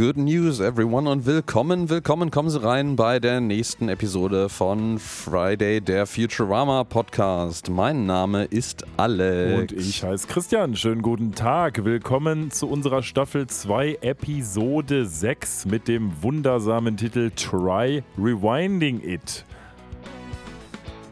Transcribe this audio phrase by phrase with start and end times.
[0.00, 5.82] good news everyone und willkommen, willkommen, kommen Sie rein bei der nächsten Episode von Friday,
[5.82, 7.68] der Futurama Podcast.
[7.68, 9.60] Mein Name ist Alex.
[9.60, 10.74] Und ich heiße Christian.
[10.74, 11.84] Schönen guten Tag.
[11.84, 19.44] Willkommen zu unserer Staffel 2, Episode 6 mit dem wundersamen Titel Try Rewinding It.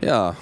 [0.01, 0.35] Ja,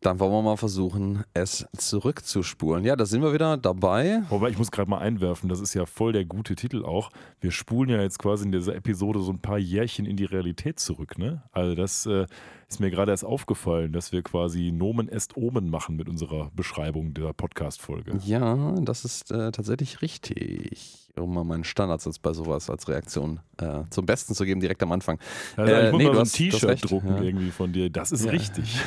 [0.00, 2.84] dann wollen wir mal versuchen, es zurückzuspulen.
[2.84, 4.22] Ja, da sind wir wieder dabei.
[4.30, 7.10] Wobei, ich muss gerade mal einwerfen, das ist ja voll der gute Titel auch.
[7.40, 10.80] Wir spulen ja jetzt quasi in dieser Episode so ein paar Jährchen in die Realität
[10.80, 11.42] zurück, ne?
[11.52, 12.26] Also das äh,
[12.70, 17.12] ist mir gerade erst aufgefallen, dass wir quasi Nomen est Omen machen mit unserer Beschreibung
[17.14, 18.18] der Podcast-Folge.
[18.24, 20.96] Ja, das ist äh, tatsächlich richtig.
[21.18, 24.92] Um mal meinen Standardsatz bei sowas als Reaktion äh, zum Besten zu geben, direkt am
[24.92, 25.18] Anfang.
[25.56, 27.22] Also, ich Äh, muss nee, mal so ein T-Shirt drucken ja.
[27.22, 27.90] irgendwie von dir.
[27.90, 28.30] Das ist Ja.
[28.30, 28.78] richtig.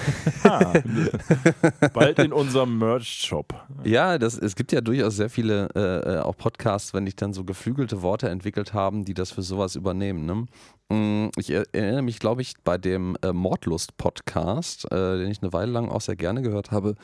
[1.94, 3.54] Bald in unserem Merch-Shop.
[3.84, 7.34] Ja, das, es gibt ja durchaus sehr viele äh, äh, auch Podcasts, wenn die dann
[7.34, 10.26] so geflügelte Worte entwickelt haben, die das für sowas übernehmen.
[10.26, 10.46] Ne?
[10.96, 13.34] Mm, Ich er- erinnere mich, glaube ich, bei dem äh,
[13.74, 16.96] Mordlust-Podcast, äh, den ich eine Weile lang auch sehr gerne gehört habe.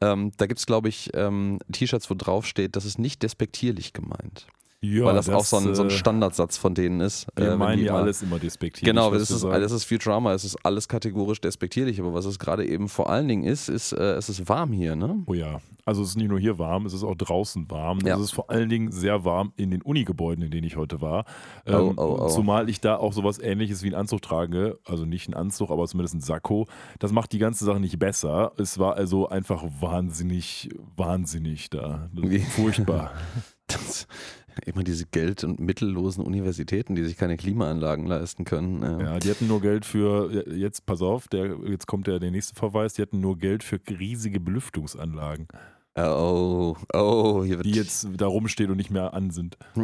[0.00, 3.92] Ähm, da gibt es, glaube ich, ähm, T-Shirts, wo drauf steht, das ist nicht despektierlich
[3.92, 4.46] gemeint.
[4.82, 7.24] Ja, weil das, auch so ein, so ein äh, Standardsatz von denen ist.
[7.36, 8.88] äh, Wir wenn meinen ja alles immer despektierlich.
[8.88, 12.66] Genau, das ist, das ist Futurama, es ist alles kategorisch despektierlich, aber was es gerade
[12.66, 15.22] eben vor allen Dingen ist, ist, äh, es ist warm hier, ne?
[15.26, 17.98] Oh ja, also es ist nicht nur hier warm, es ist auch draußen warm.
[18.06, 18.16] Ja.
[18.16, 21.26] Es ist vor allen Dingen sehr warm in den Unigebäuden, in denen ich heute war.
[21.66, 22.28] Oh, Ähm, oh, oh.
[22.28, 25.86] Zumal ich da auch sowas ähnliches wie einen Anzug trage, also nicht einen Anzug, aber
[25.88, 26.66] zumindest ein Sakko.
[26.98, 28.52] Das macht die ganze Sache nicht besser.
[28.56, 32.08] Es war also einfach wahnsinnig, wahnsinnig da.
[32.14, 32.44] Das?
[32.54, 33.12] Furchtbar.
[33.70, 34.08] Das,
[34.66, 38.82] immer diese geld- und mittellosen Universitäten, die sich keine Klimaanlagen leisten können.
[38.82, 39.04] äh.
[39.04, 42.54] Ja, die hatten nur Geld für, jetzt pass auf, der, jetzt kommt der, der nächste
[42.54, 45.48] Verweis, die hatten nur Geld für riesige Belüftungsanlagen,
[45.96, 49.58] Oh, oh, hier wird die jetzt da rumstehen und nicht mehr an sind.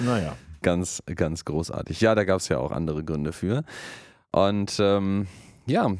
[0.00, 0.36] naja.
[0.60, 2.00] ganz, ganz großartig.
[2.00, 3.64] Ja, da gab es ja auch andere Gründe für.
[4.32, 5.28] Und ähm,
[5.66, 5.92] ja,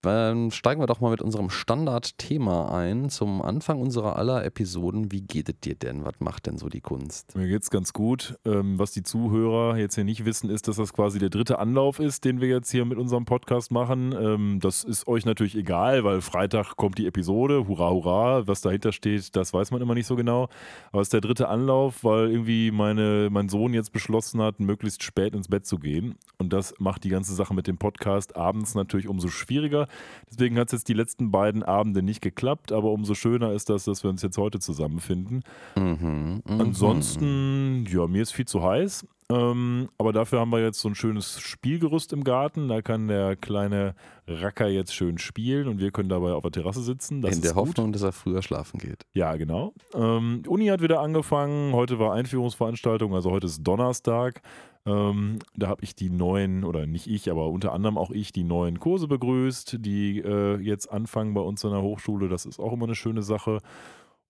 [0.00, 3.10] dann steigen wir doch mal mit unserem Standardthema ein.
[3.10, 5.10] Zum Anfang unserer aller Episoden.
[5.10, 6.04] Wie geht es dir denn?
[6.04, 7.34] Was macht denn so die Kunst?
[7.34, 8.38] Mir geht's ganz gut.
[8.44, 11.98] Ähm, was die Zuhörer jetzt hier nicht wissen, ist, dass das quasi der dritte Anlauf
[11.98, 14.14] ist, den wir jetzt hier mit unserem Podcast machen.
[14.16, 17.66] Ähm, das ist euch natürlich egal, weil Freitag kommt die Episode.
[17.66, 18.46] Hurra, hurra.
[18.46, 20.48] Was dahinter steht, das weiß man immer nicht so genau.
[20.92, 25.02] Aber es ist der dritte Anlauf, weil irgendwie meine, mein Sohn jetzt beschlossen hat, möglichst
[25.02, 26.14] spät ins Bett zu gehen.
[26.38, 29.87] Und das macht die ganze Sache mit dem Podcast abends natürlich umso schwieriger.
[30.30, 33.84] Deswegen hat es jetzt die letzten beiden Abende nicht geklappt, aber umso schöner ist das,
[33.84, 35.42] dass wir uns jetzt heute zusammenfinden.
[35.76, 36.60] Mhm, mhm.
[36.60, 39.06] Ansonsten, ja, mir ist viel zu heiß.
[39.30, 42.68] Ähm, aber dafür haben wir jetzt so ein schönes Spielgerüst im Garten.
[42.68, 43.94] Da kann der kleine
[44.26, 47.20] Racker jetzt schön spielen und wir können dabei auf der Terrasse sitzen.
[47.20, 47.68] Das In der gut.
[47.68, 49.04] Hoffnung, dass er früher schlafen geht.
[49.12, 49.74] Ja, genau.
[49.94, 51.74] Ähm, Uni hat wieder angefangen.
[51.74, 54.40] Heute war Einführungsveranstaltung, also heute ist Donnerstag.
[54.88, 58.44] Ähm, da habe ich die neuen, oder nicht ich, aber unter anderem auch ich, die
[58.44, 62.28] neuen Kurse begrüßt, die äh, jetzt anfangen bei uns an der Hochschule.
[62.28, 63.58] Das ist auch immer eine schöne Sache.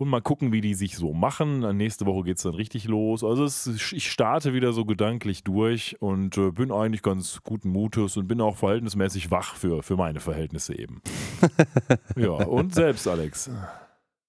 [0.01, 1.77] Und mal gucken, wie die sich so machen.
[1.77, 3.25] Nächste Woche geht es dann richtig los.
[3.25, 8.17] Also es, ich starte wieder so gedanklich durch und äh, bin eigentlich ganz guten Mutes
[8.17, 11.03] und bin auch verhältnismäßig wach für, für meine Verhältnisse eben.
[12.17, 13.51] ja, und selbst, Alex.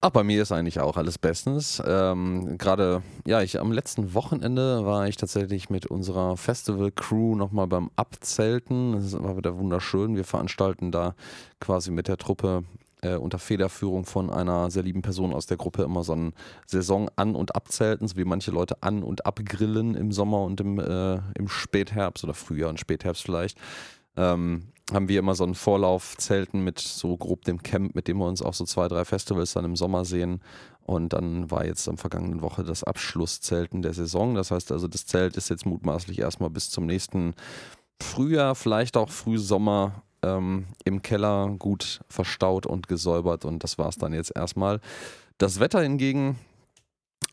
[0.02, 1.82] Ach, bei mir ist eigentlich auch alles bestens.
[1.86, 7.90] Ähm, Gerade, ja, ich am letzten Wochenende war ich tatsächlich mit unserer Festival-Crew nochmal beim
[7.96, 8.92] Abzelten.
[8.92, 10.16] Das war wieder wunderschön.
[10.16, 11.14] Wir veranstalten da
[11.60, 12.64] quasi mit der Truppe
[13.02, 16.32] äh, unter Federführung von einer sehr lieben Person aus der Gruppe immer so ein
[16.66, 21.16] Saison-An- und Abzelten, so wie manche Leute an- und abgrillen im Sommer und im, äh,
[21.34, 23.58] im Spätherbst oder Frühjahr und Spätherbst vielleicht.
[24.16, 28.26] Ähm, haben wir immer so ein Vorlaufzelten mit so grob dem Camp, mit dem wir
[28.26, 30.40] uns auch so zwei, drei Festivals dann im Sommer sehen.
[30.84, 34.34] Und dann war jetzt am vergangenen Woche das Abschlusszelten der Saison.
[34.34, 37.34] Das heißt also, das Zelt ist jetzt mutmaßlich erstmal bis zum nächsten
[38.02, 43.44] Frühjahr, vielleicht auch Frühsommer ähm, im Keller gut verstaut und gesäubert.
[43.44, 44.80] Und das war es dann jetzt erstmal.
[45.38, 46.38] Das Wetter hingegen,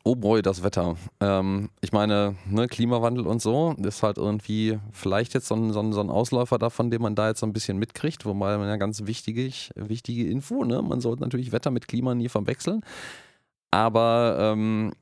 [0.04, 0.96] oh boy, das Wetter.
[1.20, 5.82] Ähm, ich meine, ne, Klimawandel und so, ist halt irgendwie vielleicht jetzt so ein, so,
[5.82, 8.68] ein, so ein Ausläufer davon, den man da jetzt so ein bisschen mitkriegt, wobei man
[8.68, 10.82] ja ganz wichtig, wichtige Info, ne?
[10.82, 12.82] Man sollte natürlich Wetter mit Klima nie verwechseln.
[13.72, 14.94] Aber ähm,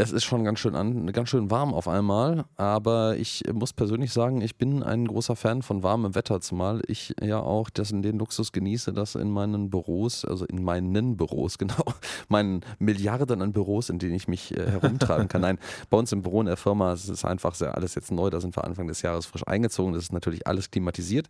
[0.00, 4.12] es ist schon ganz schön, an, ganz schön warm auf einmal, aber ich muss persönlich
[4.12, 8.16] sagen, ich bin ein großer Fan von warmem Wetter, zumal ich ja auch das, den
[8.16, 11.84] Luxus genieße, dass in meinen Büros, also in meinen Büros, genau,
[12.28, 15.40] meinen Milliarden an Büros, in denen ich mich äh, herumtreiben kann.
[15.40, 15.58] Nein,
[15.90, 18.40] bei uns im Büro in der Firma es ist einfach sehr alles jetzt neu, da
[18.40, 21.26] sind wir Anfang des Jahres frisch eingezogen, das ist natürlich alles klimatisiert.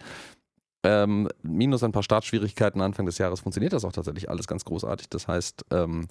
[0.84, 5.08] Ähm, minus ein paar Startschwierigkeiten Anfang des Jahres funktioniert das auch tatsächlich alles ganz großartig.
[5.08, 6.06] Das heißt, ähm,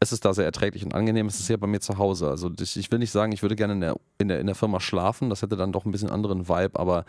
[0.00, 1.26] es ist da sehr erträglich und angenehm.
[1.26, 2.28] Es ist ja bei mir zu Hause.
[2.28, 4.56] Also ich, ich will nicht sagen, ich würde gerne in der, in, der, in der
[4.56, 5.30] Firma schlafen.
[5.30, 7.04] Das hätte dann doch ein bisschen anderen Vibe, aber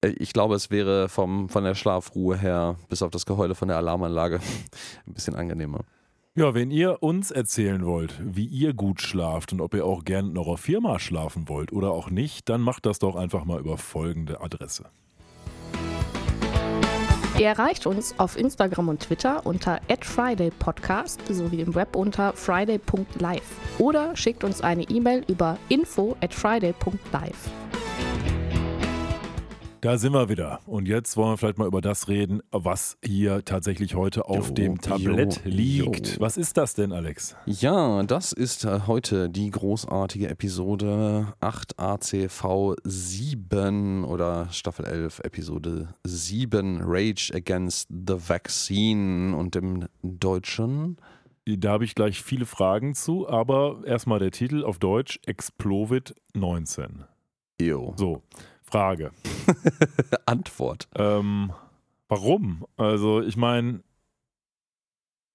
[0.00, 3.68] äh, ich glaube, es wäre vom, von der Schlafruhe her, bis auf das Geheule von
[3.68, 4.40] der Alarmanlage,
[5.06, 5.80] ein bisschen angenehmer.
[6.36, 10.30] Ja, wenn ihr uns erzählen wollt, wie ihr gut schlaft und ob ihr auch gern
[10.30, 13.78] in eurer Firma schlafen wollt oder auch nicht, dann macht das doch einfach mal über
[13.78, 14.86] folgende Adresse.
[17.36, 23.42] Ihr erreicht uns auf Instagram und Twitter unter @fridaypodcast sowie im Web unter friday.live
[23.78, 27.50] oder schickt uns eine E-Mail über info@friday.live.
[29.84, 30.60] Da sind wir wieder.
[30.64, 34.54] Und jetzt wollen wir vielleicht mal über das reden, was hier tatsächlich heute auf Jo,
[34.54, 36.14] dem Tablett jo, liegt.
[36.14, 36.20] jo.
[36.20, 37.36] Was ist das denn, Alex?
[37.44, 46.80] Ja, das ist heute die großartige Episode 8 ACV 7 oder Staffel 11 Episode 7
[46.82, 50.96] Rage Against the Vaccine und im Deutschen
[51.44, 57.04] Da habe ich gleich viele Fragen zu, aber erstmal der Titel auf Deutsch: Explovid 19.
[57.60, 57.94] Eo.
[57.96, 58.22] So,
[58.74, 59.12] Frage.
[60.26, 60.88] Antwort.
[60.96, 61.52] Ähm,
[62.08, 62.66] warum?
[62.76, 63.84] Also, ich meine,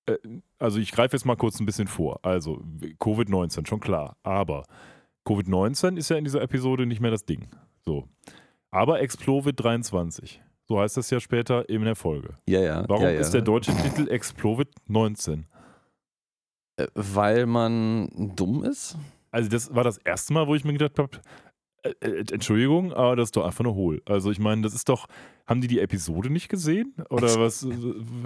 [0.08, 0.18] äh,
[0.58, 2.20] also ich greife jetzt mal kurz ein bisschen vor.
[2.24, 2.62] Also,
[3.00, 4.18] Covid-19, schon klar.
[4.24, 4.66] Aber
[5.26, 7.48] Covid-19 ist ja in dieser Episode nicht mehr das Ding.
[7.86, 8.10] So.
[8.72, 10.42] Aber Explovid 23.
[10.66, 12.38] So heißt das ja später in der Folge.
[12.46, 12.84] Ja, ja.
[12.90, 13.22] Warum ja, ja.
[13.22, 15.48] ist der deutsche Titel Explovid 19?
[16.76, 18.98] Äh, Weil man dumm ist?
[19.32, 21.22] Also, das war das erste Mal, wo ich mir gedacht habe,
[22.02, 24.02] Entschuldigung, aber das ist doch einfach nur hohl.
[24.06, 25.08] Also, ich meine, das ist doch,
[25.48, 26.94] haben die die Episode nicht gesehen?
[27.10, 27.64] Oder was?
[27.64, 27.74] äh,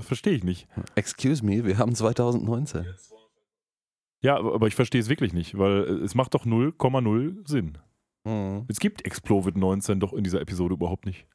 [0.02, 0.68] Verstehe ich nicht.
[0.96, 2.86] Excuse me, wir haben 2019.
[4.22, 7.78] Ja, aber ich verstehe es wirklich nicht, weil äh, es macht doch 0,0 Sinn.
[8.24, 8.66] Mhm.
[8.70, 11.28] Es gibt Explovid 19 doch in dieser Episode überhaupt nicht.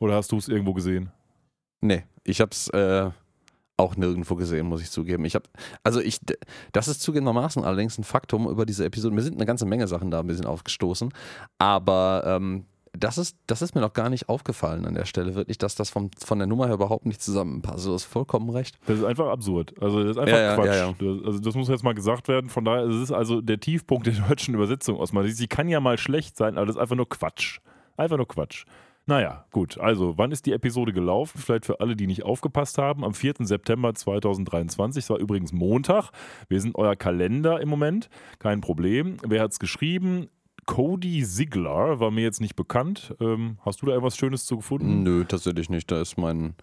[0.00, 1.12] Oder hast du es irgendwo gesehen?
[1.80, 3.10] Nee, ich hab's äh,
[3.82, 5.24] auch nirgendwo gesehen, muss ich zugeben.
[5.24, 5.44] Ich hab,
[5.84, 6.20] also ich,
[6.72, 9.14] das ist zugegebenermaßen allerdings ein Faktum über diese Episode.
[9.14, 11.12] Mir sind eine ganze Menge Sachen da ein bisschen aufgestoßen,
[11.58, 12.64] aber ähm,
[12.98, 15.88] das ist, das ist mir noch gar nicht aufgefallen an der Stelle, wirklich, dass das
[15.88, 17.86] vom, von der Nummer her überhaupt nicht zusammenpasst.
[17.86, 18.78] Du hast vollkommen recht.
[18.86, 19.74] Das ist einfach absurd.
[19.80, 20.66] Also das ist einfach Ja, ja, Quatsch.
[20.66, 20.94] ja, ja.
[20.98, 22.50] Das, also das muss jetzt mal gesagt werden.
[22.50, 25.38] Von daher, es ist also der Tiefpunkt der deutschen Übersetzung aus meiner Sicht.
[25.38, 27.60] Sie kann ja mal schlecht sein, aber das ist einfach nur Quatsch.
[27.96, 28.64] Einfach nur Quatsch.
[29.06, 29.78] Naja, gut.
[29.78, 31.38] Also, wann ist die Episode gelaufen?
[31.38, 33.04] Vielleicht für alle, die nicht aufgepasst haben.
[33.04, 33.34] Am 4.
[33.40, 35.04] September 2023.
[35.04, 36.10] Es war übrigens Montag.
[36.48, 38.08] Wir sind euer Kalender im Moment.
[38.38, 39.16] Kein Problem.
[39.26, 40.28] Wer hat es geschrieben?
[40.66, 43.14] Cody Ziegler war mir jetzt nicht bekannt.
[43.20, 45.02] Ähm, hast du da etwas Schönes zu gefunden?
[45.02, 45.90] Nö, tatsächlich nicht.
[45.90, 46.54] Da ist mein,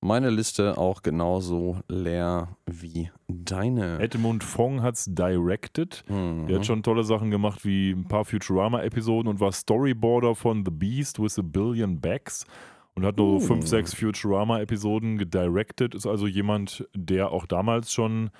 [0.00, 3.98] meine Liste auch genauso leer wie deine.
[4.00, 6.04] Edmund Fong hat es directed.
[6.08, 6.46] Mhm.
[6.46, 10.70] Der hat schon tolle Sachen gemacht, wie ein paar Futurama-Episoden und war Storyboarder von The
[10.70, 12.46] Beast with a Billion Backs
[12.94, 13.40] und hat nur Uh.
[13.40, 15.94] fünf, sechs Futurama-Episoden gedirected.
[15.94, 18.30] Ist also jemand, der auch damals schon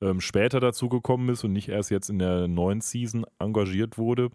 [0.00, 4.30] ähm, später dazu gekommen ist und nicht erst jetzt in der neuen Season engagiert wurde.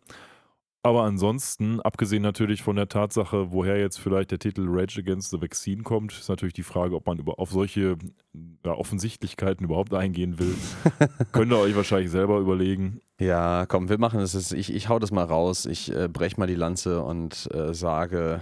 [0.86, 5.42] Aber ansonsten, abgesehen natürlich von der Tatsache, woher jetzt vielleicht der Titel Rage Against the
[5.42, 7.96] Vaccine kommt, ist natürlich die Frage, ob man über, auf solche
[8.66, 10.54] ja, Offensichtlichkeiten überhaupt eingehen will.
[11.32, 13.00] Könnt ihr euch wahrscheinlich selber überlegen.
[13.18, 14.34] Ja, komm, wir machen es.
[14.34, 14.52] jetzt.
[14.52, 15.66] Ich, ich hau das mal raus.
[15.66, 18.42] Ich äh, brech mal die Lanze und äh, sage,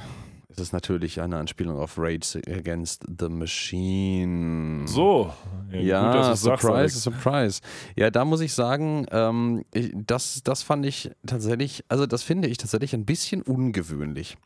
[0.51, 4.88] es ist natürlich eine Anspielung auf Rage Against the Machine.
[4.88, 5.31] So,
[5.72, 7.03] Ja, gut, du's sagst, surprise, Alex.
[7.03, 7.62] surprise.
[7.96, 12.48] Ja, da muss ich sagen, ähm, ich, das, das fand ich tatsächlich, also das finde
[12.48, 14.38] ich tatsächlich ein bisschen ungewöhnlich,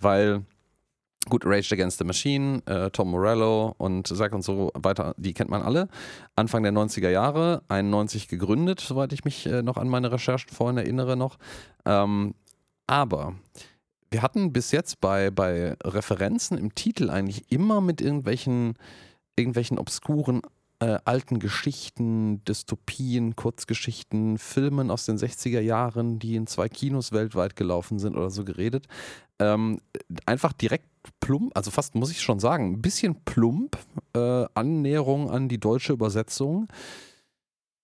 [0.00, 0.44] weil
[1.28, 5.50] gut, Rage Against the Machine, äh, Tom Morello und Zack und so weiter, die kennt
[5.50, 5.88] man alle.
[6.34, 10.78] Anfang der 90er Jahre, 91 gegründet, soweit ich mich äh, noch an meine Recherchen vorhin
[10.78, 11.38] erinnere noch.
[11.84, 12.34] Ähm,
[12.88, 13.34] aber
[14.12, 18.74] wir hatten bis jetzt bei, bei Referenzen im Titel eigentlich immer mit irgendwelchen,
[19.36, 20.42] irgendwelchen obskuren
[20.80, 27.54] äh, alten Geschichten, Dystopien, Kurzgeschichten, Filmen aus den 60er Jahren, die in zwei Kinos weltweit
[27.54, 28.86] gelaufen sind oder so geredet.
[29.38, 29.78] Ähm,
[30.26, 30.88] einfach direkt
[31.20, 33.78] plump, also fast muss ich schon sagen, ein bisschen plump,
[34.14, 36.68] äh, Annäherung an die deutsche Übersetzung.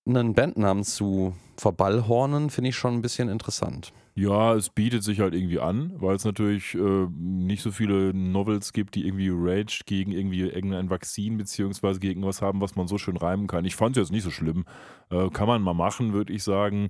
[0.09, 3.93] Einen Bandnamen zu verballhornen, finde ich schon ein bisschen interessant.
[4.15, 8.73] Ja, es bietet sich halt irgendwie an, weil es natürlich äh, nicht so viele Novels
[8.73, 12.99] gibt, die irgendwie Rage gegen irgendwie irgendein Vakzin beziehungsweise gegen was haben, was man so
[12.99, 13.65] schön reimen kann.
[13.65, 14.65] Ich fand es jetzt nicht so schlimm.
[15.11, 16.89] Äh, kann man mal machen, würde ich sagen.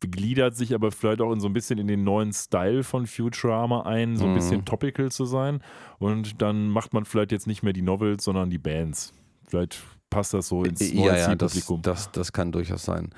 [0.00, 3.82] Gliedert sich aber vielleicht auch in so ein bisschen in den neuen Style von Futurama
[3.82, 4.34] ein, so ein Mhm.
[4.34, 5.62] bisschen topical zu sein.
[6.00, 9.14] Und dann macht man vielleicht jetzt nicht mehr die Novels, sondern die Bands.
[9.46, 9.80] Vielleicht
[10.12, 11.82] passt das so ins neue ja, ja, das, Zielpublikum.
[11.82, 13.10] das, das kann durchaus sein.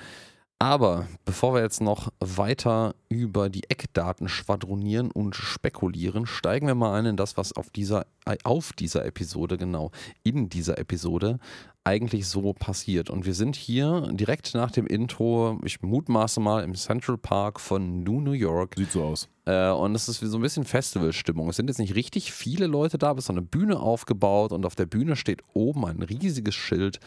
[0.60, 6.98] Aber bevor wir jetzt noch weiter über die Eckdaten schwadronieren und spekulieren, steigen wir mal
[6.98, 9.90] ein in das, was auf dieser, äh, auf dieser Episode, genau,
[10.22, 11.38] in dieser Episode
[11.84, 13.10] eigentlich so passiert.
[13.10, 18.02] Und wir sind hier direkt nach dem Intro, ich mutmaße mal, im Central Park von
[18.02, 18.74] New New York.
[18.76, 19.28] Sieht so aus.
[19.44, 21.50] Äh, und es ist so ein bisschen Festivalstimmung.
[21.50, 24.52] Es sind jetzt nicht richtig viele Leute da, aber es ist so eine Bühne aufgebaut
[24.52, 27.00] und auf der Bühne steht oben ein riesiges Schild.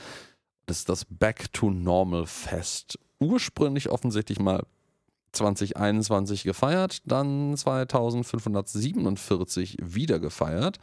[0.67, 2.99] Das ist das Back to Normal Fest.
[3.19, 4.63] Ursprünglich offensichtlich mal
[5.31, 10.77] 2021 gefeiert, dann 2547 wieder gefeiert.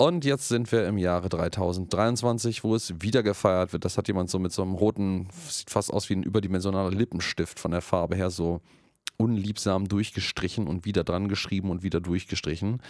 [0.00, 3.84] Und jetzt sind wir im Jahre 3023, wo es wieder gefeiert wird.
[3.84, 7.60] Das hat jemand so mit so einem roten, sieht fast aus wie ein überdimensionaler Lippenstift
[7.60, 8.62] von der Farbe her, so
[9.18, 12.80] unliebsam durchgestrichen und wieder dran geschrieben und wieder durchgestrichen.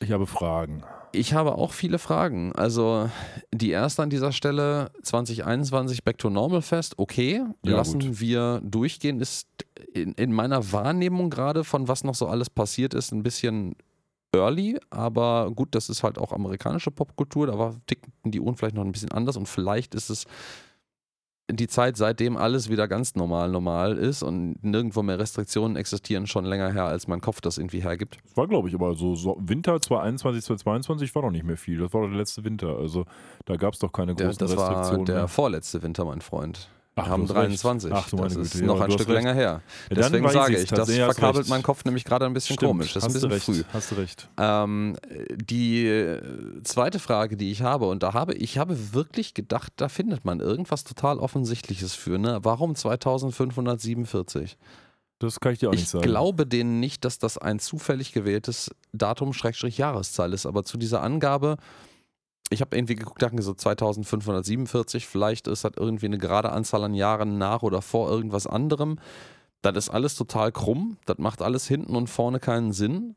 [0.00, 0.82] Ich habe Fragen.
[1.12, 2.52] Ich habe auch viele Fragen.
[2.54, 3.10] Also
[3.52, 8.20] die erste an dieser Stelle, 2021 Back to Normal Fest, okay, Ja, lassen gut.
[8.20, 9.48] wir durchgehen, ist
[9.92, 13.76] in, in meiner Wahrnehmung gerade von was noch so alles passiert ist, ein bisschen
[14.34, 18.74] early, aber gut, das ist halt auch amerikanische Popkultur, da war, ticken die Uhren vielleicht
[18.76, 20.26] noch ein bisschen anders und vielleicht ist es
[21.50, 26.44] die Zeit, seitdem alles wieder ganz normal normal ist und nirgendwo mehr Restriktionen existieren, schon
[26.44, 28.16] länger her, als mein Kopf das irgendwie hergibt.
[28.24, 31.78] Das war, glaube ich, aber so, so Winter 2021, 2022 war doch nicht mehr viel.
[31.78, 32.78] Das war doch der letzte Winter.
[32.78, 33.04] Also
[33.44, 35.04] da gab es doch keine großen das war Restriktionen.
[35.04, 35.28] der mehr.
[35.28, 36.70] vorletzte Winter, mein Freund.
[36.96, 37.64] Wir Ach, haben du hast recht.
[37.64, 37.92] 23.
[37.92, 38.66] Ach, du das ist Güte.
[38.66, 39.16] noch ein Stück recht.
[39.16, 39.62] länger her.
[39.90, 41.48] Ja, Deswegen sage ich, das verkabelt recht.
[41.50, 42.92] mein Kopf nämlich gerade ein bisschen Stimmt, komisch.
[42.92, 43.62] Das ist ein bisschen früh.
[43.72, 44.28] Hast du recht.
[44.38, 44.94] Ähm,
[45.34, 46.20] die äh,
[46.62, 50.38] zweite Frage, die ich habe, und da habe ich habe wirklich gedacht, da findet man
[50.38, 52.16] irgendwas total Offensichtliches für.
[52.18, 52.38] Ne?
[52.42, 54.56] Warum 2547?
[55.18, 56.04] Das kann ich dir auch nicht Ich sagen.
[56.04, 61.56] glaube denen nicht, dass das ein zufällig gewähltes Datum-Jahreszahl ist, aber zu dieser Angabe,
[62.50, 66.94] ich habe irgendwie geguckt, dachte so 2547, vielleicht ist das irgendwie eine gerade Anzahl an
[66.94, 68.98] Jahren nach oder vor irgendwas anderem.
[69.62, 73.16] Das ist alles total krumm, das macht alles hinten und vorne keinen Sinn.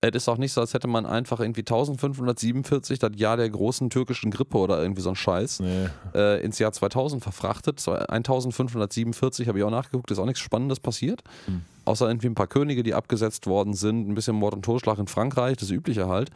[0.00, 3.90] Es ist auch nicht so, als hätte man einfach irgendwie 1547, das Jahr der großen
[3.90, 5.88] türkischen Grippe oder irgendwie so ein Scheiß, Nee.
[6.14, 7.80] äh, ins Jahr 2000 verfrachtet.
[7.80, 11.22] Zwei- 1547 habe ich auch nachgeguckt, ist auch nichts Spannendes passiert.
[11.46, 11.62] Hm.
[11.84, 15.08] Außer irgendwie ein paar Könige, die abgesetzt worden sind, ein bisschen Mord und Totschlag in
[15.08, 16.30] Frankreich, das übliche halt.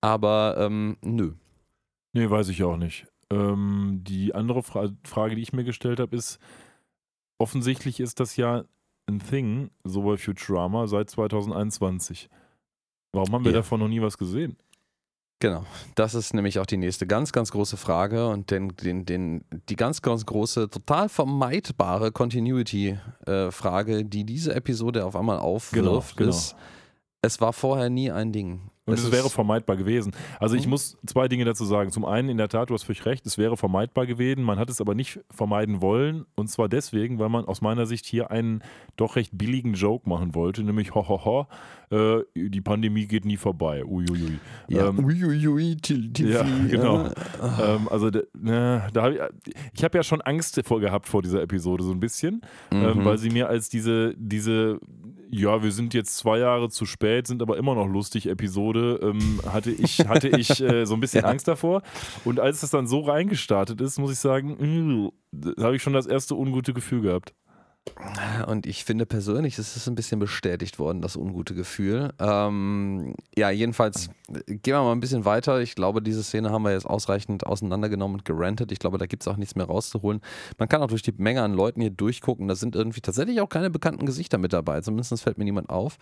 [0.00, 1.32] Aber ähm, nö.
[2.16, 3.06] Nee, weiß ich auch nicht.
[3.32, 6.38] Ähm, die andere Fra Frage, die ich mir gestellt habe, ist:
[7.38, 8.64] Offensichtlich ist das ja
[9.08, 12.28] ein Thing, so bei Futurama, seit 2021.
[13.12, 13.58] Warum haben wir Ja.
[13.58, 14.56] davon noch nie was gesehen?
[15.38, 19.44] Genau, das ist nämlich auch die nächste ganz, ganz große Frage und den, den, den,
[19.68, 26.30] die ganz, ganz große, total vermeidbare Continuity-Frage, die diese Episode auf einmal aufwirft, Genau, genau.
[26.30, 26.56] ist,
[27.22, 28.70] es war vorher nie ein Ding.
[28.86, 30.12] Und es, wäre vermeidbar gewesen.
[30.38, 30.70] Also ich Mhm.
[30.70, 31.90] muss zwei Dinge dazu sagen.
[31.90, 34.44] Zum einen, in der Tat, du hast völlig recht, es wäre vermeidbar gewesen.
[34.44, 36.24] Man hat es aber nicht vermeiden wollen.
[36.36, 38.62] Und zwar deswegen, weil man aus meiner Sicht hier einen
[38.96, 41.48] doch recht billigen Joke machen wollte, nämlich hohoho,
[41.90, 43.84] äh, die Pandemie geht nie vorbei.
[43.84, 44.38] Uiuiui.
[44.68, 47.06] Ja, Ähm, uiuiui, til- til- ja, genau.
[47.06, 47.12] äh,
[47.76, 49.18] Ähm, also da, ne, da hab ich,
[49.74, 52.40] ich habe ja schon Angst vor gehabt vor dieser Episode so ein bisschen,
[52.70, 53.04] ähm, mhm.
[53.04, 54.78] weil sie mir als diese, diese,
[55.30, 59.40] ja, wir sind jetzt zwei Jahre zu spät, sind aber immer noch lustig Episode, ähm,
[59.50, 61.30] hatte ich, hatte ich äh, so ein bisschen Ja.
[61.30, 61.82] Angst davor.
[62.24, 66.06] Und als es dann so reingestartet ist, muss ich sagen, da habe ich schon das
[66.06, 67.32] erste ungute Gefühl gehabt.
[68.46, 72.12] Und ich finde persönlich, es ist ein bisschen bestätigt worden, das ungute Gefühl.
[72.18, 75.60] Ähm, ja, jedenfalls äh, gehen wir mal ein bisschen weiter.
[75.60, 78.72] Ich glaube, diese Szene haben wir jetzt ausreichend auseinandergenommen und gerantet.
[78.72, 80.20] Ich glaube, da gibt es auch nichts mehr rauszuholen.
[80.58, 82.48] Man kann auch durch die Menge an Leuten hier durchgucken.
[82.48, 84.80] Da sind irgendwie tatsächlich auch keine bekannten Gesichter mit dabei.
[84.80, 85.96] Zumindest fällt mir niemand auf.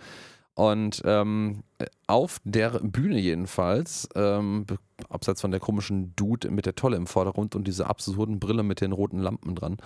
[0.54, 1.64] Und ähm,
[2.06, 4.66] auf der Bühne jedenfalls, ähm,
[5.08, 8.80] abseits von der komischen Dude mit der Tolle im Vordergrund und dieser absurden Brille mit
[8.80, 9.78] den roten Lampen dran,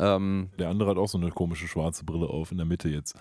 [0.00, 3.16] ähm, Der andere hat auch so eine komische schwarze Brille auf in der Mitte jetzt.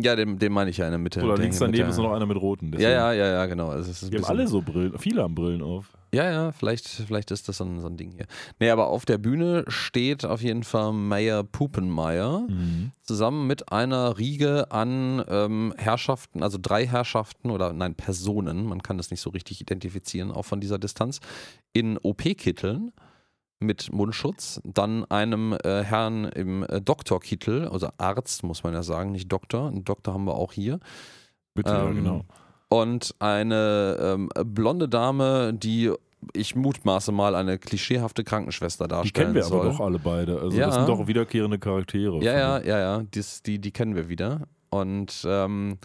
[0.00, 1.22] Ja, den, den meine ich ja in der Mitte.
[1.22, 2.66] Oder Der links daneben ist noch einer mit roten.
[2.66, 3.70] Ja, deswegen- ja, ja, ja, genau.
[3.70, 5.90] Also es ist Die haben alle so Brillen, viele haben Brillen auf.
[6.12, 8.26] Ja, ja, vielleicht, vielleicht ist das so ein, so ein Ding hier.
[8.60, 12.92] Nee, aber auf der Bühne steht auf jeden Fall Mayor Pupenmeier Mhm.
[13.02, 18.98] zusammen mit einer Riege an ähm, Herrschaften, also drei Herrschaften oder nein, Personen, man kann
[18.98, 21.20] das nicht so richtig identifizieren, auch von dieser Distanz,
[21.72, 22.92] in OP-Kitteln
[23.58, 29.12] mit Mundschutz, dann einem äh, Herrn im äh, Doktorkittel, also Arzt muss man ja sagen,
[29.12, 30.78] nicht Doktor, einen Doktor haben wir auch hier.
[31.54, 32.24] Bitte, Ähm, genau.
[32.68, 35.90] und eine ähm, blonde Dame, die
[36.34, 39.60] ich mutmaße mal eine klischeehafte Krankenschwester Die darstellen kennen wir soll.
[39.60, 40.40] aber doch alle beide.
[40.40, 40.66] Also Ja.
[40.66, 42.22] das sind doch wiederkehrende Charaktere.
[42.22, 44.48] Ja, ja, ja, ja, dies, die, die kennen wir wieder.
[44.70, 45.78] Und ähm,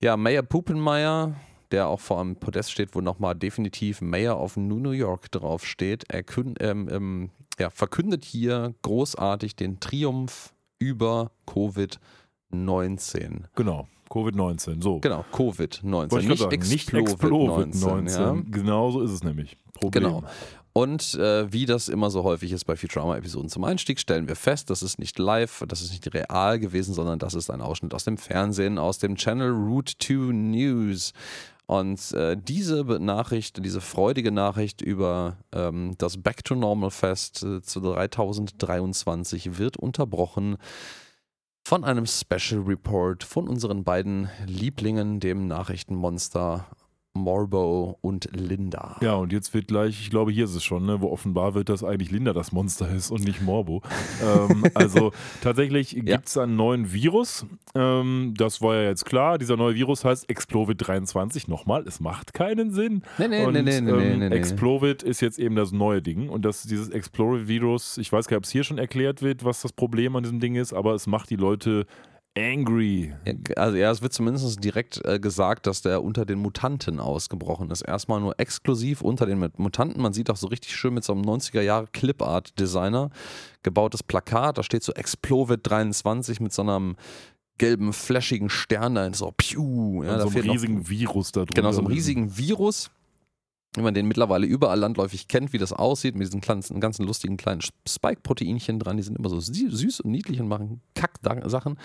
[0.00, 1.34] ja, Mayor Pupenmeier,
[1.70, 6.22] der auch vor einem Podest steht, wo nochmal definitiv Mayor of New York draufsteht, er
[6.22, 13.44] kün- ähm, ähm, ja, verkündet hier großartig den Triumph über Covid-19.
[13.54, 13.88] Genau.
[14.10, 14.82] Covid-19.
[14.82, 14.98] So.
[14.98, 16.10] Genau, Covid-19.
[16.10, 18.10] Wollte ich gerade sagen, nicht Explovid-19.
[18.10, 18.42] Ja?
[18.50, 19.56] Genau so ist es nämlich.
[19.74, 20.02] Problem.
[20.04, 20.24] Genau.
[20.72, 24.70] Und äh, wie das immer so häufig ist bei Futurama-Episoden zum Einstieg, stellen wir fest,
[24.70, 28.04] das ist nicht live, das ist nicht real gewesen, sondern das ist ein Ausschnitt aus
[28.04, 31.12] dem Fernsehen, aus dem Channel Route 2 News.
[31.70, 37.62] Und äh, diese Nachricht, diese freudige Nachricht über ähm, das Back to Normal Fest äh,
[37.62, 40.56] zu 3023 wird unterbrochen
[41.62, 46.66] von einem Special Report von unseren beiden Lieblingen, dem Nachrichtenmonster
[47.14, 48.96] Morbo und Linda.
[49.00, 51.68] Ja, und jetzt wird gleich, ich glaube, hier ist es schon, ne, wo offenbar wird,
[51.68, 53.82] dass eigentlich Linda das Monster ist und nicht Morbo.
[54.22, 55.12] ähm, also
[55.42, 57.46] tatsächlich gibt es einen neuen Virus.
[57.74, 59.38] Ähm, das war ja jetzt klar.
[59.38, 61.48] Dieser neue Virus heißt Explovid 23.
[61.48, 63.02] Nochmal, es macht keinen Sinn.
[63.18, 64.36] Nee, nee, und, nee, nee, nee, ähm, nee, nee.
[64.36, 66.28] Explovid ist jetzt eben das neue Ding.
[66.28, 69.62] Und das, dieses Explovid-Virus, ich weiß gar nicht, ob es hier schon erklärt wird, was
[69.62, 71.86] das Problem an diesem Ding ist, aber es macht die Leute
[72.38, 73.12] angry.
[73.56, 77.82] Also ja, es wird zumindest direkt äh, gesagt, dass der unter den Mutanten ausgebrochen ist.
[77.82, 80.00] Erstmal nur exklusiv unter den Mutanten.
[80.02, 83.10] Man sieht auch so richtig schön mit so einem 90er Jahre Clipart-Designer
[83.62, 84.58] gebautes Plakat.
[84.58, 86.96] Da steht so Explovid 23 mit so einem
[87.58, 90.02] gelben, flashigen Stern da so Piu.
[90.02, 91.54] Ja, so einem fehlt noch- riesigen Virus da drin.
[91.54, 92.90] Genau, so einem riesigen Virus,
[93.76, 97.36] wie man den mittlerweile überall landläufig kennt, wie das aussieht, mit diesen ganzen, ganzen lustigen
[97.36, 101.78] kleinen Spike-Proteinchen dran, die sind immer so sü- süß und niedlich und machen Kack-Sachen.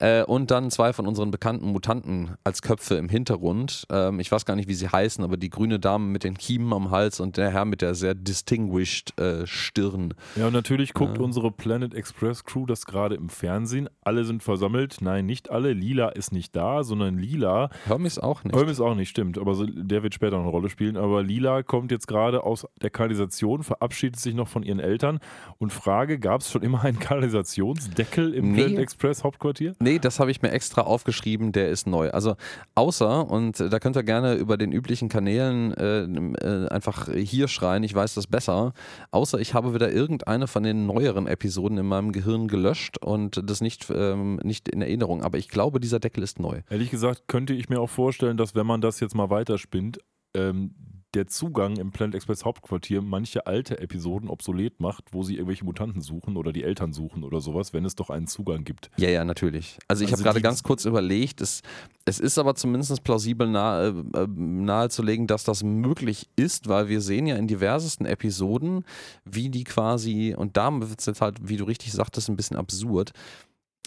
[0.00, 3.84] Äh, und dann zwei von unseren bekannten Mutanten als Köpfe im Hintergrund.
[3.90, 6.72] Ähm, ich weiß gar nicht, wie sie heißen, aber die grüne Dame mit den Kiemen
[6.72, 10.14] am Hals und der Herr mit der sehr distinguished äh, Stirn.
[10.36, 11.24] Ja, und natürlich guckt Ja.
[11.24, 13.88] unsere Planet Express Crew das gerade im Fernsehen.
[14.02, 14.98] Alle sind versammelt.
[15.00, 15.72] Nein, nicht alle.
[15.72, 17.70] Lila ist nicht da, sondern Lila.
[17.86, 18.54] Hermes auch nicht.
[18.68, 20.96] Ist auch nicht, stimmt, aber der wird später noch eine Rolle spielen.
[20.96, 25.18] Aber Lila kommt jetzt gerade aus der Kanalisation, verabschiedet sich noch von ihren Eltern
[25.58, 26.98] und Frage: Gab es schon immer einen
[27.58, 28.58] Kanalisationsdeckel im Nee.
[28.64, 29.74] Planet Express Hauptquartier?
[29.80, 32.10] Nee, das habe ich mir extra aufgeschrieben, der ist neu.
[32.10, 32.36] Also
[32.74, 37.82] außer, und da könnt ihr gerne über den üblichen Kanälen äh, äh, einfach hier schreien,
[37.82, 38.74] ich weiß das besser,
[39.10, 43.60] außer ich habe wieder irgendeine von den neueren Episoden in meinem Gehirn gelöscht und das
[43.62, 45.22] nicht, ähm, nicht in Erinnerung.
[45.22, 46.60] Aber ich glaube, dieser Deckel ist neu.
[46.68, 50.00] Ehrlich gesagt könnte ich mir auch vorstellen, dass wenn man das jetzt mal weiterspinnt,
[50.34, 50.74] ähm,
[51.18, 56.00] der Zugang im Planet Express Hauptquartier manche alte Episoden obsolet macht, wo sie irgendwelche Mutanten
[56.00, 58.88] suchen oder die Eltern suchen oder sowas, wenn es doch einen Zugang gibt.
[58.96, 59.78] Ja, ja, natürlich.
[59.88, 61.62] Also ich Also habe gerade ganz kurz überlegt, es,
[62.04, 67.26] es ist aber zumindest plausibel nahe, äh, nahezulegen, dass das möglich ist, weil wir sehen
[67.26, 68.84] ja in diversesten Episoden,
[69.24, 72.56] wie die quasi, und da wird es jetzt halt, wie du richtig sagtest, ein bisschen
[72.56, 73.10] absurd,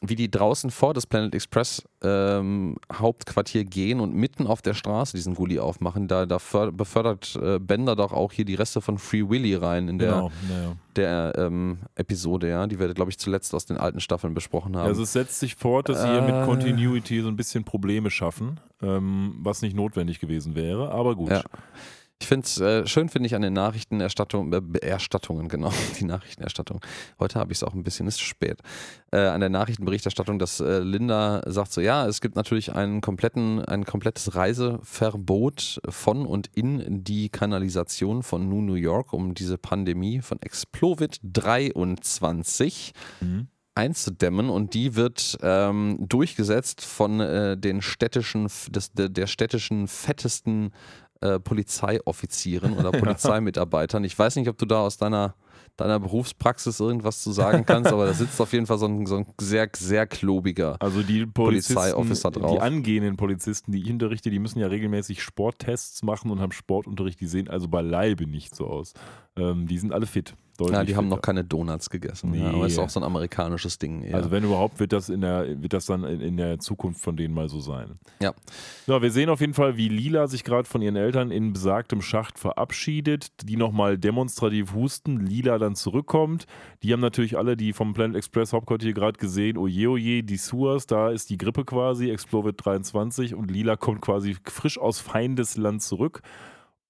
[0.04, 5.16] wie die draußen vor das Planet Express ähm, Hauptquartier gehen und mitten auf der Straße
[5.16, 6.08] diesen Gully aufmachen.
[6.08, 9.88] Da, da för- befördert äh, Bender doch auch hier die Reste von Free Willy rein
[9.88, 10.76] in der, Genau, naja.
[10.96, 14.88] der ähm, Episode, ja, die wir, glaube ich, zuletzt aus den alten Staffeln besprochen haben.
[14.88, 16.46] Also es setzt sich fort, dass sie hier mit Äh.
[16.46, 21.30] Continuity so ein bisschen Probleme schaffen, ähm, was nicht notwendig gewesen wäre, aber gut.
[21.30, 21.44] Ja.
[22.21, 26.79] Ich finde es äh, schön, finde ich an den Nachrichtenerstattungen, äh, Erstattungen, genau, die Nachrichtenerstattung.
[27.19, 28.60] Heute habe ich es auch ein bisschen, ist spät.
[29.12, 33.65] Äh, an der Nachrichtenberichterstattung, dass äh, Linda sagt so, ja, es gibt natürlich einen kompletten,
[33.65, 40.21] ein komplettes Reiseverbot von und in die Kanalisation von New New York, um diese Pandemie
[40.21, 43.47] von Explovid 23 Mhm.
[43.75, 50.71] einzudämmen und die wird ähm, durchgesetzt von äh, den städtischen, des, der, der städtischen fettesten
[51.21, 54.03] äh, Polizeioffizieren oder Polizeimitarbeitern.
[54.03, 55.36] Ich weiß nicht, ob du da aus deiner,
[55.77, 59.17] deiner Berufspraxis irgendwas zu sagen kannst, aber da sitzt auf jeden Fall so ein, so
[59.17, 60.77] ein sehr, sehr klobiger.
[60.79, 62.51] Also die Polizeiofficer drauf.
[62.51, 67.19] die angehenden Polizisten, die ich unterrichte, die müssen ja regelmäßig Sporttests machen und haben Sportunterricht.
[67.21, 68.93] Die sehen also beileibe nicht so aus.
[69.38, 70.36] Ähm, die sind alle fit.
[70.62, 72.34] Deutlich Ja, die haben noch keine Donuts gegessen.
[72.34, 72.56] Ja, Nee.
[72.58, 74.04] aber ist auch so ein amerikanisches Ding.
[74.04, 74.15] eher.
[74.15, 77.15] Also wenn überhaupt, wird das, in der, wird das dann in, in der Zukunft von
[77.15, 78.00] denen mal so sein.
[78.21, 78.34] Ja.
[78.88, 82.02] So, wir sehen auf jeden Fall, wie Lila sich gerade von ihren Eltern in besagtem
[82.02, 86.45] Schacht verabschiedet, die nochmal demonstrativ husten, Lila dann zurückkommt.
[86.84, 90.88] Die haben natürlich alle, die vom Planet Express Hauptquartier gerade gesehen, oje, oje, die Suas,
[90.88, 96.21] da ist die Grippe quasi, Explovid 23 und Lila kommt quasi frisch aus Feindesland zurück.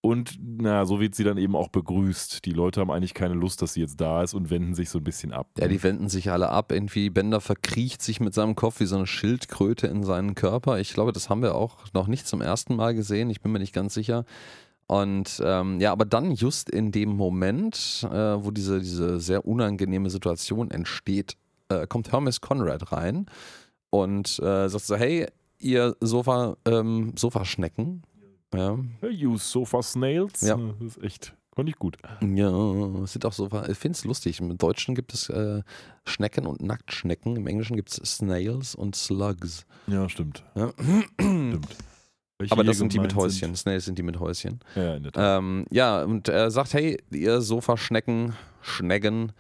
[0.03, 2.43] Und na, so wird sie dann eben auch begrüßt.
[2.45, 4.97] Die Leute haben eigentlich keine Lust, dass sie jetzt da ist und wenden sich so
[4.97, 5.47] ein bisschen ab.
[5.59, 6.71] Ja, die wenden sich alle ab.
[6.71, 10.79] Irgendwie Bender verkriecht sich mit seinem Kopf wie so eine Schildkröte in seinen Körper.
[10.79, 13.29] Ich glaube, das haben wir auch noch nicht zum ersten Mal gesehen.
[13.29, 14.25] Ich bin mir nicht ganz sicher.
[14.87, 20.09] Und ähm, ja, aber dann just in dem Moment, äh, wo diese, diese sehr unangenehme
[20.09, 21.37] Situation entsteht,
[21.69, 23.27] äh, kommt Hermes Conrad rein
[23.91, 25.27] und äh, sagt so, hey,
[25.59, 28.03] ihr Sofa, ähm, Sofaschnecken.
[28.53, 28.77] Ja,
[29.09, 30.41] you sofa snails.
[30.41, 30.57] Ja.
[30.57, 31.97] Das ist echt Fand ich gut.
[32.21, 34.39] Ja, es sind auch so, ich finde es lustig.
[34.39, 35.63] Im Deutschen gibt es äh,
[36.05, 37.35] Schnecken und Nacktschnecken.
[37.35, 39.65] Im Englischen gibt es Snails und Slugs.
[39.87, 40.45] Ja, stimmt.
[40.55, 40.71] Ja.
[41.19, 41.67] stimmt.
[42.39, 43.53] Welche Aber das sind die mit Häuschen.
[43.55, 44.61] Snails sind die mit Häuschen.
[44.73, 44.83] Sind.
[44.83, 45.39] Ja, in der Tat.
[45.39, 49.33] Ähm, ja, und er sagt, hey, ihr Sofaschnecken, Schnecken,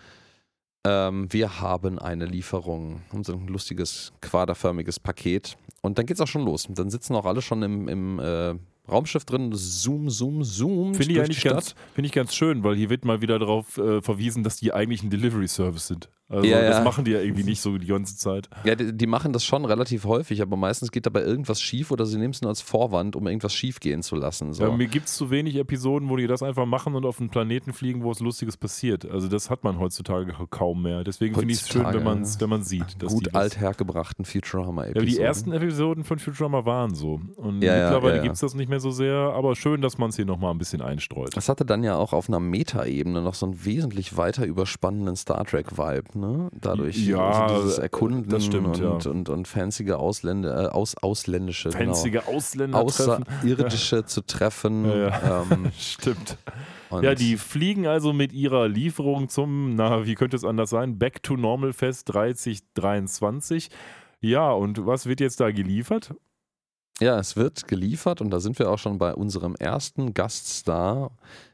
[0.85, 3.03] ähm, wir haben eine Lieferung.
[3.11, 5.57] Haben so ein lustiges, quaderförmiges Paket.
[5.81, 6.67] Und dann geht's auch schon los.
[6.69, 8.55] Dann sitzen auch alle schon im, im äh,
[8.89, 9.51] Raumschiff drin.
[9.53, 10.95] Zoom, zoom, zoom.
[10.95, 14.01] Finde ich eigentlich ganz, finde ich ganz schön, weil hier wird mal wieder darauf äh,
[14.01, 16.09] verwiesen, dass die eigentlich ein Delivery Service sind.
[16.31, 16.83] Also Ja, das ja.
[16.83, 18.49] machen die ja irgendwie nicht so die ganze Zeit.
[18.63, 22.05] Ja, die, die machen das schon relativ häufig, aber meistens geht dabei irgendwas schief oder
[22.05, 24.53] sie nehmen es nur als Vorwand, um irgendwas schief gehen zu lassen.
[24.53, 24.63] So.
[24.63, 27.29] Ja, mir gibt es zu wenig Episoden, wo die das einfach machen und auf einen
[27.29, 29.09] Planeten fliegen, wo was Lustiges passiert.
[29.09, 31.03] Also das hat man heutzutage kaum mehr.
[31.03, 32.99] Deswegen finde ich es schön, wenn man es wenn man's sieht.
[32.99, 33.41] Gut Ja,
[34.21, 35.07] aber Futurama-Episoden.
[35.07, 37.21] die ersten Episoden von Futurama waren so.
[37.35, 38.23] Und Ja, ja, mittlerweile ja, ja.
[38.23, 40.57] gibt es das nicht mehr so sehr, aber schön, dass man es hier nochmal ein
[40.57, 41.35] bisschen einstreut.
[41.35, 45.43] Das hatte dann ja auch auf einer Meta-Ebene noch so einen wesentlich weiter überspannenden Star
[45.45, 46.49] Trek-Vibe, ne?
[46.53, 49.11] Dadurch Ja, also dieses Erkunden das stimmt, und, ja.
[49.11, 53.25] und, und fanzige Ausländer, äh, aus, ausländische, Ausländer genau, treffen.
[53.41, 54.85] Außerirdische zu treffen.
[54.85, 55.43] Ja.
[55.51, 56.37] Ähm, Stimmt.
[56.89, 60.97] und Ja, die fliegen also mit ihrer Lieferung zum, na, wie könnte es anders sein?
[60.97, 63.69] Back to Normal Fest 3023.
[64.21, 66.13] Ja, und was wird jetzt da geliefert?
[67.01, 71.11] Ja, es wird geliefert und da sind wir auch schon bei unserem ersten Gaststar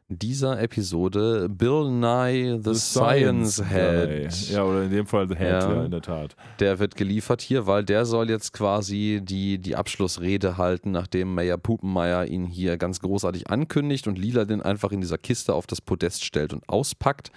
[0.09, 4.29] dieser Episode, Bill Nye, the, Science, Head.
[4.29, 4.53] Guy.
[4.53, 5.73] Ja, oder in dem Fall The Head, Ja.
[5.73, 6.35] ja, in der Tat.
[6.59, 11.57] Der wird geliefert hier, weil der soll jetzt quasi die, die Abschlussrede halten, nachdem Mayor
[11.57, 15.81] Pupenmeier ihn hier ganz großartig ankündigt und Lila den einfach in dieser Kiste auf das
[15.81, 17.31] Podest stellt und auspackt.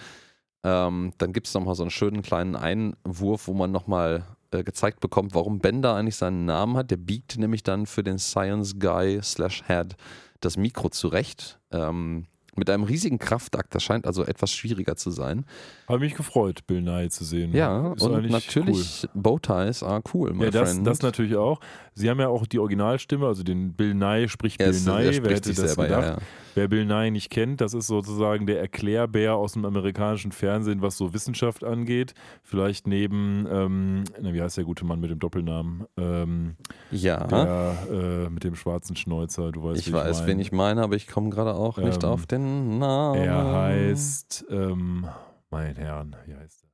[0.62, 5.00] Ähm, dann gibt es nochmal so einen schönen kleinen Einwurf, wo man nochmal äh, gezeigt
[5.00, 6.90] bekommt, warum Bender eigentlich seinen Namen hat.
[6.90, 9.96] Der biegt nämlich dann für den Science Guy slash Head
[10.40, 11.58] das Mikro zurecht.
[11.72, 13.74] Ähm, mit einem riesigen Kraftakt.
[13.74, 15.44] Das scheint also etwas schwieriger zu sein.
[15.88, 17.52] Habe mich gefreut, Bill Nye zu sehen.
[17.54, 20.86] Ja, Ist und natürlich Bowties are cool, my Ja, das, friend.
[20.86, 21.60] das natürlich auch.
[22.00, 25.16] Sie haben ja auch die Originalstimme, also den Bill Nye spricht Bill Nye.
[25.16, 26.02] er Wer hätte sich das selber, gedacht?
[26.04, 26.18] ja, ja.
[26.56, 30.96] Wer Bill Nye nicht kennt, das ist sozusagen der Erklärbär aus dem amerikanischen Fernsehen, was
[30.96, 32.14] so Wissenschaft angeht.
[32.42, 35.86] Vielleicht neben, ähm, na, wie heißt der gute Mann mit dem Doppelnamen?
[35.96, 36.56] Ähm,
[36.90, 40.26] Ja, der äh, mit dem schwarzen Schnäuzer, du weißt ich weiß, meine.
[40.26, 43.20] wen ich meine, aber ich komme gerade auch nicht Ähm, auf den Namen.
[43.22, 45.06] Er heißt, ähm,
[45.50, 46.70] mein Herrn, wie heißt er?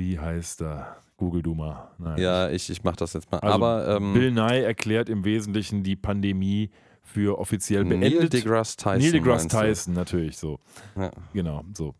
[0.00, 0.96] Wie heißt er?
[1.18, 1.90] Google du mal.
[1.98, 2.18] Nein.
[2.18, 3.38] Ja, ich, ich mache das jetzt mal.
[3.40, 6.70] Also, aber ähm, Bill Nye erklärt im Wesentlichen die Pandemie
[7.02, 8.32] für offiziell Neil beendet.
[8.32, 8.98] deGrasse Tyson.
[8.98, 9.48] Neil deGrasse?
[9.48, 10.60] Tyson, natürlich so.
[10.96, 11.10] Ja.
[11.34, 11.94] Genau, so.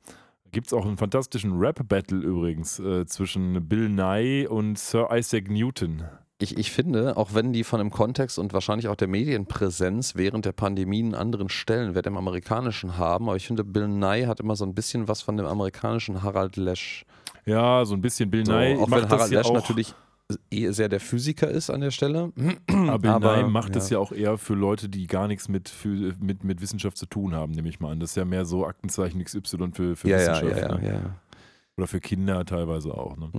[0.52, 6.04] Gibt es auch einen fantastischen Rap-Battle übrigens äh, zwischen Bill Nye und Sir Isaac Newton.
[6.40, 10.44] Ich, ich finde, auch wenn die von dem Kontext und wahrscheinlich auch der Medienpräsenz während
[10.44, 14.54] der Pandemie einen anderen Stellenwert im Amerikanischen haben, aber ich finde, Bill Nye hat immer
[14.54, 17.04] so ein bisschen was von dem amerikanischen Harald Lesch.
[17.44, 18.76] Ja, so ein bisschen Bill So, Nye.
[18.78, 19.94] auch macht wenn das Harald Lesch auch, natürlich
[20.50, 22.32] eh sehr der Physiker ist an der Stelle.
[22.68, 23.80] Aber Bill aber, Nye macht ja.
[23.82, 25.72] es ja auch eher für Leute, die gar nichts mit,
[26.20, 27.98] mit, mit Wissenschaft zu tun haben, nehme ich mal an.
[27.98, 30.56] Das ist ja mehr so Aktenzeichen XY für, für Ja, Wissenschaft.
[30.56, 30.86] ja, ne?
[30.88, 31.00] ja.
[31.76, 33.16] Oder für Kinder teilweise auch.
[33.16, 33.30] Ne?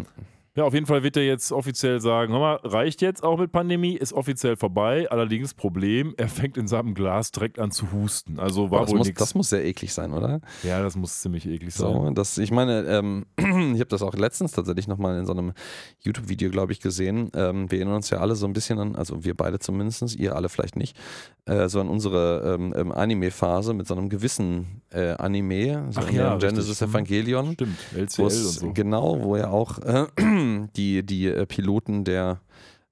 [0.60, 3.54] Ja, auf jeden Fall wird er jetzt offiziell sagen, hör mal, reicht jetzt auch mit
[3.54, 5.10] Pandemie, ist offiziell vorbei.
[5.10, 8.42] Allerdings Problem, er fängt in seinem Glas direkt an zu husten.
[8.42, 9.22] Also war das, wohl muss, nichts.
[9.22, 10.42] das muss sehr eklig sein, oder?
[10.64, 11.94] Ja, das muss ziemlich eklig sein.
[11.94, 15.54] So, das, ich meine, ähm, ich habe das auch letztens tatsächlich nochmal in so einem
[16.02, 17.32] YouTube-Video, glaube ich, gesehen.
[17.36, 20.36] Ähm, wir erinnern uns ja alle so ein bisschen an, also wir beide zumindest, ihr
[20.36, 20.98] alle vielleicht nicht,
[21.46, 26.12] äh, so an unsere ähm, ähm, Anime-Phase mit so einem gewissen äh, Anime, so Ach
[26.12, 26.88] ja, Genesis richtig.
[26.88, 26.94] Mhm.
[26.94, 27.54] Evangelion.
[27.54, 28.74] Stimmt, LCL und so.
[28.74, 30.06] Genau, wo ja auch äh,
[30.76, 32.40] die, die äh, Piloten der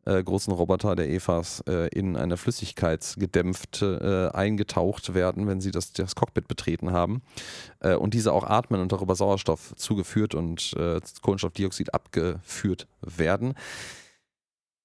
[0.08, 5.92] äh, großen Roboter der EVAs äh, in eine Flüssigkeitsgedämpfte äh, eingetaucht werden, wenn sie das,
[5.92, 7.22] das Cockpit betreten haben.
[8.00, 10.76] Und diese auch atmen und darüber Sauerstoff zugeführt und
[11.22, 13.54] Kohlenstoffdioxid abgeführt werden.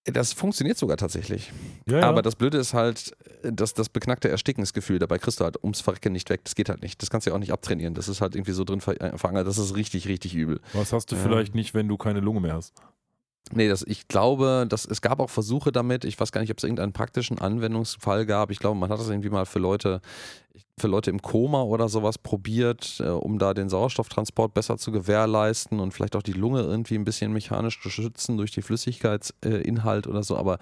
[0.05, 1.53] Das funktioniert sogar tatsächlich.
[1.89, 2.09] Ja, ja.
[2.09, 6.13] Aber das Blöde ist halt, dass das beknackte Erstickensgefühl, dabei kriegst du halt ums Verrecken
[6.13, 6.41] nicht weg.
[6.43, 7.01] Das geht halt nicht.
[7.03, 7.95] Das kannst du ja auch nicht abtrainieren.
[7.95, 9.47] Das ist halt irgendwie so drin äh, verankert.
[9.47, 10.61] Das ist richtig, richtig übel.
[10.73, 11.23] Was hast du Ja.
[11.23, 12.75] vielleicht nicht, wenn du keine Lunge mehr hast?
[13.51, 16.05] Nee, das, ich glaube, dass, es gab auch Versuche damit.
[16.05, 18.51] Ich weiß gar nicht, ob es irgendeinen praktischen Anwendungsfall gab.
[18.51, 20.01] Ich glaube, man hat das irgendwie mal für Leute,
[20.79, 25.81] für Leute im Koma oder sowas probiert, äh, um da den Sauerstofftransport besser zu gewährleisten
[25.81, 30.23] und vielleicht auch die Lunge irgendwie ein bisschen mechanisch zu schützen durch die Flüssigkeitsinhalt oder
[30.23, 30.37] so.
[30.37, 30.59] Aber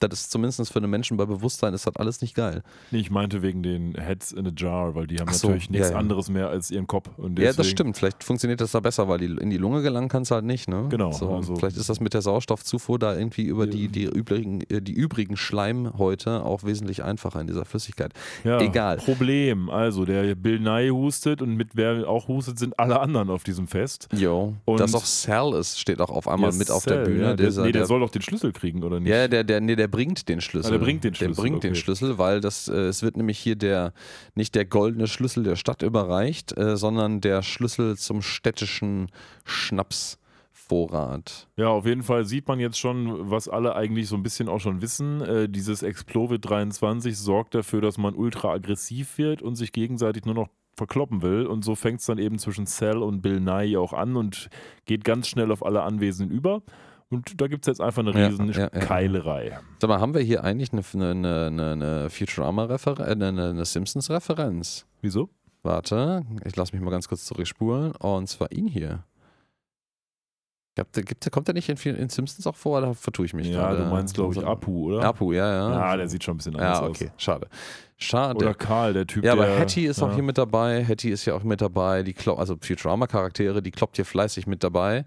[0.00, 2.62] Das ist zumindest für einen Menschen bei Bewusstsein ist das alles nicht geil.
[2.90, 5.88] Nee, ich meinte wegen den Heads in a Jar, weil die haben so, natürlich nichts
[5.88, 5.98] ja, ja.
[5.98, 7.08] anderes mehr als ihren Kopf.
[7.16, 7.96] Und Ja, das stimmt.
[7.96, 10.86] Vielleicht funktioniert das da besser, weil die in die Lunge gelangen kannst halt nicht, ne?
[10.90, 13.70] Genau, So, also- vielleicht ist das mit der Sauerstoffzufuhr da irgendwie über Ja.
[13.70, 18.12] die, die, übrigen, äh, die übrigen Schleimhäute auch wesentlich einfacher in dieser Flüssigkeit.
[18.44, 18.96] Egal.
[18.98, 19.70] Problem.
[19.70, 23.68] Also, der Bill Nye hustet und mit wer auch hustet, sind alle anderen auf diesem
[23.68, 24.08] Fest.
[24.14, 24.54] Jo.
[24.64, 27.36] Und- Dass auch Sal ist, steht auch auf einmal mit auf der Bühne.
[27.36, 29.08] Der, Dieser- nee, der, der- soll doch den Schlüssel kriegen, oder nicht?
[29.10, 30.68] Ja, der, der, nee, der bringt den Schlüssel.
[30.68, 31.80] Ah, der bringt den Der Schlüssel, bringt den okay.
[31.80, 33.92] Schlüssel, weil das, äh, es wird nämlich hier der,
[34.34, 39.10] nicht der goldene Schlüssel der Stadt überreicht, äh, sondern der Schlüssel zum städtischen
[39.44, 41.48] Schnapsvorrat.
[41.56, 44.60] Ja, auf jeden Fall sieht man jetzt schon, was alle eigentlich so ein bisschen auch
[44.60, 45.20] schon wissen.
[45.22, 50.34] Äh, dieses Explovid 23 sorgt dafür, dass man ultra aggressiv wird und sich gegenseitig nur
[50.34, 51.46] noch verkloppen will.
[51.46, 54.48] Und so fängt es dann eben zwischen Cell und Bill Nye auch an und
[54.86, 56.62] geht ganz schnell auf alle Anwesenden über.
[57.10, 58.68] Und da gibt es jetzt einfach eine Ja, riesen ja, ja.
[58.68, 59.58] Keilerei.
[59.78, 64.86] Sag mal, haben wir hier eigentlich eine, eine, eine, eine Futurama-Referenz, eine, eine, eine Simpsons-Referenz?
[65.02, 65.28] Wieso?
[65.62, 67.92] Warte, ich lasse mich mal ganz kurz zurückspulen.
[67.92, 69.04] Und zwar ihn hier.
[70.74, 72.78] Glaub, der, gibt, der, kommt der nicht in, in Simpsons auch vor?
[72.78, 73.84] Oder vertue ich mich Ja, gerade?
[73.84, 75.04] du meinst, glaube ich, Apu, oder?
[75.04, 75.70] Apu, ja, ja.
[75.70, 76.90] Ja, der sieht schon ein bisschen anders Ja, aus.
[76.90, 77.46] okay, schade.
[77.96, 78.36] Schade.
[78.36, 79.58] Oder Karl, der Typ, ja, aber der...
[79.60, 80.14] Hattie ist auch ja.
[80.14, 80.84] hier mit dabei.
[80.84, 82.02] Hattie ist ja auch mit dabei.
[82.02, 85.04] Die Klo also Futurama-Charaktere, die kloppt hier fleißig mit dabei.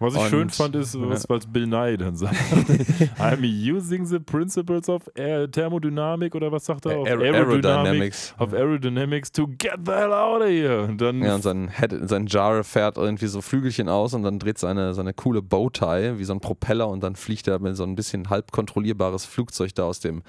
[0.00, 2.34] Was ich Und- schön fand, ist, was, was Bill Nye dann sagt.
[3.18, 7.00] I'm using the principles of air Thermodynamik oder was sagt er?
[7.00, 8.34] Of Aer- Aerodynamic- Aerodynamics.
[8.38, 10.82] Of Aerodynamics to get the hell out of here.
[10.84, 14.38] Und dann Ja, und sein, Head, sein Jar fährt irgendwie so Flügelchen aus und dann
[14.38, 17.82] dreht seine, seine coole Bowtie wie so ein Propeller und dann fliegt er mit so
[17.84, 20.22] ein bisschen halb kontrollierbares Flugzeug da aus dem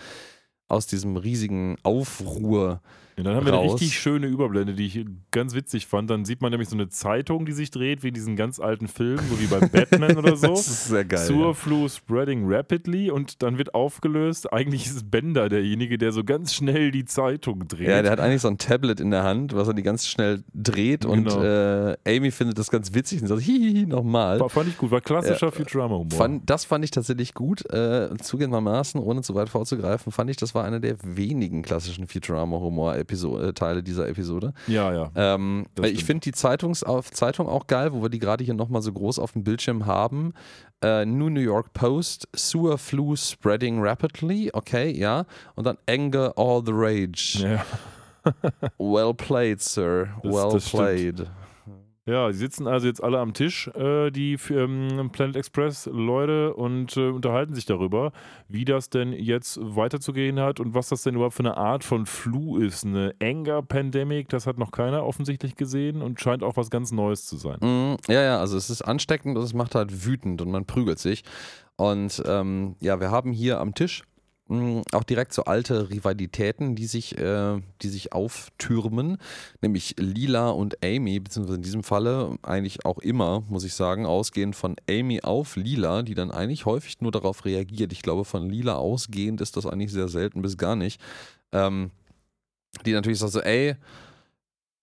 [0.68, 2.82] aus diesem riesigen Aufruhr.
[3.20, 3.74] Ja, dann haben wir eine raus.
[3.74, 6.10] richtig schöne Überblende, die ich ganz witzig fand.
[6.10, 9.20] Dann sieht man nämlich so eine Zeitung, die sich dreht, wie diesen ganz alten Film,
[9.30, 10.48] so wie bei Batman oder so.
[10.48, 11.26] Das ist sehr geil.
[11.26, 14.54] Surflu spreading rapidly und dann wird aufgelöst.
[14.54, 17.90] Eigentlich ist Bender derjenige, der so ganz schnell die Zeitung dreht.
[17.90, 20.44] Ja, der hat eigentlich so ein Tablet in der Hand, was er die ganz schnell
[20.54, 21.44] dreht und Genau.
[21.44, 24.40] äh, Amy findet das ganz witzig und sagt, hihihi, nochmal.
[24.40, 26.18] War, fand ich gut, war klassischer Futurama-Humor.
[26.18, 27.70] Fand, das fand ich tatsächlich gut.
[27.70, 32.08] Äh, zugegebenermaßen, ohne zu weit vorzugreifen, fand ich, das war einer der wenigen klassischen
[33.18, 34.54] Futurama-Humor-Teile dieser Episode.
[34.68, 35.12] Ja, ja.
[35.16, 38.92] Ähm, ich finde die Zeitungs Zeitung auch geil, wo wir die gerade hier nochmal so
[38.94, 40.34] groß auf dem Bildschirm haben.
[40.84, 45.26] Äh, New New York Post, Sewer Flu spreading rapidly, okay, ja.
[45.56, 47.40] Und dann Anger all the rage.
[47.44, 47.66] ja.
[48.78, 50.10] Well played, Sir.
[50.24, 51.30] Das- well das stimmt.
[52.10, 56.98] Ja, sie sitzen also jetzt alle am Tisch, äh, die ähm, Planet Express Leute, und
[56.98, 58.12] äh, unterhalten sich darüber,
[58.48, 62.08] wie das denn jetzt weiterzugehen hat und was das denn überhaupt für eine Art von
[62.08, 62.84] Flu ist.
[62.84, 67.28] Eine Anger Pandemic, das hat noch keiner offensichtlich gesehen und scheint auch was ganz Neues
[67.28, 67.60] zu sein.
[67.60, 70.98] Mm, ja, ja, also es ist ansteckend und es macht halt wütend und man prügelt
[70.98, 71.24] sich.
[71.76, 74.04] Und ähm, ja, wir haben hier am Tisch
[74.50, 79.18] auch direkt so alte Rivalitäten, die sich, äh, die sich auftürmen,
[79.62, 84.56] nämlich Lila und Amy, beziehungsweise in diesem Falle eigentlich auch immer, muss ich sagen, ausgehend
[84.56, 87.92] von Amy auf Lila, die dann eigentlich häufig nur darauf reagiert.
[87.92, 91.00] Ich glaube, von Lila ausgehend ist das eigentlich sehr selten bis gar nicht.
[91.52, 91.92] Ähm,
[92.86, 93.76] die natürlich sagt so, ey,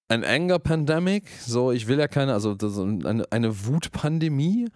[0.09, 4.69] ein Anger Pandemic, so ich will ja keine, also eine, eine Wutpandemie.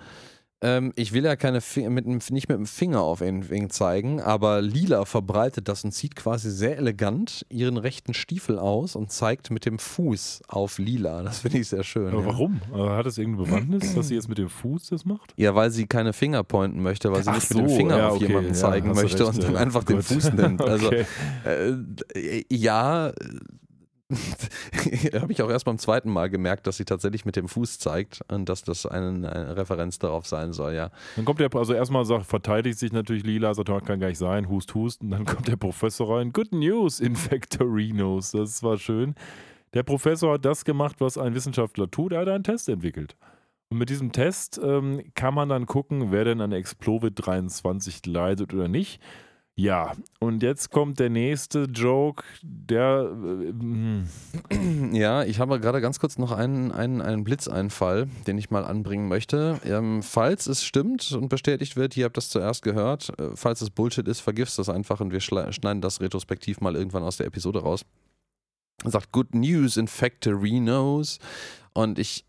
[0.62, 4.60] Ähm, ich will ja keine Fi- mit, nicht mit dem Finger auf ihn zeigen, aber
[4.60, 9.64] Lila verbreitet das und zieht quasi sehr elegant ihren rechten Stiefel aus und zeigt mit
[9.64, 11.22] dem Fuß auf Lila.
[11.22, 12.08] Das finde ich sehr schön.
[12.08, 12.26] Aber ja.
[12.26, 12.60] warum?
[12.74, 15.32] Hat das irgendeine Bewandtnis, dass sie jetzt mit dem Fuß das macht?
[15.36, 17.96] Ja, weil sie keine Finger pointen möchte, weil sie Ach nicht mit dem so, Finger
[17.96, 20.04] ja, auf okay, jemanden ja, zeigen möchte recht, und dann einfach den Gut.
[20.04, 20.60] Fuß nimmt.
[20.70, 21.06] Also Okay.
[21.46, 23.12] äh, ja,
[25.20, 28.20] habe ich auch erst beim zweiten Mal gemerkt, dass sie tatsächlich mit dem Fuß zeigt
[28.28, 30.90] und dass das eine, eine Referenz darauf sein soll, ja.
[31.16, 34.18] Dann kommt der, also erstmal sagt, verteidigt sich natürlich Lila, sagt, "Oh, kann gar nicht
[34.18, 35.02] sein, hust, hust.
[35.02, 36.32] Und dann kommt der Professor rein.
[36.32, 38.32] Good news, Infectorinos.
[38.32, 39.14] Das war schön.
[39.74, 42.12] Der Professor hat das gemacht, was ein Wissenschaftler tut.
[42.12, 43.16] Er hat einen Test entwickelt.
[43.68, 48.52] Und mit diesem Test ähm, kann man dann gucken, wer denn an Explovid 23 leidet
[48.52, 49.00] oder nicht.
[49.60, 53.10] Ja, und jetzt kommt der nächste Joke, der.
[53.12, 54.08] Äh, hm,
[54.94, 59.06] Ja, ich habe gerade ganz kurz noch einen, einen, einen Blitzeinfall, den ich mal anbringen
[59.08, 59.60] möchte.
[59.66, 63.68] Ähm, falls es stimmt und bestätigt wird, ihr habt das zuerst gehört, äh, falls es
[63.68, 67.60] Bullshit ist, vergiss das einfach und wir schneiden das retrospektiv mal irgendwann aus der Episode
[67.60, 67.82] raus.
[68.84, 71.18] Sagt Good News in Factorinos
[71.74, 72.24] und ich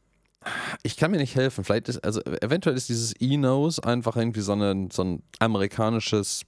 [0.84, 1.64] ich kann mir nicht helfen.
[1.64, 6.44] Vielleicht ist, also eventuell ist dieses E-Nose einfach irgendwie so, eine, so ein amerikanisches,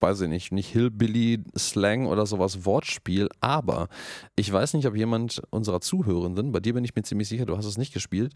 [0.00, 3.88] weiß ich nicht, nicht Hillbilly-Slang oder sowas Wortspiel, aber
[4.36, 7.56] ich weiß nicht, ob jemand unserer Zuhörenden, bei dir bin ich mir ziemlich sicher, du
[7.56, 8.32] hast es nicht gespielt,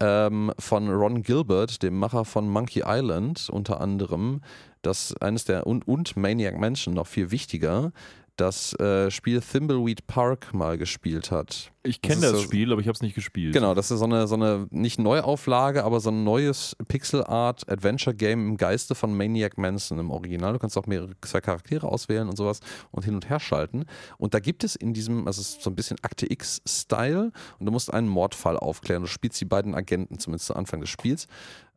[0.00, 4.40] ähm, von Ron Gilbert, dem Macher von Monkey Island unter anderem,
[4.80, 7.92] dass eines der und, und Maniac Mansion noch viel wichtiger,
[8.36, 11.72] das äh, Spiel Thimbleweed Park mal gespielt hat.
[11.82, 13.52] Ich kenne das, ist Spiel, aber ich habe es nicht gespielt.
[13.52, 17.68] Genau, das ist so eine, so eine nicht Neuauflage, aber so ein neues Pixel Art
[17.68, 20.52] Adventure Game im Geiste von Maniac Manson im Original.
[20.52, 23.84] Du kannst auch mehrere zwei Charaktere auswählen und sowas und hin und her schalten.
[24.16, 27.66] Und da gibt es in diesem, also es ist so ein bisschen Akte X-Style und
[27.66, 29.02] du musst einen Mordfall aufklären.
[29.02, 31.26] Du spielst die beiden Agenten, zumindest zu Anfang des Spiels.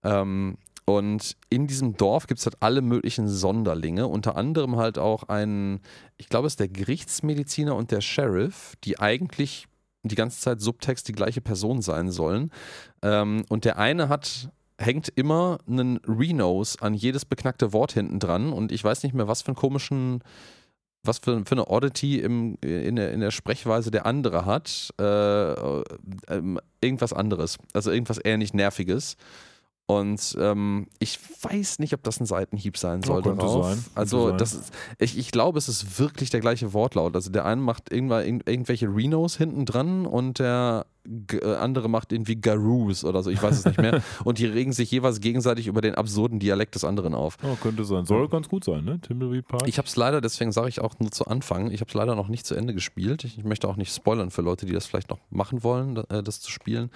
[0.04, 5.24] Ähm, und in diesem Dorf gibt es halt alle möglichen Sonderlinge, unter anderem halt auch
[5.24, 5.80] einen,
[6.18, 9.68] ich glaube, es ist der Gerichtsmediziner und der Sheriff, die eigentlich
[10.04, 12.52] die ganze Zeit Subtext die gleiche Person sein sollen.
[13.02, 18.52] Ähm, und der eine hat hängt immer einen Renose an jedes beknackte Wort hinten dran
[18.52, 20.22] und ich weiß nicht mehr, was für einen komischen,
[21.04, 24.90] was für, für eine Oddity im, in, der, in der Sprechweise der andere hat.
[25.00, 25.04] Äh,
[25.54, 25.84] äh,
[26.82, 27.58] irgendwas anderes.
[27.74, 29.16] Also irgendwas nicht Nerviges.
[29.88, 33.22] Und ähm, ich weiß nicht, ob das ein Seitenhieb sein soll.
[33.22, 33.66] könnte darauf.
[33.68, 34.38] sein, könnte Also sein.
[34.40, 37.14] das ist, ich, ich glaube, es ist wirklich der gleiche Wortlaut.
[37.16, 40.88] Also der eine macht irgendwann irgend- irgendwelche Renos hinten dran und der
[41.32, 44.02] äh, andere macht irgendwie Garoos oder so, ich weiß es nicht mehr.
[44.24, 47.38] und die regen sich jeweils gegenseitig über den absurden Dialekt des anderen auf.
[47.44, 48.06] Oh, könnte sein.
[48.06, 49.00] Soll ganz gut sein, ne?
[49.02, 49.68] Timbleweed Park.
[49.68, 52.16] Ich habe es leider, deswegen sage ich auch nur zu Anfang, ich habe es leider
[52.16, 53.24] noch nicht zu Ende gespielt.
[53.24, 56.24] Ich, ich möchte auch nicht spoilern für Leute, die das vielleicht noch machen wollen, äh,
[56.24, 56.90] das zu spielen.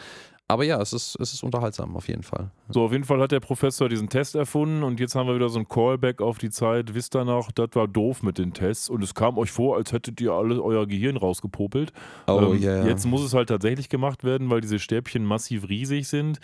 [0.49, 2.49] Aber ja, es ist, es ist unterhaltsam auf jeden Fall.
[2.69, 5.47] So, auf jeden Fall hat der Professor diesen Test erfunden und jetzt haben wir wieder
[5.47, 6.95] so ein Callback auf die Zeit.
[6.95, 9.91] Wisst ihr noch, das war doof mit den Tests und es kam euch vor, als
[9.93, 11.93] hättet ihr alle euer Gehirn rausgepopelt.
[12.25, 12.87] Oh, Ähm, ja, ja.
[12.87, 16.39] Jetzt muss es halt tatsächlich gemacht werden, weil diese Stäbchen massiv riesig sind.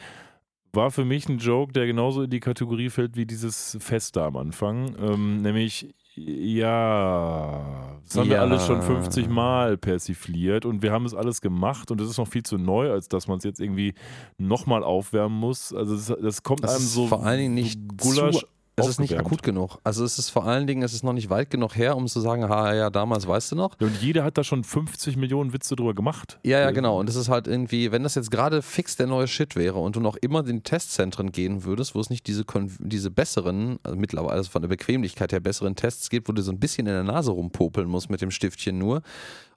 [0.71, 4.27] War für mich ein Joke, der genauso in die Kategorie fällt wie dieses Fest da
[4.27, 4.95] am Anfang.
[4.99, 8.41] Ähm, nämlich, ja, das haben wir Ja.
[8.41, 12.27] alles schon 50 Mal persifliert und wir haben es alles gemacht und es ist noch
[12.27, 13.93] viel zu neu, als dass man es jetzt irgendwie
[14.37, 15.73] nochmal aufwärmen muss.
[15.73, 18.45] Also das, das kommt Das einem so vor allen Dingen nicht Gulasch
[18.77, 19.79] Es ist nicht akut genug.
[19.83, 22.19] Also es ist vor allen Dingen, es ist noch nicht weit genug her, um zu
[22.19, 23.79] sagen, ha ja, damals weißt du noch.
[23.79, 26.39] Und jeder hat da schon 50 Millionen Witze drüber gemacht.
[26.43, 26.99] Ja, ja, genau.
[26.99, 29.95] Und es ist halt irgendwie, wenn das jetzt gerade fix der neue Shit wäre und
[29.95, 32.43] du noch immer in Testzentren gehen würdest, wo es nicht diese,
[32.79, 36.51] diese besseren, also mittlerweile also von der Bequemlichkeit her besseren Tests gibt, wo du so
[36.51, 39.03] ein bisschen in der Nase rumpopeln musst mit dem Stiftchen nur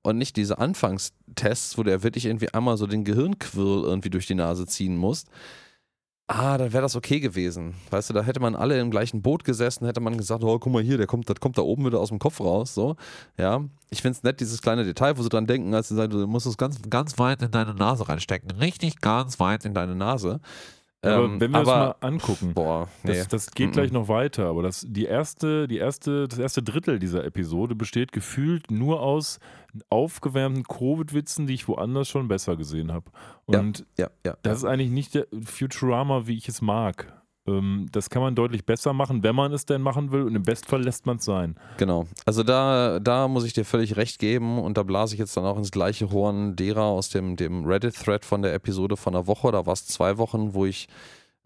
[0.03, 4.27] und nicht diese Anfangstests, wo du ja wirklich irgendwie einmal so den Gehirnquirl irgendwie durch
[4.27, 5.29] die Nase ziehen musst.
[6.31, 7.75] Ah, dann wäre das okay gewesen.
[7.89, 10.71] Weißt du, da hätte man alle im gleichen Boot gesessen, hätte man gesagt, oh, guck
[10.71, 12.97] mal hier, der kommt, das kommt da oben wieder aus dem Kopf raus, so.
[13.39, 13.65] Ja.
[13.89, 16.27] Ich finde es nett, dieses kleine Detail, wo sie dran denken, als sie sagen, du
[16.27, 18.51] musst es ganz, ganz weit in deine Nase reinstecken.
[18.51, 20.41] Richtig ganz weit in deine Nase.
[21.03, 23.17] Aber Ähm, wenn wir aber, uns mal angucken, Boah, nee.
[23.17, 26.99] Das, das geht gleich noch weiter, aber das, die erste, die erste, das erste Drittel
[26.99, 29.39] dieser Episode besteht gefühlt nur aus
[29.91, 33.11] aufgewärmten Covid-Witzen, die ich woanders schon besser gesehen habe.
[33.49, 33.61] Ja.
[33.61, 34.37] Und ja, ja.
[34.43, 37.13] das ist eigentlich nicht der Futurama, wie ich es mag.
[37.49, 40.43] Ähm, das kann man deutlich besser machen, wenn man es denn machen will und im
[40.43, 41.57] Bestfall lässt man es sein.
[41.79, 42.07] Genau.
[42.27, 45.45] Also da, da muss ich dir völlig recht geben und da blase ich jetzt dann
[45.45, 49.51] auch ins gleiche Horn derer aus dem, dem Reddit-Thread von der Episode von einer Woche,
[49.53, 50.89] da war es zwei Wochen, wo ich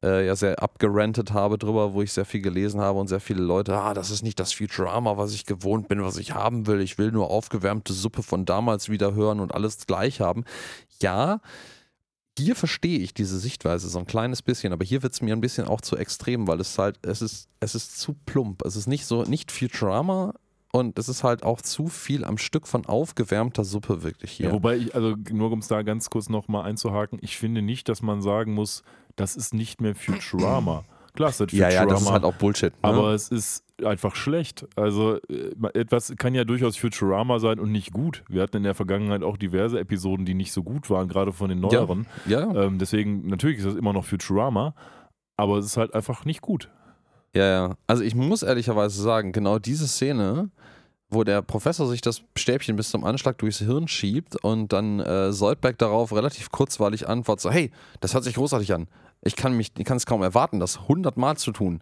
[0.03, 3.43] äh, ja sehr abgerantet habe drüber, wo ich sehr viel gelesen habe und sehr viele
[3.43, 6.81] Leute, ah, das ist nicht das Futurama, was ich gewohnt bin, was ich haben will.
[6.81, 10.45] Ich will nur aufgewärmte Suppe von damals wieder hören und alles gleich haben.
[11.01, 11.41] Ja,
[12.39, 15.41] hier verstehe ich diese Sichtweise so ein kleines bisschen, aber hier wird es mir ein
[15.41, 18.63] bisschen auch zu extrem, weil es halt, es ist, es ist zu plump.
[18.65, 20.35] Es ist nicht so, nicht Futurama
[20.73, 24.47] und es ist halt auch zu viel am Stück von aufgewärmter Suppe wirklich hier.
[24.47, 27.89] Ja, wobei ich, also nur um es da ganz kurz nochmal einzuhaken, ich finde nicht,
[27.89, 28.83] dass man sagen muss,
[29.17, 30.85] das ist nicht mehr Futurama.
[31.13, 32.73] Klar, es ist ja, ja, das ist Futurama, halt auch Bullshit.
[32.73, 32.79] Ne?
[32.81, 34.67] Aber es ist einfach schlecht.
[34.77, 38.23] Also äh, etwas kann ja durchaus Futurama sein und nicht gut.
[38.29, 41.49] Wir hatten in der Vergangenheit auch diverse Episoden, die nicht so gut waren, gerade von
[41.49, 42.07] den neueren.
[42.27, 44.75] ja, Ähm, deswegen, natürlich ist das immer noch Futurama,
[45.37, 46.69] aber es ist halt einfach nicht gut.
[47.35, 47.77] ja, ja.
[47.87, 50.51] Also ich muss ehrlicherweise sagen, genau diese Szene,
[51.09, 55.33] wo der Professor sich das Stäbchen bis zum Anschlag durchs Hirn schiebt und dann äh,
[55.33, 58.89] Soldberg darauf relativ kurzweilig antwortet, so, hey, das hört sich großartig an.
[59.23, 61.81] Ich kann mich, ich kann es kaum erwarten, das hundertmal zu tun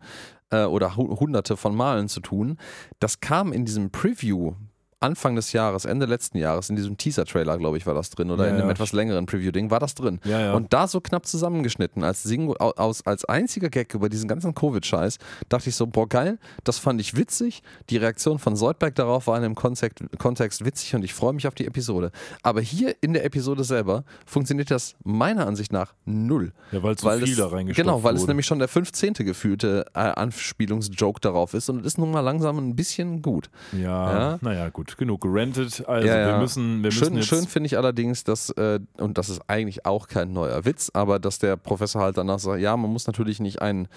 [0.50, 2.58] äh, oder hu hunderte von Malen zu tun.
[2.98, 4.54] Das kam in diesem Preview
[5.00, 8.44] Anfang des Jahres, Ende letzten Jahres, in diesem Teaser-Trailer, glaube ich, war das drin oder
[8.44, 8.72] Ja, in einem ja.
[8.72, 10.20] etwas längeren Preview-Ding, war das drin.
[10.24, 10.52] Ja.
[10.52, 14.54] Und da so knapp zusammengeschnitten, als, Singu au- aus, als einziger Gag über diesen ganzen
[14.54, 15.16] Covid-Scheiß,
[15.48, 17.62] dachte ich so, boah, geil, das fand ich witzig.
[17.88, 21.46] Die Reaktion von Soldberg darauf war in dem Kontext, Kontext witzig und ich freue mich
[21.48, 22.10] auf die Episode.
[22.42, 26.52] Aber hier in der Episode selber funktioniert das meiner Ansicht nach null.
[26.72, 28.32] ja, weil zu Weil viel es, da reingestopft Genau, weil es wurde.
[28.32, 29.14] nämlich schon der 15.
[29.14, 33.50] gefühlte äh, Anspielungsjoke darauf ist und es ist nun mal langsam ein bisschen gut.
[33.72, 34.38] Ja, Ja.
[34.42, 35.84] naja, gut, genug gerantet.
[35.86, 36.26] Also Ja, ja.
[36.28, 40.08] wir müssen, wir Schön, schön finde ich allerdings, dass, äh, und das ist eigentlich auch
[40.08, 43.62] kein neuer Witz, aber dass der Professor halt danach sagt, ja, man muss natürlich nicht
[43.62, 43.88] einen,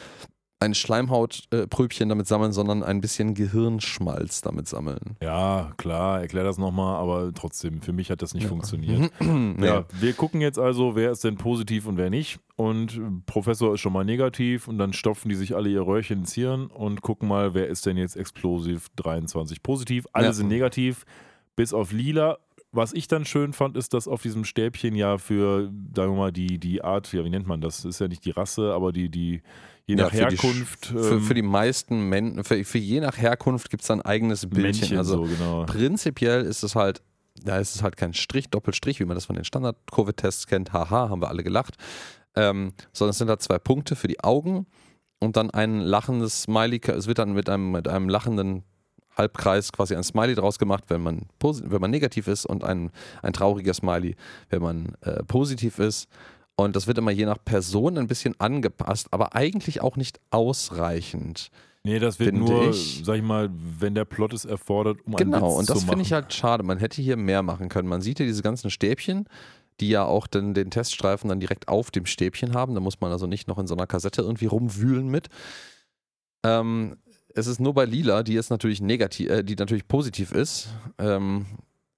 [0.63, 5.17] ein Schleimhautpröbchen damit sammeln, sondern ein bisschen Gehirnschmalz damit sammeln.
[5.21, 8.49] Ja, klar, erklär das nochmal, aber trotzdem, für mich hat das nicht Ja.
[8.49, 9.11] funktioniert.
[9.19, 9.65] nee.
[9.65, 12.39] Ja, wir gucken jetzt also, wer ist denn positiv und wer nicht.
[12.55, 16.19] Und äh, Professor ist schon mal negativ und dann stopfen die sich alle ihr Röhrchen
[16.19, 20.05] ins Hirn und gucken mal, wer ist denn jetzt explosiv 23 positiv.
[20.13, 20.33] Alle Ja.
[20.33, 21.05] sind negativ,
[21.55, 22.37] bis auf Lila.
[22.75, 26.31] Was ich dann schön fand, ist, dass auf diesem Stäbchen ja für, sagen wir mal,
[26.31, 27.85] die, die Art, ja, wie nennt man das?
[27.85, 29.43] Ist ja nicht die Rasse, aber die, die
[29.85, 30.85] je Ja, nach für die Sch- Herkunft.
[30.87, 34.47] Für, ähm, für die meisten Menschen, für, für je nach Herkunft gibt es ein eigenes
[34.49, 34.63] Bildchen.
[34.63, 35.65] Männchen also so, genau.
[35.65, 37.03] prinzipiell ist es halt,
[37.43, 40.73] da ist es halt kein Strich, Doppelstrich, wie man das von den Standard-Covid-Tests kennt.
[40.73, 41.75] Haha, haben wir alle gelacht.
[42.35, 44.65] Ähm, sondern es sind da zwei Punkte für die Augen
[45.19, 46.81] und dann ein lachendes Smiley.
[46.87, 48.63] Es wird dann mit einem, mit einem lachenden
[49.17, 52.91] Halbkreis quasi ein Smiley draus gemacht, wenn man, wenn man negativ ist und ein,
[53.21, 54.15] ein trauriger Smiley,
[54.49, 56.07] wenn man äh, positiv ist.
[56.55, 61.49] Und das wird immer je nach Person ein bisschen angepasst, aber eigentlich auch nicht ausreichend.
[61.85, 63.49] Nee, das wird nur, ich- sag ich mal,
[63.79, 66.63] wenn der Plot es erfordert, um einen Genau, und das finde ich halt schade.
[66.63, 67.89] Man hätte hier mehr machen können.
[67.89, 69.27] Man sieht ja diese ganzen Stäbchen,
[69.79, 72.73] die ja auch dann den Teststreifen dann direkt auf dem Stäbchen haben.
[72.75, 75.27] Da muss man also nicht noch in so einer Kassette irgendwie rumwühlen mit.
[76.45, 76.97] Ähm,
[77.35, 80.69] es ist nur bei Lila, die jetzt natürlich negativ, äh, die natürlich positiv ist.
[80.97, 81.45] Ähm,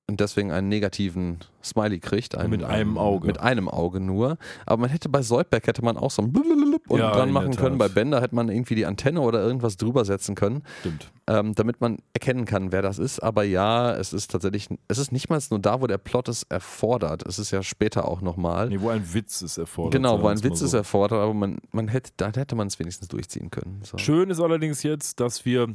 [0.08, 2.38] und deswegen einen negativen Smiley kriegt.
[2.38, 3.26] Einen, Mit einem Auge.
[3.26, 4.38] Mit einem Auge nur.
[4.68, 7.56] Aber man hätte bei Soldberg hätte man auch so ein Blulululup unten Ja, dran machen
[7.56, 7.80] können.
[7.80, 11.12] Bei Bender hätte man irgendwie die Antenne oder irgendwas drüber setzen können Stimmt.
[11.26, 13.20] ähm, damit man erkennen kann, wer das ist.
[13.20, 16.44] Aber ja, es ist tatsächlich, es ist nicht mal nur da, wo der Plot es
[16.44, 17.26] erfordert.
[17.26, 18.70] Es ist ja später auch nochmal.
[18.70, 19.94] Nee, wo ein Witz ist erfordert.
[19.94, 20.66] genau, wo ein es Witz so.
[20.66, 23.82] ist erfordert, aber man, man hätte, da hätte man es wenigstens durchziehen können.
[23.84, 23.98] So.
[23.98, 25.74] Schön ist allerdings jetzt, dass wir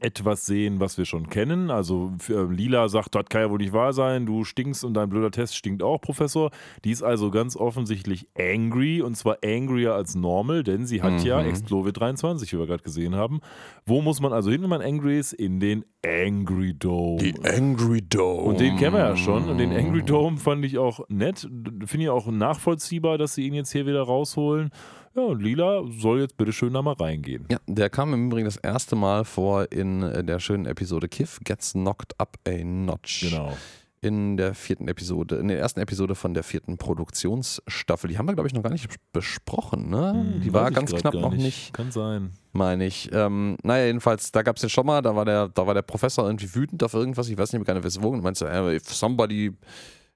[0.00, 1.70] etwas sehen, was wir schon kennen.
[1.70, 5.08] Also äh, Lila sagt, das kann ja wohl nicht wahr sein, du stinkst und dein
[5.08, 6.50] blöder Test stinkt auch, Professor.
[6.84, 11.42] Die ist also ganz offensichtlich angry und zwar angrier als normal, denn sie hat ja
[11.42, 11.48] Mhm.
[11.48, 13.40] Explovid 23, wie wir gerade gesehen haben.
[13.86, 15.32] Wo muss man also hin, wenn man angry ist?
[15.32, 17.32] In den Angry Dome.
[17.44, 18.42] Angry Dome.
[18.42, 19.48] Und den kennen wir ja schon.
[19.48, 21.48] Und den Angry Dome fand ich auch nett.
[21.86, 24.70] Finde ich auch nachvollziehbar, dass sie ihn jetzt hier wieder rausholen.
[25.14, 27.46] Ja, und Lila soll jetzt bitte schön da mal reingehen.
[27.50, 31.38] Ja, der kam im Übrigen das erste Mal vor in äh, der schönen Episode Kiff
[31.44, 33.20] Gets Knocked Up a Notch.
[33.28, 33.56] Genau.
[34.00, 38.08] In der vierten Episode, in der ersten Episode von der vierten Produktionsstaffel.
[38.10, 40.12] Die haben wir, glaube ich, noch gar nicht besprochen, ne?
[40.34, 42.32] Hm, Die war ganz knapp noch nicht Kann sein.
[42.52, 43.10] meine ich.
[43.12, 45.82] Ähm, naja, jedenfalls, da gab es ja schon mal, da war, der, da war der
[45.82, 48.46] Professor irgendwie wütend auf irgendwas, ich weiß nicht mehr gar nicht, weswegen, und meinte so,
[48.46, 49.52] äh, if somebody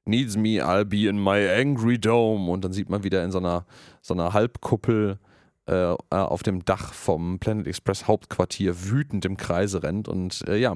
[0.07, 2.51] needs me, I'll be in my angry dome.
[2.51, 3.67] Und dann sieht man wieder in so einer,
[4.03, 5.19] so einer Halbkuppel
[5.67, 10.09] äh, auf dem Dach vom Planet Express Hauptquartier wütend im Kreise rennt.
[10.09, 10.75] Und äh, ja,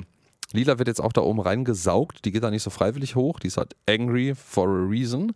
[0.53, 3.47] Lila wird jetzt auch da oben reingesaugt, die geht da nicht so freiwillig hoch, die
[3.47, 5.33] ist halt angry for a reason.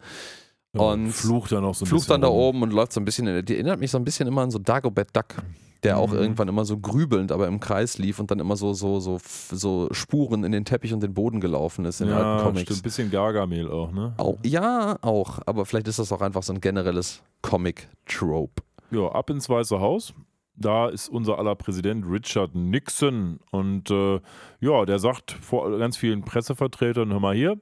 [0.72, 3.00] Ja, Und flucht dann auch so ein Flucht bisschen dann da oben und läuft so
[3.00, 5.36] ein bisschen, die erinnert mich so ein bisschen immer an so Dagobert Duck,
[5.84, 6.16] der auch Mhm.
[6.18, 9.18] irgendwann immer so grübelnd, aber im Kreis lief und dann immer so, so, so,
[9.50, 12.62] so Spuren in den Teppich und den Boden gelaufen ist in den alten Ja, Comics.
[12.62, 12.82] stimmt.
[12.82, 14.14] Bisschen Gargamel auch, ne?
[14.16, 18.62] Au- ja, auch, aber vielleicht ist das auch einfach so ein generelles Comic-Trope.
[18.90, 20.14] Ja, ab ins Weiße Haus.
[20.56, 23.40] Da ist unser aller Präsident Richard Nixon.
[23.50, 24.20] Und äh,
[24.60, 27.56] ja, der sagt vor ganz vielen Pressevertretern: Hör mal hier,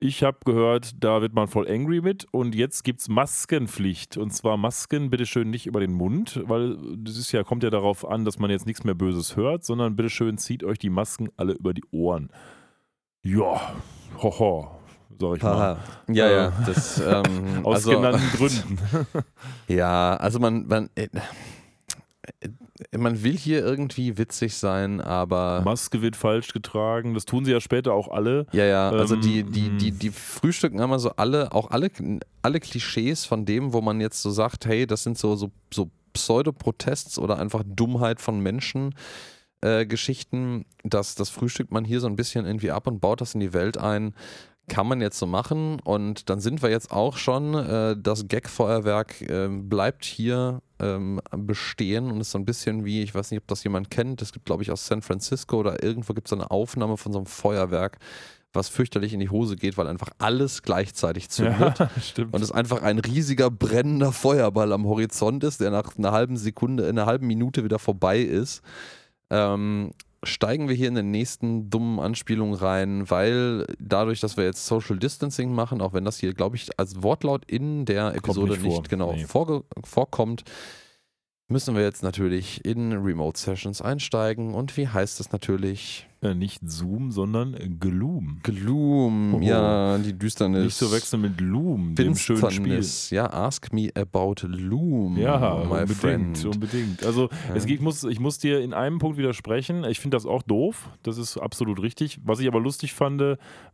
[0.00, 2.26] ich habe gehört, da wird man voll angry mit.
[2.30, 4.16] Und jetzt gibt es Maskenpflicht.
[4.16, 8.08] Und zwar Masken bitteschön nicht über den Mund, weil das ist ja, kommt ja darauf
[8.08, 11.54] an, dass man jetzt nichts mehr Böses hört, sondern bitteschön zieht euch die Masken alle
[11.54, 12.30] über die Ohren.
[13.22, 13.74] Ja,
[14.22, 14.70] hoho,
[15.18, 15.56] sag ich mal.
[15.56, 15.78] Haha.
[16.08, 18.78] Ja, Äh, ja, das, ähm, Aus also, genannten Gründen.
[19.68, 21.08] ja, also man, man, äh,
[22.96, 27.14] man will hier irgendwie witzig sein, aber Maske wird falsch getragen.
[27.14, 28.46] Das tun sie ja später auch alle.
[28.52, 31.90] Ja, ja, also Ähm, die, die, die, die frühstücken immer so alle, auch alle,
[32.42, 35.90] alle Klischees von dem, wo man jetzt so sagt, hey, das sind so, so, so
[36.12, 38.94] Pseudoprotests oder einfach Dummheit von Menschen.
[39.60, 43.34] Äh, Geschichten, das, das frühstückt man hier so ein bisschen irgendwie ab und baut das
[43.34, 44.14] in die Welt ein.
[44.68, 49.20] Kann man jetzt so machen und dann sind wir jetzt auch schon, äh, das Gag-Feuerwerk
[49.22, 53.48] äh, bleibt hier ähm, bestehen und ist so ein bisschen wie, ich weiß nicht, ob
[53.48, 56.50] das jemand kennt, es gibt glaube ich aus San Francisco oder irgendwo gibt es eine
[56.50, 57.98] Aufnahme von so einem Feuerwerk,
[58.52, 61.78] was fürchterlich in die Hose geht, weil einfach alles gleichzeitig zündet.
[61.78, 62.34] Ja, stimmt.
[62.34, 66.84] Und es einfach ein riesiger brennender Feuerball am Horizont ist, der nach einer halben Sekunde,
[66.84, 68.62] in einer halben Minute wieder vorbei ist.
[69.30, 69.92] Ähm,
[70.24, 74.98] steigen wir hier in den nächsten dummen Anspielungen rein, weil dadurch, dass wir jetzt Social
[74.98, 78.74] Distancing machen, auch wenn das hier, glaube ich, als Wortlaut in der Episode nicht nicht,
[78.74, 78.82] vor.
[78.84, 79.24] genau Nee.
[79.24, 80.44] vorge vorkommt,
[81.48, 84.54] müssen wir jetzt natürlich in Remote Sessions einsteigen.
[84.54, 86.06] Und wie heißt es natürlich?
[86.20, 88.40] Äh, nicht Zoom, sondern Gloom.
[88.42, 89.40] Gloom, Oh.
[89.40, 90.64] ja, die Düsternis.
[90.64, 92.50] Nicht zu wechseln mit Loom, dem schönen Spiel.
[92.50, 93.10] Finsternis.
[93.10, 96.44] Ja, ask me about Loom, Ja, unbedingt, friend.
[96.44, 97.06] unbedingt.
[97.06, 99.84] Also es, geht- ich, muss, ich muss dir in einem Punkt widersprechen.
[99.84, 100.88] Ich finde das auch doof.
[101.04, 102.18] Das ist absolut richtig.
[102.24, 103.20] Was ich aber lustig fand,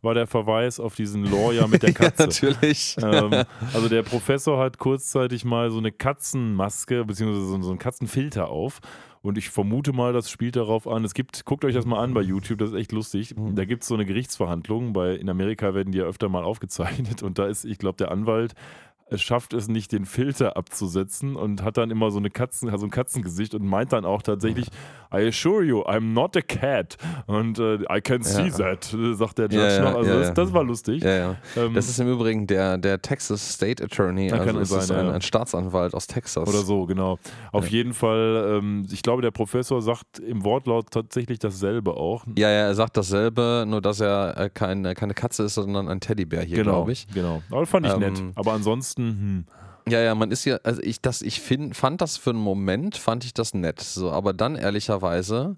[0.03, 2.23] war der Verweis auf diesen Lawyer mit der Ja, Katze.
[2.45, 2.95] natürlich.
[3.01, 3.43] ähm,
[3.73, 8.81] also der Professor hat kurzzeitig mal so eine Katzenmaske beziehungsweise so, so einen Katzenfilter auf.
[9.25, 11.03] Und ich vermute mal, das spielt darauf an.
[11.03, 13.35] Es gibt, guckt euch das mal an bei YouTube, das ist echt lustig.
[13.35, 13.55] Mhm.
[13.55, 14.93] Da gibt es so eine Gerichtsverhandlung.
[14.93, 17.23] Bei, in Amerika werden die ja öfter mal aufgezeichnet.
[17.23, 18.53] Und da ist, ich glaube, der Anwalt
[19.13, 22.89] schafft es nicht, den Filter abzusetzen und hat dann immer so, eine Katzen, so ein
[22.89, 24.67] Katzengesicht und meint dann auch tatsächlich,
[25.13, 26.97] I assure you, I'm not a cat.
[27.27, 28.57] Und äh, I can see Ja.
[28.75, 29.95] that, äh, sagt der Judge Ja, noch.
[29.95, 31.03] Also ja, das, das war lustig.
[31.05, 31.35] Ähm,
[31.73, 35.11] Das ist im Übrigen der, der Texas State Attorney, also kann ist sein, ein, ja.
[35.13, 36.49] ein Staatsanwalt aus Texas.
[36.49, 37.19] Oder so, genau.
[37.51, 42.25] Auf jeden Fall, ähm, ich glaube, der Professor sagt im Wortlaut tatsächlich dasselbe auch.
[42.37, 45.99] Ja, ja, er sagt dasselbe, nur dass er äh, kein, keine Katze ist, sondern ein
[45.99, 47.07] Teddybär hier, genau, glaube ich.
[47.13, 47.41] Genau.
[47.51, 48.21] Aber fand ich Ähm, nett.
[48.35, 49.45] Aber ansonsten, hm.
[49.87, 52.97] Ja, ja, man ist ja, also ich, das, ich find, fand das für einen Moment,
[52.97, 53.81] fand ich das nett.
[53.81, 55.57] So, aber dann ehrlicherweise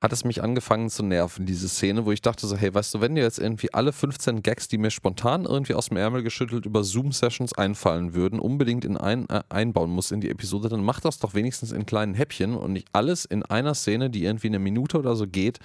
[0.00, 3.00] hat es mich angefangen zu nerven, diese Szene, wo ich dachte so, hey, weißt du,
[3.02, 6.64] wenn dir jetzt irgendwie alle 15 Gags, die mir spontan irgendwie aus dem Ärmel geschüttelt
[6.64, 11.00] über Zoom-Sessions einfallen würden, unbedingt in ein, äh, einbauen muss in die Episode, dann mach
[11.00, 14.58] das doch wenigstens in kleinen Häppchen und nicht alles in einer Szene, die irgendwie eine
[14.58, 15.58] Minute oder so geht.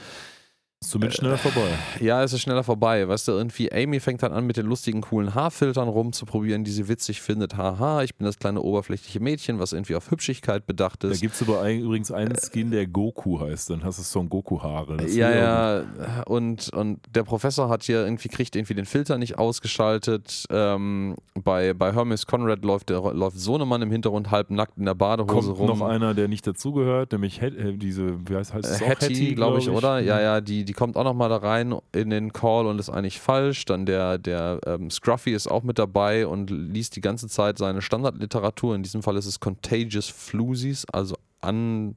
[0.90, 1.70] Zumindest schneller vorbei.
[2.00, 3.08] Ja, es ist schneller vorbei.
[3.08, 6.88] Weißt du, irgendwie Amy fängt dann an, mit den lustigen, coolen Haarfiltern rumzuprobieren, die sie
[6.88, 7.58] witzig findet.
[7.58, 11.22] Haha, ich bin das kleine oberflächliche Mädchen, was irgendwie auf Hübschigkeit bedacht Da ist.
[11.22, 13.70] gibt es übrigens einen Skin, der Goku heißt.
[13.70, 14.98] Dann hast du Son Goku-Haare.
[15.08, 15.36] Ja, gut.
[15.38, 20.46] ja, und, und der Professor hat hier irgendwie, kriegt irgendwie den Filter nicht ausgeschaltet.
[20.50, 25.54] Ähm, bei, bei Hermes Conrad läuft, der, läuft Sohnemann im Hintergrund halbnackt in der Badehose
[25.54, 25.80] Kommt rum.
[25.80, 28.90] noch einer, der nicht dazugehört, nämlich Het, äh, diese, wie heißt, heißt es Äh, auch
[28.90, 30.00] Hattie, glaube ich, glaub oder?
[30.00, 33.20] Ja, ja, die, die kommt auch nochmal da rein in den Call und ist eigentlich
[33.20, 33.66] falsch.
[33.66, 37.82] Dann der, der ähm, Scruffy ist auch mit dabei und liest die ganze Zeit seine
[37.82, 38.76] Standardliteratur.
[38.76, 41.96] In diesem Fall ist es Contagious Flusies, also an,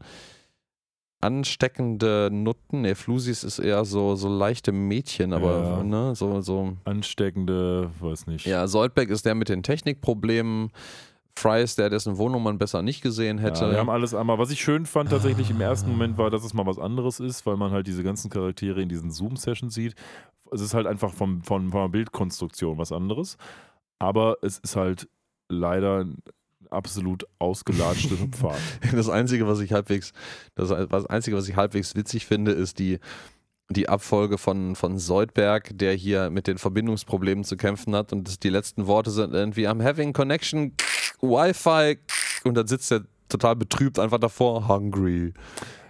[1.20, 2.82] ansteckende Nutten.
[2.82, 5.82] Ne, Flusies ist eher so, so leichte Mädchen, aber Ja.
[5.82, 6.76] ne, so, so.
[6.84, 8.46] Ansteckende, weiß nicht.
[8.46, 10.70] Ja, Soldbeck ist der mit den Technikproblemen.
[11.38, 13.64] Fry ist der, dessen Wohnung man besser nicht gesehen hätte.
[13.64, 14.38] Ja, wir haben alles einmal.
[14.38, 17.46] Was ich schön fand tatsächlich im ersten Moment war, dass es mal was anderes ist,
[17.46, 19.94] weil man halt diese ganzen Charaktere in diesen Zoom-Sessions sieht.
[20.50, 23.36] Es ist halt einfach vom, von, von der Bildkonstruktion was anderes.
[23.98, 25.08] Aber es ist halt
[25.48, 26.22] leider ein
[26.70, 28.58] absolut ausgelatschte Pfad.
[28.92, 30.12] Das Einzige, was ich halbwegs,
[30.54, 32.98] das, das Einzige, was ich halbwegs witzig finde, ist die,
[33.70, 38.38] die Abfolge von, von Soldberg, der hier mit den Verbindungsproblemen zu kämpfen hat und das,
[38.38, 40.72] die letzten Worte sind irgendwie I'm having connection,
[41.20, 41.98] Wi-Fi
[42.44, 45.34] und dann sitzt er total betrübt einfach davor, hungry.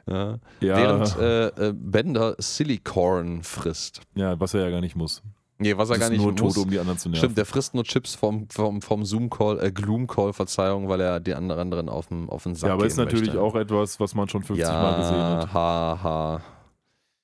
[0.06, 0.38] Ja.
[0.60, 4.00] Ja, Während äh, äh, Bender Silicorn frisst.
[4.14, 5.22] ja, was er ja gar nicht muss.
[5.58, 6.54] Nee, was er Das gar nicht nur muss.
[6.54, 7.18] tot, um die anderen zu nerven.
[7.18, 11.34] Stimmt, der frisst nur Chips vom, vom, vom Zoom-Call, äh, Gloom-Call, Verzeihung, weil er die
[11.34, 13.40] anderen auf den, auf den Sack ja, aber ist natürlich möchte.
[13.42, 15.52] auch etwas, was man schon 50 ja, Mal gesehen hat.
[15.52, 16.42] Ha, ha.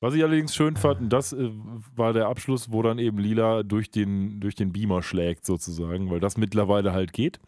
[0.00, 1.48] Was ich allerdings schön fand, und das äh,
[1.94, 6.20] war der Abschluss, wo dann eben Lila durch den, durch den Beamer schlägt, sozusagen, weil
[6.20, 7.38] das mittlerweile halt geht.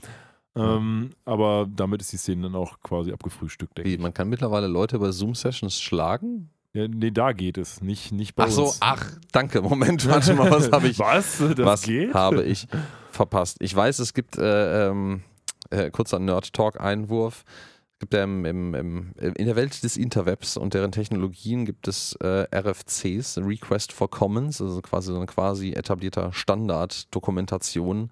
[0.57, 4.01] Ähm, aber damit ist die Szene dann auch quasi abgefrühstückt, denke Wie, ich.
[4.01, 6.51] man kann mittlerweile Leute bei Zoom-Sessions schlagen?
[6.73, 8.79] Ja, nee, da geht es, nicht, nicht bei Ach so, uns.
[8.81, 9.63] ach, danke.
[9.63, 11.39] Moment, warte mal, was habe ich, Was?
[11.39, 12.13] Das was geht?
[12.13, 12.67] habe ich
[13.11, 13.57] verpasst?
[13.61, 15.23] Ich weiß, es gibt, äh, ähm,
[15.71, 17.45] äh, kurzer Nerd-Talk-Einwurf.
[17.95, 21.89] Es gibt ja im, im, im, in der Welt des Interwebs und deren Technologien gibt
[21.89, 28.11] es äh, RFCs, Request for Commons, also quasi so ein quasi etablierter Standard-Dokumentation,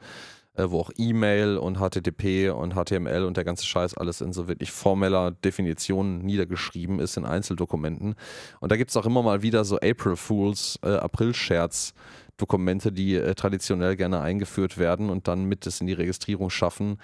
[0.56, 4.48] äh, wo auch E-Mail und HTTP und HTML und der ganze Scheiß alles in so
[4.48, 8.14] wirklich formeller Definition niedergeschrieben ist in Einzeldokumenten.
[8.60, 11.94] Und da gibt es auch immer mal wieder so April Fools, äh, April-Scherz.
[12.36, 16.98] Dokumente, die äh, traditionell gerne eingeführt werden und dann mit es in die Registrierung schaffen.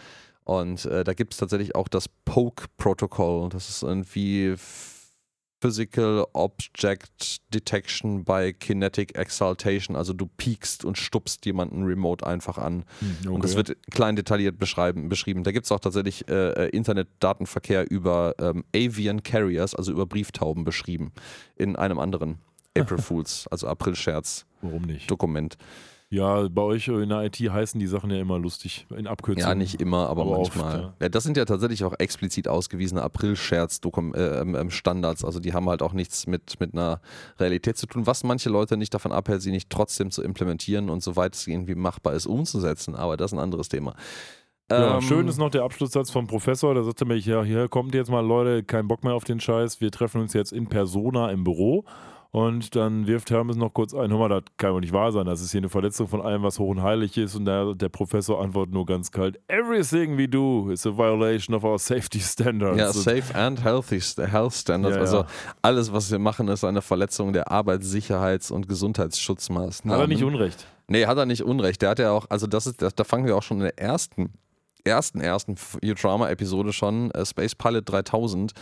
[0.44, 3.50] Und äh, da gibt es tatsächlich auch das POKE-Protokoll.
[3.50, 4.56] Das ist irgendwie
[5.60, 9.94] Physical Object Detection by Kinetic Exaltation.
[9.94, 12.84] Also du piekst und stupst jemanden remote einfach an.
[13.00, 13.68] Hm, Und das okay.
[13.68, 15.44] wird klein detailliert beschrieben.
[15.44, 20.64] Da gibt es auch tatsächlich äh, äh, Internetdatenverkehr über ähm, Avian Carriers, also über Brieftauben
[20.64, 21.12] beschrieben,
[21.56, 22.38] in einem anderen
[22.76, 24.46] April Fools, also April-Scherz.
[24.62, 25.10] Warum nicht?
[25.10, 25.56] Dokument.
[26.12, 29.48] Ja, bei euch in der IT heißen die Sachen ja immer lustig, in Abkürzungen.
[29.48, 30.80] Ja, nicht immer, aber, Aber oft, manchmal.
[30.82, 30.92] ja.
[31.02, 31.08] ja.
[31.08, 35.24] das sind ja tatsächlich auch explizit ausgewiesene April-Scherz-Standards.
[35.24, 37.00] also die haben halt auch nichts mit, mit einer
[37.38, 41.00] Realität zu tun, was manche Leute nicht davon abhält, sie nicht trotzdem zu implementieren und
[41.00, 42.96] soweit es irgendwie machbar ist, umzusetzen.
[42.96, 43.94] Aber das ist ein anderes Thema.
[44.68, 46.74] Ja, Ähm, schön ist noch der Abschlusssatz vom Professor.
[46.74, 49.80] Der sagte mir, ja, hier kommt jetzt mal Leute, kein Bock mehr auf den Scheiß.
[49.80, 51.84] Wir treffen uns jetzt in Persona im Büro.
[52.32, 55.26] Und dann wirft Hermes noch kurz ein, hör mal, das kann wohl nicht wahr sein,
[55.26, 57.34] das ist hier eine Verletzung von allem, was hoch und heilig ist.
[57.34, 61.64] Und der, der Professor antwortet nur ganz kalt, everything we do is a violation of
[61.64, 62.78] our safety standards.
[62.78, 64.94] Ja, safe and healthy health standards.
[64.94, 65.26] Ja, also ja.
[65.60, 70.00] alles, was wir machen, ist eine Verletzung der Arbeitssicherheits- und Gesundheitsschutzmaßnahmen.
[70.00, 70.68] Hat er nicht Unrecht.
[70.86, 71.82] Nee, hat er nicht Unrecht.
[71.82, 73.78] Der hat ja auch, also das ist, das, da fangen wir auch schon in der
[73.78, 74.32] ersten,
[74.84, 78.52] ersten, ersten Futurama-Episode schon, äh, Space Pilot 3000,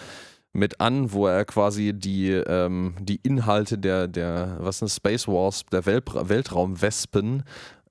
[0.59, 5.65] mit an, wo er quasi die, ähm, die Inhalte der, der, was sind Space Wars,
[5.73, 7.45] der Welt, Weltraumwespen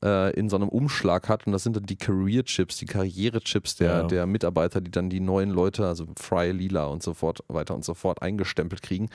[0.04, 3.78] äh, in so einem Umschlag hat und das sind dann die Career Chips, die Karrierechips
[3.78, 4.04] der, Ja.
[4.04, 7.84] der Mitarbeiter, die dann die neuen Leute, also Fry, Lila und so fort, weiter und
[7.86, 9.10] so fort eingestempelt kriegen.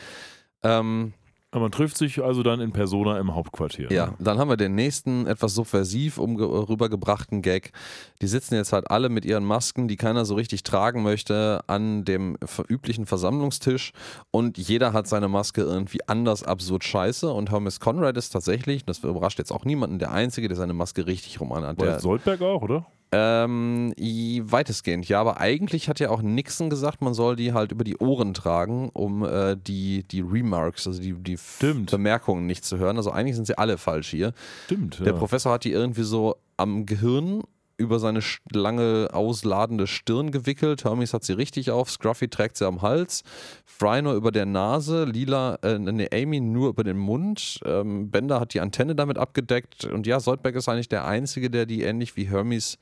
[0.63, 1.13] Ähm,
[1.61, 3.91] man trifft sich also dann in Persona im Hauptquartier.
[3.93, 4.15] ja, ne?
[4.19, 7.73] dann haben wir den nächsten etwas subversiv umge- rübergebrachten Gag.
[8.21, 12.05] Die sitzen jetzt halt alle mit ihren Masken, die keiner so richtig tragen möchte, an
[12.05, 12.37] dem
[12.69, 13.93] üblichen Versammlungstisch
[14.31, 18.99] und jeder hat seine Maske irgendwie anders absurd scheiße und Hermes Conrad ist tatsächlich, das
[18.99, 21.81] überrascht jetzt auch niemanden, der Einzige, der seine Maske richtig rum anhat.
[21.81, 22.87] Der, Soldberg auch, oder?
[23.13, 27.85] Ähm, weitestgehend, ja, aber eigentlich hat ja auch Nixon gesagt, man soll die halt über
[27.85, 31.91] die Ohren tragen, um äh, die, die Remarks, also die, die Stimmt.
[31.91, 32.97] Bemerkungen nicht zu hören.
[32.97, 34.33] Also eigentlich sind sie alle falsch hier.
[34.65, 35.01] Stimmt.
[35.01, 35.13] Der ja.
[35.13, 37.43] Professor hat die irgendwie so am Gehirn
[37.83, 38.21] über seine
[38.51, 40.85] lange ausladende Stirn gewickelt.
[40.85, 43.23] Hermes hat sie richtig auf, Scruffy trägt sie am Hals,
[43.65, 48.41] Fry nur über der Nase, Lila, äh, nee, Amy nur über den Mund, ähm, Bender
[48.41, 49.85] hat die Antenne damit abgedeckt.
[49.85, 52.79] Und ja, Soldberg ist eigentlich der Einzige, der die ähnlich wie Hermes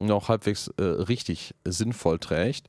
[0.00, 2.68] noch halbwegs äh, richtig sinnvoll trägt.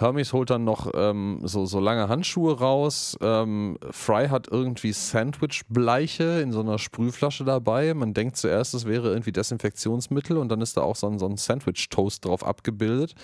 [0.00, 3.16] Hermes holt dann noch ähm, so, so lange Handschuhe raus.
[3.20, 7.94] Ähm, Fry hat irgendwie Sandwich-Bleiche in so einer Sprühflasche dabei.
[7.94, 11.26] Man denkt zuerst, es wäre irgendwie Desinfektionsmittel und dann ist da auch so ein, so
[11.26, 13.14] ein Sandwich-Toast drauf abgebildet.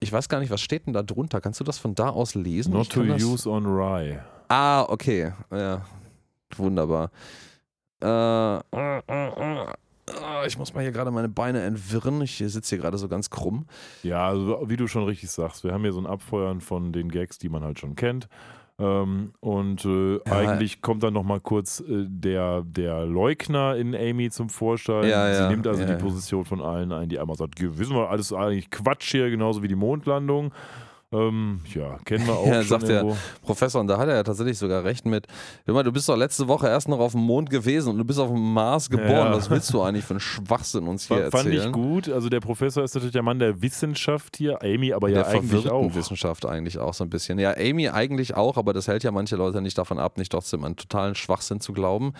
[0.00, 1.40] Ich weiß gar nicht, was steht denn da drunter?
[1.40, 2.72] Kannst du das von da aus lesen?
[2.72, 4.18] Not to use on rye.
[4.48, 5.32] Ah, okay.
[5.52, 5.86] Ja,
[6.56, 7.10] wunderbar.
[8.02, 8.06] Äh,
[10.46, 12.20] ich muss mal hier gerade meine Beine entwirren.
[12.22, 13.66] Ich sitze hier gerade so ganz krumm.
[14.02, 17.10] Ja, also wie du schon richtig sagst, wir haben hier so ein Abfeuern von den
[17.10, 18.28] Gags, die man halt schon kennt.
[18.78, 24.50] Ähm, und äh, eigentlich kommt dann nochmal kurz äh, der, der Leugner in Amy zum
[24.50, 25.08] Vorschein.
[25.08, 25.98] Ja, Sie ja, nimmt also ja, die ja.
[25.98, 29.62] Position von allen ein, die einmal sagt, "Ge- wissen wir, alles eigentlich Quatsch hier, genauso
[29.62, 30.52] wie die Mondlandung.
[31.12, 33.16] Ähm, ja, kennen wir auch Ja, schon sagt irgendwo.
[33.42, 35.26] Professor, und da hat er ja tatsächlich sogar recht mit.
[35.66, 38.18] Mal, du bist doch letzte Woche erst noch auf dem Mond gewesen und du bist
[38.18, 39.08] auf dem Mars geboren.
[39.10, 39.32] Ja.
[39.32, 41.66] Was willst du eigentlich für einen Schwachsinn uns hier Fand, fand erzählen?
[41.68, 42.08] ich gut.
[42.08, 45.70] Also der Professor ist natürlich der Mann der Wissenschaft hier, Amy aber der ja eigentlich
[45.70, 45.94] auch.
[45.94, 47.38] Wissenschaft eigentlich auch so ein bisschen.
[47.38, 50.64] Ja, Amy eigentlich auch, aber das hält ja manche Leute nicht davon ab, nicht trotzdem
[50.64, 52.14] an totalen Schwachsinn zu glauben.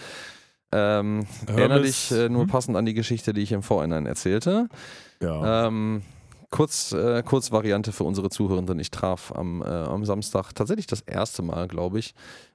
[0.73, 2.49] Ähm, erinnere dich äh, nur hm?
[2.49, 4.69] passend an die Geschichte, die ich im Vorhinein erzählte.
[5.23, 5.69] Ja.
[5.69, 6.03] Ähm,
[6.57, 8.79] kurz, äh, Kurzvariante für unsere Zuhörenden.
[8.79, 12.15] Ich traf am, äh, am Samstag tatsächlich das erste Mal, glaube ich,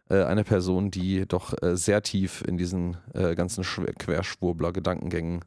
[0.09, 5.41] äh, eine Person, die doch äh, sehr tief in diesen äh, ganzen Querschwurbler-Gedankengängen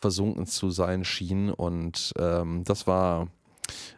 [0.00, 1.50] versunken zu sein schien.
[1.50, 3.28] Und ähm, das war,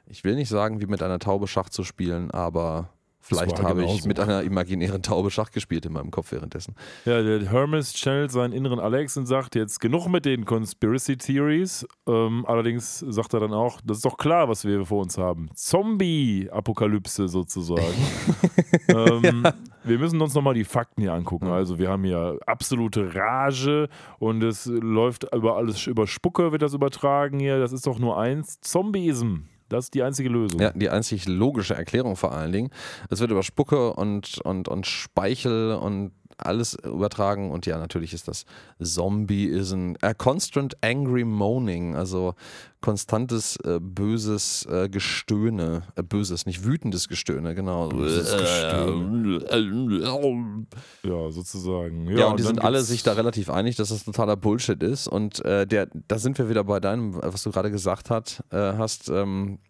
[0.07, 2.91] ich will nicht sagen, wie mit einer Taube Schach zu spielen, aber
[3.25, 4.09] vielleicht habe ich genauso.
[4.09, 6.75] mit einer imaginären Taube Schach gespielt in meinem Kopf währenddessen.
[7.05, 11.87] Ja, der Hermes channelt seinen inneren Alex und sagt jetzt genug mit den Conspiracy Theories.
[12.07, 15.49] Ähm, allerdings sagt er dann auch, das ist doch klar, was wir vor uns haben.
[15.55, 17.95] Zombie-Apokalypse sozusagen.
[18.89, 19.47] ähm,
[19.85, 21.49] Wir müssen uns nochmal die Fakten hier angucken.
[21.49, 26.73] Also wir haben hier absolute Rage und es läuft über alles, über Spucke wird das
[26.73, 27.59] übertragen hier.
[27.59, 28.61] Das ist doch nur eins.
[28.63, 29.43] Zombieism.
[29.75, 30.61] Das ist die einzige Lösung.
[30.61, 32.71] Ja, die einzig logische Erklärung vor allen Dingen.
[33.11, 38.29] Es wird über Spucke und, und, und Speichel und alles übertragen und ja, natürlich ist
[38.29, 38.45] das
[38.83, 39.95] Zombieism.
[40.01, 42.35] A constant angry moaning, also
[42.81, 45.85] konstantes äh, böses äh, Gestöhne.
[45.97, 47.89] Äh, böses, nicht wütendes Gestöhne, genau.
[47.89, 48.31] Böses
[51.03, 52.07] Ja, sozusagen.
[52.09, 55.09] Ja, und die dann sind alle sich da relativ einig, dass das totaler Bullshit ist.
[55.09, 58.57] Und äh, der, da sind wir wieder bei deinem, was du gerade gesagt hat, äh,
[58.57, 59.61] hast, ähm,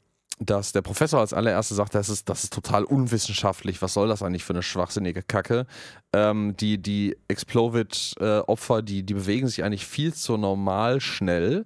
[0.40, 3.80] dass der Professor als allererstes sagt, das ist, das ist total unwissenschaftlich.
[3.82, 5.66] Was soll das eigentlich für eine schwachsinnige Kacke?
[6.12, 11.64] Ähm, die die Explovid-Opfer, die, die bewegen sich eigentlich viel zu normal schnell.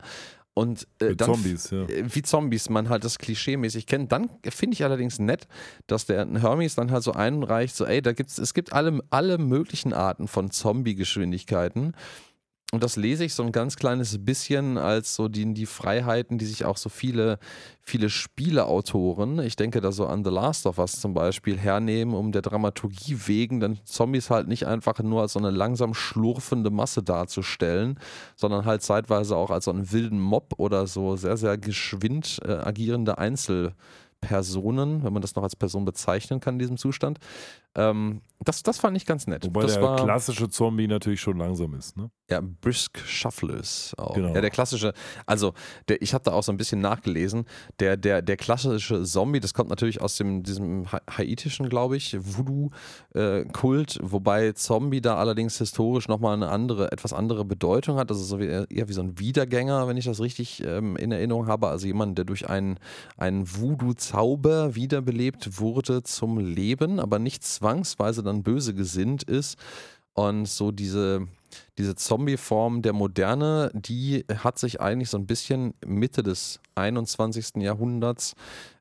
[0.53, 1.83] Und äh, Wie dann Zombies, ja.
[1.85, 4.11] äh, wie Zombies man halt das Klischee-mäßig kennt.
[4.11, 5.47] Dann finde ich allerdings nett,
[5.87, 9.39] dass der Hermes dann halt so einreicht, so ey, da gibt's, es gibt alle, alle
[9.39, 11.95] möglichen Arten von Zombie-Geschwindigkeiten.
[12.71, 16.45] Und das lese ich so ein ganz kleines bisschen als so die, die Freiheiten, die
[16.45, 17.39] sich auch so viele,
[17.83, 22.31] viele Spieleautoren, ich denke da so an The Last of Us zum Beispiel, hernehmen, um
[22.31, 27.03] der Dramaturgie wegen dann Zombies halt nicht einfach nur als so eine langsam schlurfende Masse
[27.03, 27.99] darzustellen,
[28.37, 32.53] sondern halt zeitweise auch als so einen wilden Mob oder so sehr, sehr geschwind äh,
[32.53, 37.19] agierende Einzelpersonen, wenn man das noch als Person bezeichnen kann in diesem Zustand.
[37.75, 39.45] Ähm, das, das fand ich ganz nett.
[39.45, 41.97] Wobei das der war, klassische Zombie natürlich schon langsam ist.
[41.97, 42.11] Ne?
[42.30, 44.14] Ja, Brisk Shufflers auch.
[44.14, 44.32] Genau.
[44.34, 44.93] Ja, der klassische,
[45.26, 45.55] also
[45.89, 47.47] der, ich habe da auch so ein bisschen nachgelesen.
[47.80, 52.16] Der, der, der klassische Zombie, das kommt natürlich aus dem, diesem ha haitischen, glaube ich,
[52.20, 58.11] Voodoo-Kult, wobei Zombie da allerdings historisch nochmal eine andere, etwas andere Bedeutung hat.
[58.11, 61.49] Ist so wie, eher wie so ein Wiedergänger, wenn ich das richtig ähm, in Erinnerung
[61.49, 61.68] habe.
[61.68, 62.78] Also jemand, der durch einen,
[63.16, 69.59] einen Voodoo-Zauber wiederbelebt wurde zum Leben, aber nicht zwangsweise dann böse gesinnt ist.
[70.14, 71.29] Und so diese,
[71.79, 77.57] diese Zombie-Form der Moderne, die hat sich eigentlich so ein bisschen Mitte des 21.
[77.57, 78.35] Jahrhunderts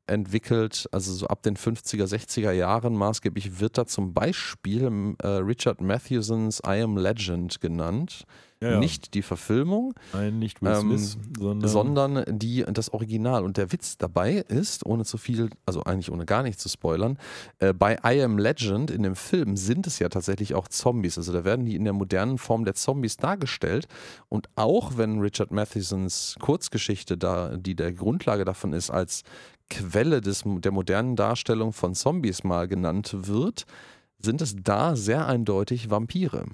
[0.08, 5.82] entwickelt, also so ab den 50er, 60er Jahren maßgeblich wird da zum Beispiel äh, Richard
[5.82, 8.26] Mathewsons I Am Legend genannt.
[8.60, 8.80] Ja, ja.
[8.80, 13.44] Nicht die Verfilmung, Nein, nicht Will Ähm, Smith, sondern, sondern die, das Original.
[13.44, 17.20] Und der Witz dabei ist, ohne zu viel, also eigentlich ohne gar nicht zu spoilern,
[17.60, 21.20] äh, bei I Am Legend in dem Film sind es ja tatsächlich auch Zombies.
[21.20, 23.88] Also da werden die in der modernen Form der Zombies dargestellt.
[24.28, 29.22] Und auch wenn Richard Mathesons Kurzgeschichte da, die der Grundlage davon ist, als
[29.70, 33.66] Quelle des, der modernen Darstellung von Zombies mal genannt wird,
[34.20, 36.46] sind es da sehr eindeutig Vampire.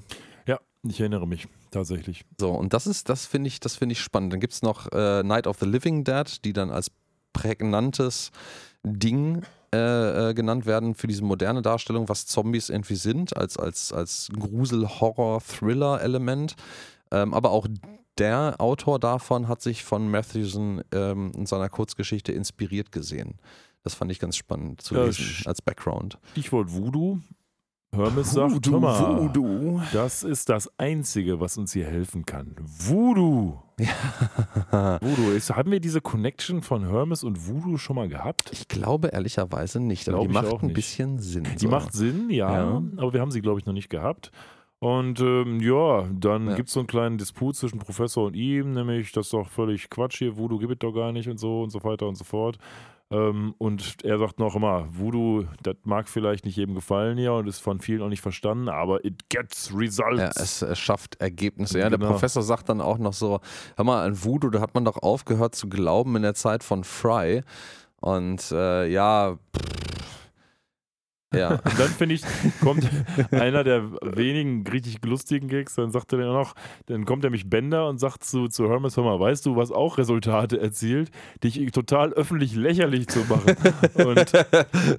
[0.47, 2.26] ja, ich erinnere mich tatsächlich.
[2.39, 4.34] So, und das ist, das finde ich, das finde ich spannend.
[4.34, 6.91] Dann gibt es noch äh, Night of the Living Dead, die dann als
[7.34, 8.32] prägnantes
[8.84, 9.43] Ding
[9.74, 14.30] äh, äh, genannt werden für diese moderne Darstellung, was Zombies irgendwie sind, als, als, als
[14.38, 16.55] Grusel-Horror-Thriller-Element.
[17.11, 17.68] Ähm, aber auch
[18.18, 23.39] der Autor davon hat sich von Matthewson ähm, in seiner Kurzgeschichte inspiriert gesehen.
[23.84, 26.18] Das fand ich ganz spannend zu Ja, lesen als Background.
[26.32, 27.20] Stichwort Voodoo.
[27.93, 29.80] Hermes sagt, hör mal, Voodoo.
[29.93, 32.55] das ist das Einzige, was uns hier helfen kann.
[32.59, 33.59] Voodoo.
[35.01, 35.32] Voodoo.
[35.36, 38.49] Ist, haben wir diese Connection von Hermes und Voodoo schon mal gehabt?
[38.51, 41.43] Ich glaube ehrlicherweise nicht, aber Glaub die macht auch ein bisschen Sinn.
[41.43, 41.70] Die so.
[41.70, 42.82] macht Sinn, ja, Ja.
[42.97, 44.32] aber wir haben sie, glaube ich, noch nicht gehabt.
[44.84, 46.55] Und ähm, ja, dann Ja.
[46.55, 49.89] gibt es so einen kleinen Disput zwischen Professor und ihm, nämlich, das ist doch völlig
[49.89, 52.25] Quatsch hier, Voodoo gibt es doch gar nicht und so und so weiter und so
[52.25, 52.57] fort.
[53.09, 57.47] Ähm, und er sagt noch immer, Voodoo, das mag vielleicht nicht jedem gefallen hier und
[57.47, 60.19] ist von vielen auch nicht verstanden, aber it gets results.
[60.19, 61.79] Ja, es, es schafft Ergebnisse.
[61.79, 62.11] Ja, der Genau.
[62.11, 63.39] Professor sagt dann auch noch so:
[63.77, 66.84] Hör mal, an Voodoo, da hat man doch aufgehört zu glauben in der Zeit von
[66.84, 67.41] Fry.
[68.01, 69.82] Und äh, ja, pff,
[71.34, 71.49] ja.
[71.51, 72.23] Und dann finde ich,
[72.61, 72.89] kommt
[73.31, 76.53] einer der wenigen richtig lustigen Gigs, dann sagt er dann noch,
[76.86, 79.97] dann kommt nämlich Bender und sagt zu, zu Hermes, hör mal, weißt du, was auch
[79.97, 81.09] Resultate erzielt,
[81.43, 83.55] dich total öffentlich lächerlich zu machen.
[83.95, 84.34] Und,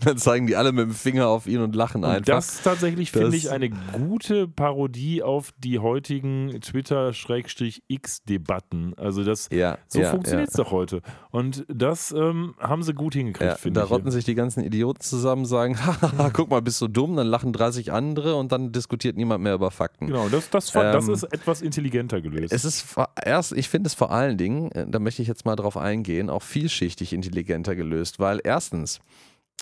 [0.04, 2.24] dann zeigen die alle mit dem Finger auf ihn und lachen und einfach.
[2.24, 8.94] das tatsächlich finde ich eine gute Parodie auf die heutigen Twitter-X-Debatten.
[8.96, 10.64] Also das, ja, so ja, funktioniert es ja.
[10.64, 11.02] doch heute.
[11.30, 13.90] Und das ähm, haben sie gut hingekriegt, finde da ich.
[13.90, 17.52] rotten sich die ganzen Idioten zusammen, sagen, haha, guck mal, bist du dumm, dann lachen
[17.52, 20.06] 30 andere und dann diskutiert niemand mehr über Fakten.
[20.06, 22.52] Genau, das, das, Ähm, ist etwas intelligenter gelöst.
[22.52, 25.56] Es ist erst, ich finde es vor allen Dingen, äh, da möchte ich jetzt mal
[25.56, 29.00] drauf eingehen, auch vielschichtig intelligenter gelöst, weil erstens,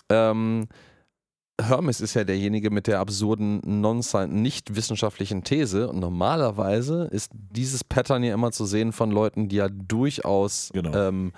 [0.09, 0.67] ähm,
[1.61, 3.61] Hermes ist ja derjenige mit der absurden,
[4.29, 9.57] nicht wissenschaftlichen These und normalerweise ist dieses Pattern ja immer zu sehen von Leuten, die
[9.57, 10.97] ja durchaus, Genau.
[10.97, 11.33] ähm,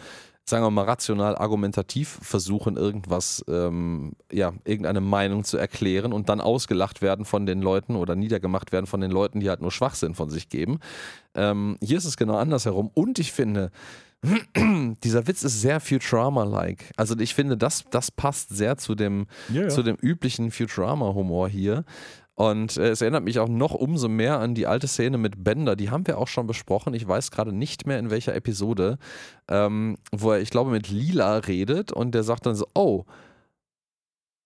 [0.46, 6.40] sagen wir mal, rational argumentativ versuchen, irgendwas, ähm, ja, irgendeine Meinung zu erklären und dann
[6.40, 10.14] ausgelacht werden von den Leuten oder niedergemacht werden von den Leuten, die halt nur Schwachsinn
[10.14, 10.80] von sich geben.
[11.34, 12.90] Ähm, hier ist es genau andersherum.
[12.92, 13.70] Und ich finde,
[15.02, 16.92] dieser Witz ist sehr Futurama-like.
[16.96, 19.68] Also ich finde, das, das passt sehr zu dem, ja, ja.
[19.68, 21.84] zu dem üblichen Futurama-Humor hier.
[22.36, 25.76] Und äh, es erinnert mich auch noch umso mehr an die alte Szene mit Bender.
[25.76, 26.92] Die haben wir auch schon besprochen.
[26.92, 28.98] Ich weiß gerade nicht mehr in welcher Episode,
[29.48, 33.04] ähm, wo er, ich glaube, mit Lila redet und der sagt dann so: Oh,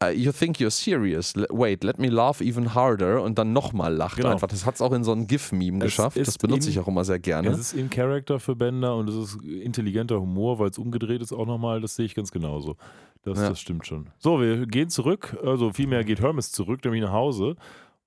[0.05, 1.35] uh, you think you're serious?
[1.35, 3.23] L wait, let me laugh even harder.
[3.23, 4.31] Und dann nochmal lacht Genau.
[4.33, 4.49] einfach.
[4.49, 6.19] Das hat es auch in so ein GIF-Meme Es geschafft.
[6.19, 7.49] Das benutze in- ich auch immer sehr gerne.
[7.49, 11.33] Es ist in Character für Bender und es ist intelligenter Humor, weil es umgedreht ist
[11.33, 11.81] auch nochmal.
[11.81, 12.77] Das sehe ich ganz genauso.
[13.23, 13.49] Das, Ja.
[13.51, 14.11] das stimmt schon.
[14.19, 15.37] So, wir gehen zurück.
[15.45, 17.57] Also vielmehr geht Hermes zurück, nämlich nach Hause.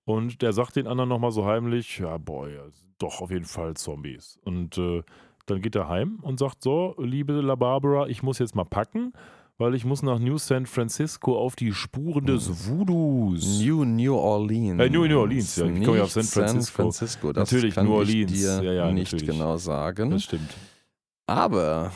[0.05, 2.61] Und der sagt den anderen nochmal so heimlich: Ja, boah, ja,
[2.97, 4.39] doch auf jeden Fall Zombies.
[4.43, 5.03] Und äh,
[5.45, 9.13] dann geht er heim und sagt: So, liebe La Barbara, ich muss jetzt mal packen.
[9.57, 13.61] Weil ich muss nach New San Francisco auf die Spuren des Voodoos.
[13.63, 14.79] New New Orleans.
[14.81, 15.67] Äh, New- New Orleans, ja.
[15.67, 16.63] Ich komme ja auf San Francisco.
[16.63, 17.31] San Francisco.
[17.31, 18.31] Das Natürlich, kann New ich Orleans.
[18.31, 19.29] dir Ja, ja, nicht natürlich.
[19.37, 20.09] genau sagen.
[20.09, 20.49] Das stimmt.
[21.27, 21.91] Aber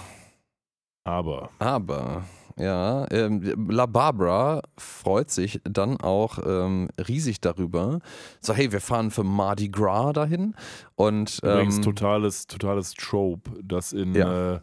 [1.03, 2.23] Aber Aber,
[2.57, 7.99] ja, ähm, La Barbara freut sich dann auch ähm, riesig darüber.
[8.39, 10.55] So, hey, wir fahren für Mardi Gras dahin.
[10.95, 14.55] Und Übrigens ähm, totales, totales Trope, dass in, Ja.
[14.55, 14.59] äh,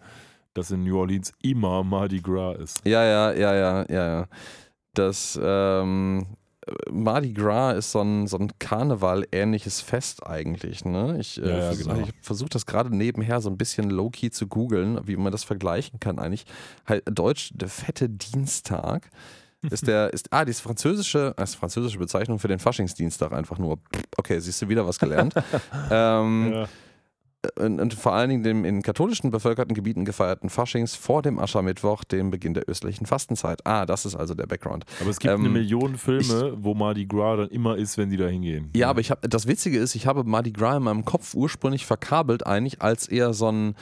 [0.54, 2.86] dass in New Orleans immer Mardi Gras ist.
[2.86, 4.26] ja, ja, ja, ja, ja, ja.
[4.94, 6.26] Das, ähm,
[6.90, 10.84] Mardi Gras ist so ein, so ein Karneval-ähnliches Fest eigentlich.
[10.84, 11.16] Ne?
[11.20, 12.00] Ich, äh, Ja, ja, vers- genau.
[12.00, 15.98] ich versuche das gerade nebenher so ein bisschen low-key zu googeln, wie man das vergleichen
[16.00, 16.44] kann eigentlich.
[16.86, 19.10] Halt, Deutsch, der fette Dienstag
[19.70, 23.78] ist der, ist, ah, die französische, das ist französische Bezeichnung für den Faschingsdienstag einfach nur.
[24.16, 25.34] Okay, siehst du wieder was gelernt.
[25.90, 26.68] ähm, Ja.
[27.58, 32.04] Und, und vor allen Dingen dem in katholischen bevölkerten Gebieten gefeierten Faschings vor dem Aschermittwoch,
[32.04, 33.66] dem Beginn der östlichen Fastenzeit.
[33.66, 34.84] Ah, das ist also der Background.
[35.00, 38.16] Aber es gibt Ähm, eine Million Filme, wo Mardi Gras dann immer ist, wenn die
[38.16, 38.70] da hingehen.
[38.76, 41.84] Ja, aber ich habe das Witzige ist, ich habe Mardi Gras in meinem Kopf ursprünglich
[41.86, 43.74] verkabelt eigentlich als eher so ein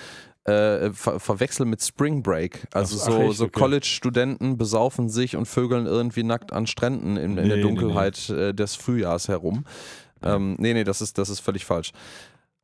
[0.45, 2.67] äh, ver verwechsel mit Spring Break.
[2.73, 3.61] Also Ach, so, so Okay.
[3.61, 8.31] College-Studenten besaufen sich und vögeln irgendwie nackt an Stränden in, in Nee, der nee, Dunkelheit
[8.31, 9.65] Äh, des Frühjahrs herum.
[10.23, 11.93] Ähm, nee, nee, das ist, das ist völlig falsch.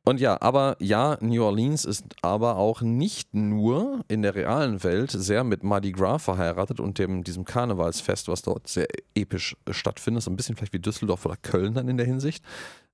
[0.07, 5.11] Und ja, aber ja, New Orleans ist aber auch nicht nur in der realen Welt
[5.11, 10.23] sehr mit Mardi Gras verheiratet und dem, diesem Karnevalsfest, was dort sehr episch äh, stattfindet,
[10.23, 12.41] so ein bisschen vielleicht wie Düsseldorf oder Köln dann in der Hinsicht,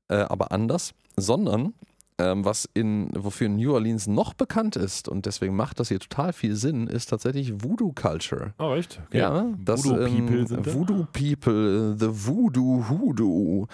[0.07, 1.76] äh, aber anders, sondern
[2.18, 6.34] ähm, was in, wofür New Orleans noch bekannt ist und deswegen macht das hier total
[6.34, 8.55] viel Sinn, ist tatsächlich Voodoo Culture.
[8.57, 8.99] Oh, echt?
[9.07, 9.20] Okay.
[9.20, 10.74] Ja, das Voodoo ähm, People sind da?
[10.74, 13.68] Voodoo People, the Voodoo Hoodoo.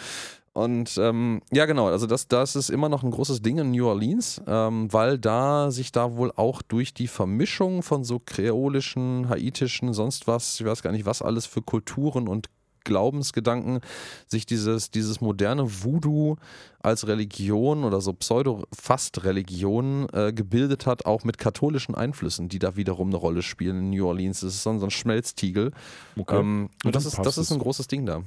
[0.59, 3.87] Und ähm, ja, genau, also das, das ist immer noch ein großes Ding in New
[3.87, 9.93] Orleans, ähm, weil da sich da wohl auch durch die Vermischung von so kreolischen, haitischen,
[9.93, 12.47] sonst was, ich weiß gar nicht, was alles für Kulturen und
[12.83, 13.79] Glaubensgedanken
[14.27, 16.35] sich dieses, dieses moderne Voodoo
[16.81, 23.07] als Religion oder so Pseudo-Fast-Religion äh, gebildet hat, auch mit katholischen Einflüssen, die da wiederum
[23.07, 24.41] eine Rolle spielen in New Orleans.
[24.41, 25.71] Das ist so ein, so ein Schmelztiegel.
[26.17, 26.37] Okay.
[26.37, 28.23] Ähm, und das ist, das ist ein großes Ding da.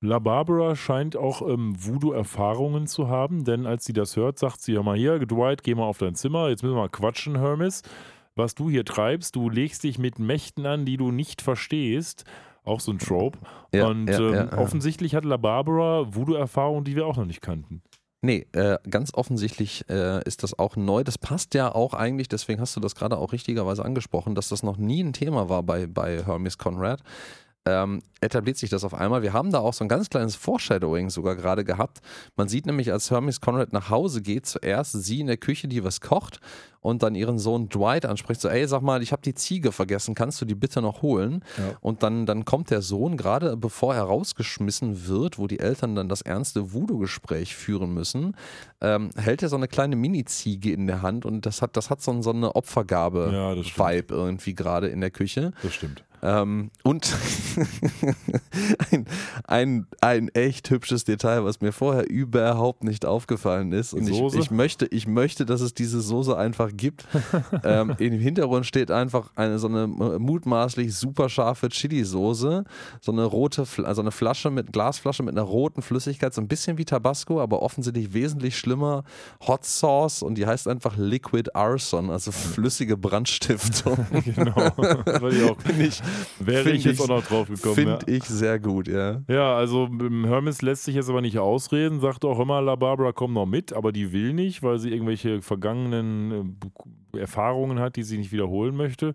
[0.00, 4.74] La Barbara scheint auch ähm, Voodoo-Erfahrungen zu haben, denn als sie das hört, sagt sie:
[4.74, 7.82] Hör mal hier, Dwight, geh mal auf dein Zimmer, jetzt müssen wir mal quatschen, Hermes.
[8.34, 12.24] Was du hier treibst, du legst dich mit Mächten an, die du nicht verstehst.
[12.64, 13.38] Auch so ein Trope.
[13.72, 14.58] Ja, Und ja, ähm, ja, ja.
[14.58, 17.80] offensichtlich hat La Barbara Voodoo-Erfahrungen, die wir auch noch nicht kannten.
[18.22, 21.04] Nee, äh, ganz offensichtlich äh, ist das auch neu.
[21.04, 24.62] Das passt ja auch eigentlich, deswegen hast du das gerade auch richtigerweise angesprochen, dass das
[24.62, 27.02] noch nie ein Thema war bei, bei Hermes Conrad.
[27.66, 29.22] Ähm, etabliert sich das auf einmal.
[29.22, 31.98] Wir haben da auch so ein ganz kleines Foreshadowing sogar gerade gehabt.
[32.36, 35.82] Man sieht nämlich, als Hermes Conrad nach Hause geht, zuerst sie in der Küche, die
[35.84, 36.40] was kocht
[36.80, 40.14] und dann ihren Sohn Dwight anspricht, so, ey, sag mal, ich habe die Ziege vergessen,
[40.14, 41.42] kannst du die bitte noch holen?
[41.58, 41.76] Ja.
[41.80, 46.08] Und dann, dann kommt der Sohn, gerade bevor er rausgeschmissen wird, wo die Eltern dann
[46.08, 48.36] das ernste Voodoo-Gespräch führen müssen,
[48.80, 52.00] ähm, hält er so eine kleine Mini-Ziege in der Hand und das hat, das hat
[52.02, 54.10] so, so eine Ja, Opfergabe-Vibe stimmt.
[54.10, 55.50] irgendwie gerade in der Küche.
[55.62, 56.04] Das stimmt.
[56.22, 57.14] Ähm, und
[58.90, 59.06] ein,
[59.46, 63.92] ein, ein echt hübsches Detail, was mir vorher überhaupt nicht aufgefallen ist.
[63.92, 67.06] Und ich, ich, möchte, ich möchte, dass es diese Soße einfach gibt.
[67.64, 72.64] ähm, Im Hintergrund steht einfach eine so eine mutmaßlich super scharfe Chili-Soße.
[73.00, 76.78] So eine rote, also eine Flasche mit Glasflasche mit einer roten Flüssigkeit, so ein bisschen
[76.78, 79.04] wie Tabasco, aber offensichtlich wesentlich schlimmer.
[79.46, 84.06] Hot Sauce und die heißt einfach Liquid Arson, also flüssige Brandstiftung.
[84.24, 84.54] Genau.
[84.56, 86.02] Weil ich auch, Finde ich,
[86.38, 87.74] wäre ich jetzt auch noch drauf gekommen.
[87.74, 88.16] Finde ja.
[88.16, 89.22] ich sehr gut, ja.
[89.28, 93.32] Ja, also Hermes lässt sich jetzt aber nicht ausreden, sagt auch immer, La Barbara komm
[93.32, 96.58] noch mit, aber die will nicht, weil sie irgendwelche vergangenen
[97.14, 99.14] äh, Erfahrungen hat, die sie nicht wiederholen möchte.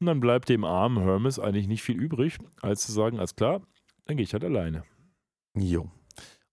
[0.00, 3.62] Und dann bleibt dem armen Hermes eigentlich nicht viel übrig, als zu sagen, alles klar,
[4.04, 4.84] dann gehe ich halt alleine.
[5.54, 5.90] Jo.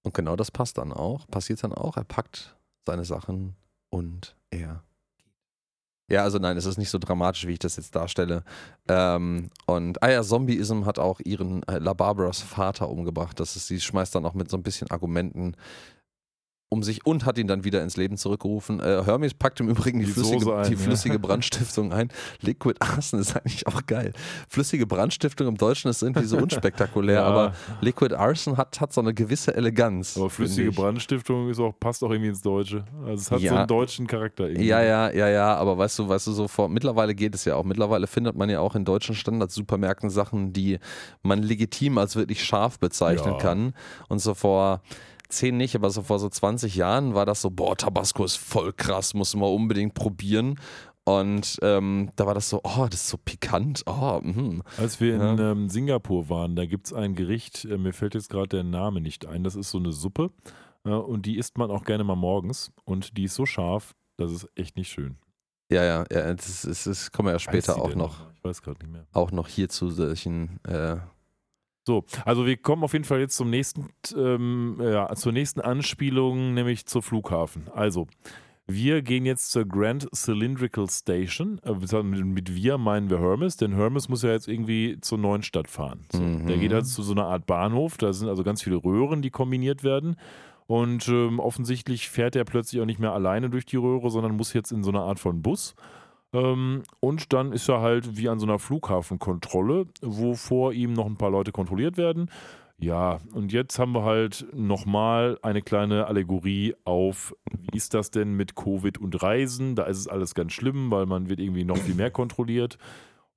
[0.01, 1.97] Und genau das passt dann auch, passiert dann auch.
[1.97, 2.55] Er packt
[2.85, 3.55] seine Sachen
[3.89, 4.84] und er
[6.07, 8.43] ja, also nein, es ist nicht so dramatisch, wie ich das jetzt darstelle.
[8.87, 13.39] Ähm, und ah ja, Zombieism hat auch ihren äh, La Barbaras Vater umgebracht.
[13.39, 15.55] Das ist, sie schmeißt dann auch mit so ein bisschen Argumenten
[16.75, 18.79] um sich und hat ihn dann wieder ins Leben zurückgerufen.
[18.79, 20.79] Äh, Hermes packt im Übrigen die, Die flüssige, ein, die ja.
[20.79, 22.09] flüssige Brandstiftung ein.
[22.41, 24.11] Liquid Arson ist eigentlich auch geil.
[24.49, 27.23] Flüssige Brandstiftung im Deutschen ist irgendwie so unspektakulär, Ja.
[27.23, 30.17] aber Liquid Arson hat, hat so eine gewisse Eleganz.
[30.17, 30.71] Aber flüssige.
[30.71, 32.83] Brandstiftung ist auch, passt auch irgendwie ins Deutsche.
[33.05, 33.55] Also es hat so Ja.
[33.59, 34.67] einen deutschen Charakter irgendwie.
[34.67, 37.55] Ja, ja, ja, ja, aber weißt du, weißt du, so vor, mittlerweile geht es ja
[37.55, 37.63] auch.
[37.63, 40.79] Mittlerweile findet man ja auch in deutschen Standard-Supermärkten Sachen, die
[41.23, 43.73] man legitim als wirklich scharf bezeichnen kann.
[44.09, 44.81] Und so vor
[45.29, 48.73] zehn nicht, aber so vor so 20 Jahren war das so, boah, Tabasco ist voll
[48.73, 50.59] krass, muss man unbedingt probieren.
[51.07, 53.83] Und ähm, da war das so, oh, das ist so pikant.
[53.85, 54.63] Oh, mhm.
[54.77, 55.51] Als wir in Ja.
[55.51, 59.01] ähm, Singapur waren, da gibt es ein Gericht, äh, mir fällt jetzt gerade der Name
[59.01, 60.31] nicht ein, das ist so eine Suppe
[60.83, 64.31] äh, und die isst man auch gerne mal morgens und die ist so scharf, das
[64.31, 65.17] ist echt nicht schön.
[65.71, 68.63] Ja, ja, ja, das, ist, das kommen wir ja später auch denn noch, Ich weiß
[68.63, 69.05] gerade nicht mehr.
[69.13, 70.97] auch noch hier zu solchen äh,
[71.85, 76.55] So, also wir kommen auf jeden Fall jetzt zum nächsten, ähm, ja, zur nächsten Anspielung,
[76.55, 77.67] nämlich zur Flughafen.
[77.73, 78.07] Also,
[78.65, 81.61] wir gehen jetzt zur Grand Cylindrical Station.
[81.63, 85.67] Äh, mit wir meinen wir Hermes, denn Hermes muss ja jetzt irgendwie zur neuen Stadt
[85.67, 86.05] fahren.
[86.11, 86.47] So, Mhm.
[86.47, 89.29] Der geht halt zu so einer Art Bahnhof, da sind also ganz viele Röhren, die
[89.29, 90.15] kombiniert werden.
[90.65, 94.53] Und ähm, offensichtlich fährt er plötzlich auch nicht mehr alleine durch die Röhre, sondern muss
[94.53, 95.75] jetzt in so eine Art von Bus.
[96.33, 101.05] Ähm, und dann ist er halt wie an so einer Flughafenkontrolle, wo vor ihm noch
[101.05, 102.29] ein paar Leute kontrolliert werden.
[102.77, 108.33] Ja, und jetzt haben wir halt nochmal eine kleine Allegorie auf, wie ist das denn
[108.33, 109.75] mit Covid und Reisen?
[109.75, 112.77] Da ist es alles ganz schlimm, weil man wird irgendwie noch viel mehr kontrolliert.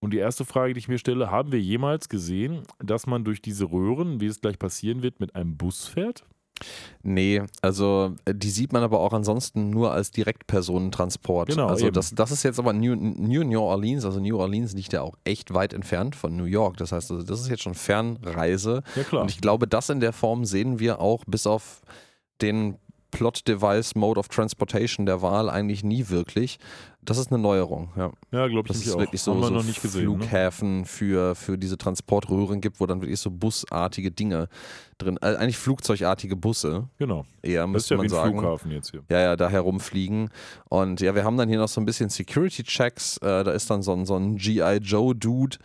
[0.01, 3.41] Und die erste Frage, die ich mir stelle, haben wir jemals gesehen, dass man durch
[3.41, 6.25] diese Röhren, wie es gleich passieren wird, mit einem Bus fährt?
[7.03, 11.51] Nee, also äh, die sieht man aber auch ansonsten nur als Direktpersonentransport.
[11.51, 11.95] Genau, also eben.
[11.95, 15.15] das, das ist jetzt aber New, New New Orleans, also New Orleans liegt ja auch
[15.25, 16.77] echt weit entfernt von New York.
[16.77, 18.83] Das heißt, also das ist jetzt schon Fernreise.
[18.97, 19.23] Ja, klar.
[19.23, 21.83] Und ich glaube, das in der Form sehen wir auch bis auf
[22.41, 22.77] den
[23.11, 26.59] Plot-Device Mode of Transportation der Wahl eigentlich nie wirklich.
[27.09, 28.11] Das ist eine Neuerung, ja.
[28.33, 28.99] ja, glaube ich Dass es auch.
[28.99, 30.03] wirklich so, haben wir so noch nicht gesehen.
[30.03, 30.19] Ne?
[30.19, 34.49] Flughäfen für, für diese Transportröhren gibt, wo dann wirklich so busartige Dinge
[34.99, 37.25] drin, äh, eigentlich flugzeugartige Busse Genau.
[37.43, 38.39] eher, Das ist müsste ja wie man ein sagen.
[38.41, 39.03] Flughafen jetzt hier.
[39.09, 40.29] Ja, ja, da herumfliegen.
[40.69, 43.19] Und ja, wir haben dann hier noch so ein bisschen Security-Checks.
[43.19, 44.77] Äh, da ist dann so ein, so ein G.I.
[44.83, 45.57] Joe-Dude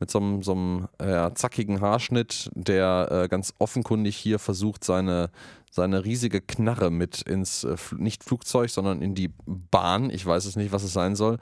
[0.00, 5.30] mit so einem, so einem äh, zackigen Haarschnitt, der äh, ganz offenkundig hier versucht, seine,
[5.70, 10.56] seine riesige Knarre mit ins, äh, nicht Flugzeug, sondern in die Bahn, ich weiß es
[10.56, 11.38] nicht, was es sein soll,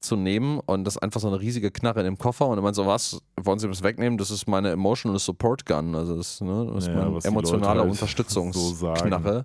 [0.00, 0.60] zu nehmen.
[0.60, 2.46] Und das ist einfach so eine riesige Knarre in dem Koffer.
[2.46, 4.18] Und er meint so, was, wollen Sie das wegnehmen?
[4.18, 5.94] Das ist meine Emotional Support Gun.
[5.94, 9.44] Also das, ist, ne, das ist Ja, meine emotionale halt Unterstützungsknarre.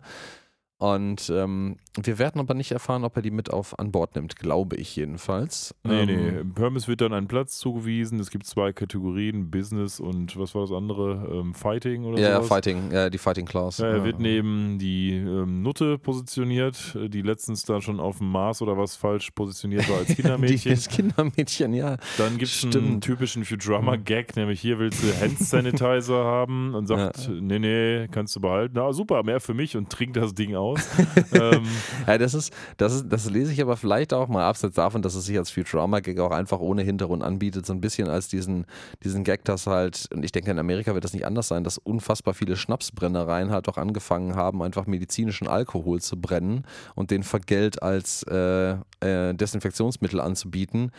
[0.78, 4.36] Und ähm, wir werden aber nicht erfahren, ob er die mit auf an Bord nimmt,
[4.38, 5.76] glaube ich jedenfalls.
[5.84, 6.62] Nee, ähm, nee.
[6.62, 8.20] Hermes wird dann einen Platz zugewiesen.
[8.20, 11.30] Es gibt zwei Kategorien, Business und was war das andere?
[11.32, 12.48] Ähm, Fighting oder Ja, ja, sowas?
[12.48, 13.78] Fighting, ja, die Fighting Class.
[13.78, 18.32] Ja, er wird neben die ähm, Nutte positioniert, äh, die letztens da schon auf dem
[18.32, 20.74] Mars oder was falsch positioniert war als die, Kindermädchen.
[20.74, 21.98] das Kindermädchen, ja.
[22.18, 27.30] Dann gibt es einen typischen Futurama-Gag, nämlich hier willst du Hand Sanitizer haben und sagt,
[27.30, 28.74] nee, nee, kannst du behalten.
[28.78, 30.80] Na super, mehr für mich und trink das Ding aus.
[31.34, 31.64] ähm,
[32.08, 35.16] Ja, das ist, das ist, das lese ich aber vielleicht auch mal abseits davon, dass
[35.16, 38.66] es sich als Futurama-Gag auch einfach ohne Hintergrund anbietet, so ein bisschen als diesen,
[39.04, 41.78] diesen Gag, dass halt, und ich denke, in Amerika wird das nicht anders sein, dass
[41.78, 46.66] unfassbar viele Schnapsbrennereien halt auch angefangen haben, einfach medizinischen Alkohol zu brennen
[46.96, 50.92] und den für Geld als äh, äh, Desinfektionsmittel anzubieten.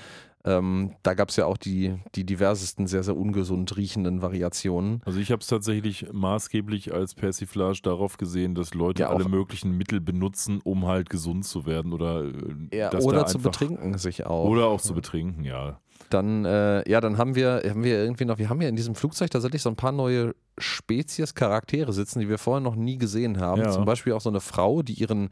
[0.46, 5.00] Ähm, da gab es ja auch die, die diversesten, sehr, sehr ungesund riechenden Variationen.
[5.06, 9.76] Also ich habe es tatsächlich maßgeblich als Persiflage darauf gesehen, dass Leute Ja, alle möglichen
[9.76, 13.96] Mittel benutzen, um halt gesund zu werden oder äh, Ja, oder da zu einfach- betrinken
[13.96, 14.48] sich auch.
[14.50, 15.80] Oder auch zu betrinken, ja.
[16.10, 18.94] Dann, äh, ja, dann haben wir, haben wir irgendwie noch, wir haben ja in diesem
[18.94, 23.40] Flugzeug tatsächlich so ein paar neue Spezies, Charaktere sitzen, die wir vorher noch nie gesehen
[23.40, 23.62] haben.
[23.62, 23.70] Ja.
[23.70, 25.30] Zum Beispiel auch so eine Frau, die ihren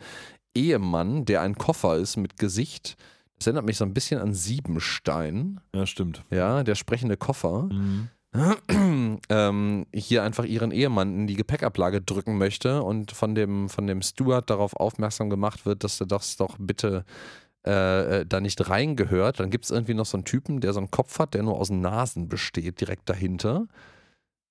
[0.55, 2.97] Ehemann, der ein Koffer ist mit Gesicht,
[3.43, 6.25] das erinnert mich so ein bisschen an Siebenstein, Ja, stimmt.
[6.31, 8.09] ja, der sprechende Koffer, Mhm.
[9.29, 14.01] ähm, hier einfach ihren Ehemann in die Gepäckablage drücken möchte und von dem, von dem
[14.01, 17.05] Steward darauf aufmerksam gemacht wird, dass er das doch bitte
[17.67, 19.39] äh, äh, da nicht reingehört.
[19.39, 21.59] Dann gibt es irgendwie noch so einen Typen, der so einen Kopf hat, der nur
[21.59, 23.67] aus Nasen besteht, direkt dahinter.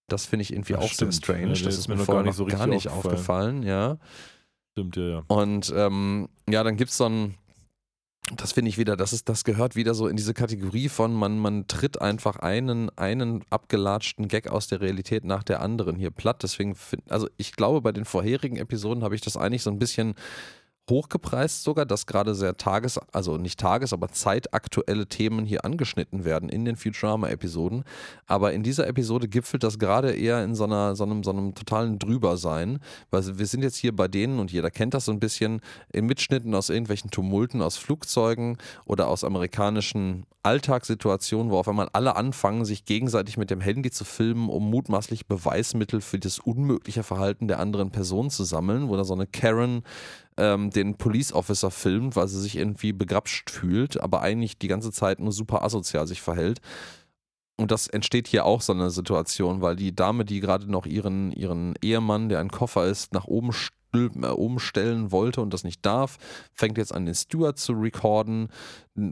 [0.08, 1.14] Das finde ich irgendwie Das auch stimmt.
[1.14, 1.54] sehr strange.
[1.54, 3.98] Ja, das ist mir vorher gar nicht so gar nicht aufgefallen, ja.
[4.74, 5.24] Stimmt, ja, ja.
[5.28, 7.34] Und ähm, ja, dann gibt es so ein,
[8.38, 11.40] das finde ich wieder, das ist, das gehört wieder so in diese Kategorie von, man,
[11.40, 16.44] man tritt einfach einen, einen abgelatschten Gag aus der Realität nach der anderen hier platt.
[16.44, 19.80] Deswegen, find, also ich glaube, bei den vorherigen Episoden habe ich das eigentlich so ein
[19.80, 20.16] bisschen
[20.92, 26.50] hochgepreist sogar, dass gerade sehr tages-, also nicht tages-, aber zeitaktuelle Themen hier angeschnitten werden
[26.50, 27.84] in den Futurama-Episoden.
[28.28, 31.56] Aber in dieser Episode gipfelt das gerade eher in so, einer, so, einem, so einem
[31.56, 32.80] totalen Drübersein,
[33.10, 35.62] weil wir sind jetzt hier bei denen und jeder kennt das so ein bisschen
[35.92, 42.16] in Mitschnitten aus irgendwelchen Tumulten aus Flugzeugen oder aus amerikanischen Alltagssituationen, wo auf einmal alle
[42.16, 47.48] anfangen, sich gegenseitig mit dem Handy zu filmen, um mutmaßlich Beweismittel für das unmögliche Verhalten
[47.48, 49.84] der anderen Person zu sammeln, wo da so eine Karen
[50.42, 54.92] ähm, den Police Officer filmt, weil sie sich irgendwie begrapscht fühlt, aber eigentlich die ganze
[54.92, 56.60] Zeit nur super asozial sich verhält.
[57.58, 61.32] Und das entsteht hier auch so eine Situation, weil die Dame, die gerade noch ihren,
[61.32, 63.54] ihren Ehemann, der ein Koffer ist, nach oben äh,
[63.94, 66.18] umstellen wollte und das nicht darf,
[66.54, 68.50] fängt jetzt an, den Steward zu recorden.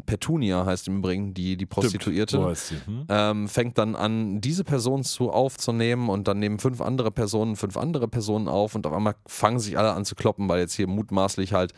[0.05, 2.75] Petunia heißt im Übrigen die, die Prostituierte sie.
[2.86, 3.05] Hm?
[3.09, 7.77] ähm, fängt dann an, diese Person zu aufzunehmen und dann nehmen fünf andere Personen fünf
[7.77, 10.88] andere Personen auf und auf einmal fangen sich alle an zu kloppen, weil jetzt hier
[10.88, 11.73] mutmaßlich halt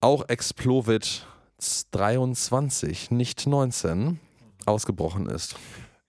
[0.00, 1.26] auch Explovit
[1.92, 4.20] 23, nicht 19,
[4.66, 5.56] ausgebrochen ist.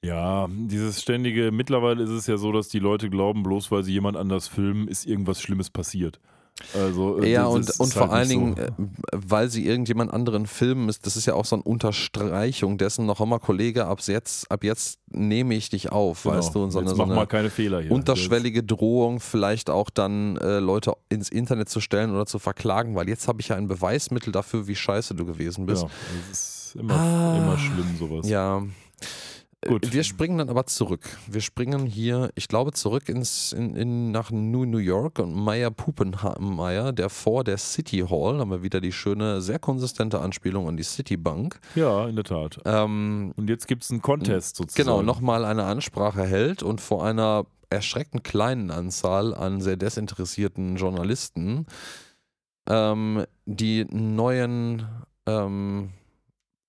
[0.03, 3.93] Ja, dieses ständige, mittlerweile ist es ja so, dass die Leute glauben, bloß weil sie
[3.93, 6.19] jemand anders filmen, ist irgendwas Schlimmes passiert.
[6.73, 8.61] Also, äh, Ja, und, und halt vor allen nicht Dingen, so.
[8.61, 8.71] äh,
[9.11, 13.19] weil sie irgendjemand anderen filmen, ist, das ist ja auch so eine Unterstreichung dessen noch
[13.19, 16.35] immer, Kollege, ab jetzt, ab jetzt nehme ich dich auf, Genau.
[16.35, 17.91] weißt du, und so eine, Jetzt so mach eine mal keine Fehler hier.
[17.91, 23.09] unterschwellige Drohung, vielleicht auch dann äh, Leute ins Internet zu stellen oder zu verklagen, weil
[23.09, 25.81] jetzt habe ich ja ein Beweismittel dafür, wie scheiße du gewesen bist.
[25.81, 25.93] Genau.
[26.29, 27.37] Das ist immer, Ah.
[27.37, 28.29] immer schlimm, sowas.
[28.29, 28.63] Ja.
[29.67, 29.85] Gut.
[29.85, 31.17] Äh, Wir springen dann aber zurück.
[31.27, 35.71] Wir springen hier, ich glaube, zurück ins, in, in, nach New, New York und Meyer
[35.71, 40.77] Pupenmeier, der vor der City Hall, haben wir wieder die schöne, sehr konsistente Anspielung an
[40.77, 41.59] die Citibank.
[41.75, 42.59] Ja, in der Tat.
[42.65, 44.85] Ähm, Und jetzt gibt es einen Contest sozusagen.
[44.85, 51.65] genau, nochmal eine Ansprache hält und vor einer erschreckend kleinen Anzahl an sehr desinteressierten Journalisten
[52.69, 54.85] ähm, die neuen
[55.25, 55.89] ähm,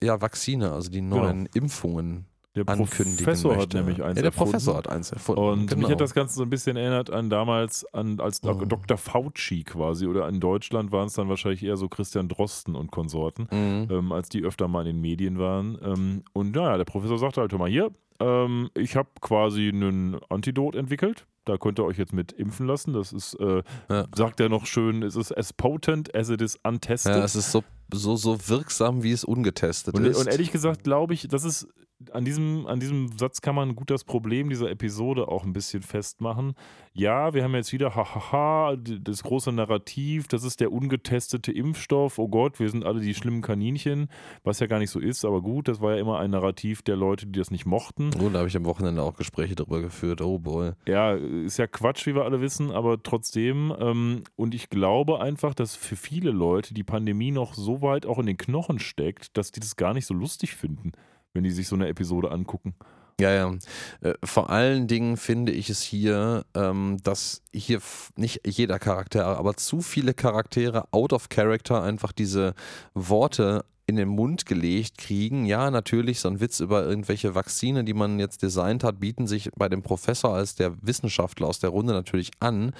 [0.03, 2.27] ja, Vakzine, also die neuen Impfungen
[2.57, 4.51] Der Professor hat nämlich eins ja, der erfunden.
[4.53, 5.41] Professor hat eins erfunden.
[5.43, 5.83] Und genau.
[5.83, 8.55] mich hat das Ganze so ein bisschen erinnert an damals, an, als Oh.
[8.55, 8.97] Dr.
[8.97, 10.07] Fauci quasi.
[10.07, 13.89] Oder in Deutschland waren es dann wahrscheinlich eher so Christian Drosten und Konsorten, Mhm.
[13.91, 15.79] ähm, als die öfter mal in den Medien waren.
[15.83, 17.91] Ähm, und naja, der Professor sagte halt, hör mal hier,
[18.21, 21.27] ähm, ich habe quasi einen Antidot entwickelt.
[21.45, 22.93] Da könnt ihr euch jetzt mit impfen lassen.
[22.93, 24.07] Das ist, äh, Ja.
[24.17, 27.15] sagt er noch schön, es ist as potent as it is untested.
[27.15, 27.63] Ja, es ist so,
[27.93, 30.19] so, so wirksam, wie es ungetestet Und, ist.
[30.19, 31.69] und ehrlich gesagt glaube ich, das ist
[32.13, 35.83] an diesem, an diesem Satz kann man gut das Problem dieser Episode auch ein bisschen
[35.83, 36.55] festmachen.
[36.93, 42.19] Ja, wir haben jetzt wieder, hahaha, das große Narrativ, das ist der ungetestete Impfstoff.
[42.19, 44.09] Oh Gott, wir sind alle die schlimmen Kaninchen,
[44.45, 46.97] was ja gar nicht so ist, aber gut, das war ja immer ein Narrativ der
[46.97, 48.11] Leute, die das nicht mochten.
[48.21, 50.21] oh, da habe ich am Wochenende auch Gespräche darüber geführt.
[50.21, 50.73] Oh boy.
[50.87, 53.75] Ja, ist ja Quatsch, wie wir alle wissen, aber trotzdem.
[53.79, 58.19] Ähm, und ich glaube einfach, dass für viele Leute die Pandemie noch so weit auch
[58.19, 60.93] in den Knochen steckt, dass die das gar nicht so lustig finden,
[61.35, 62.75] wenn die sich so eine Episode angucken.
[63.19, 63.55] Ja, ja.
[64.03, 67.81] Äh, vor allen Dingen finde ich es hier, ähm, dass hier
[68.17, 72.55] nicht jeder Charakter, aber zu viele Charaktere out of character einfach diese
[72.93, 75.47] Worte in den Mund gelegt kriegen.
[75.47, 79.51] Ja, natürlich, so ein Witz über irgendwelche Vakzine, die man jetzt designt hat, bieten sich
[79.57, 82.73] bei dem Professor als der Wissenschaftler aus der Runde natürlich an.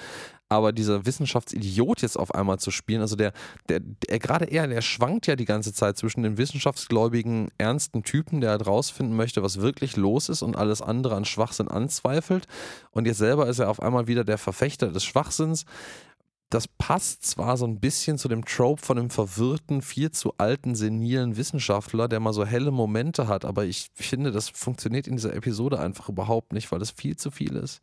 [0.49, 3.33] Aber dieser Wissenschaftsidiot jetzt auf einmal zu spielen, also der,
[3.69, 8.39] der, der gerade er, der schwankt ja die ganze Zeit zwischen dem wissenschaftsgläubigen, ernsten Typen,
[8.39, 12.47] der halt rausfinden möchte, was wirklich los ist und alles andere an Schwachsinn anzweifelt.
[12.91, 15.65] Und jetzt selber ist er auf einmal wieder der Verfechter des Schwachsinns.
[16.49, 20.75] Das passt zwar so ein bisschen zu dem Trope von einem verwirrten, viel zu alten,
[20.75, 25.35] senilen Wissenschaftler, der mal so helle Momente hat, aber ich finde, das funktioniert in dieser
[25.35, 27.81] Episode einfach überhaupt nicht, weil das viel zu viel ist.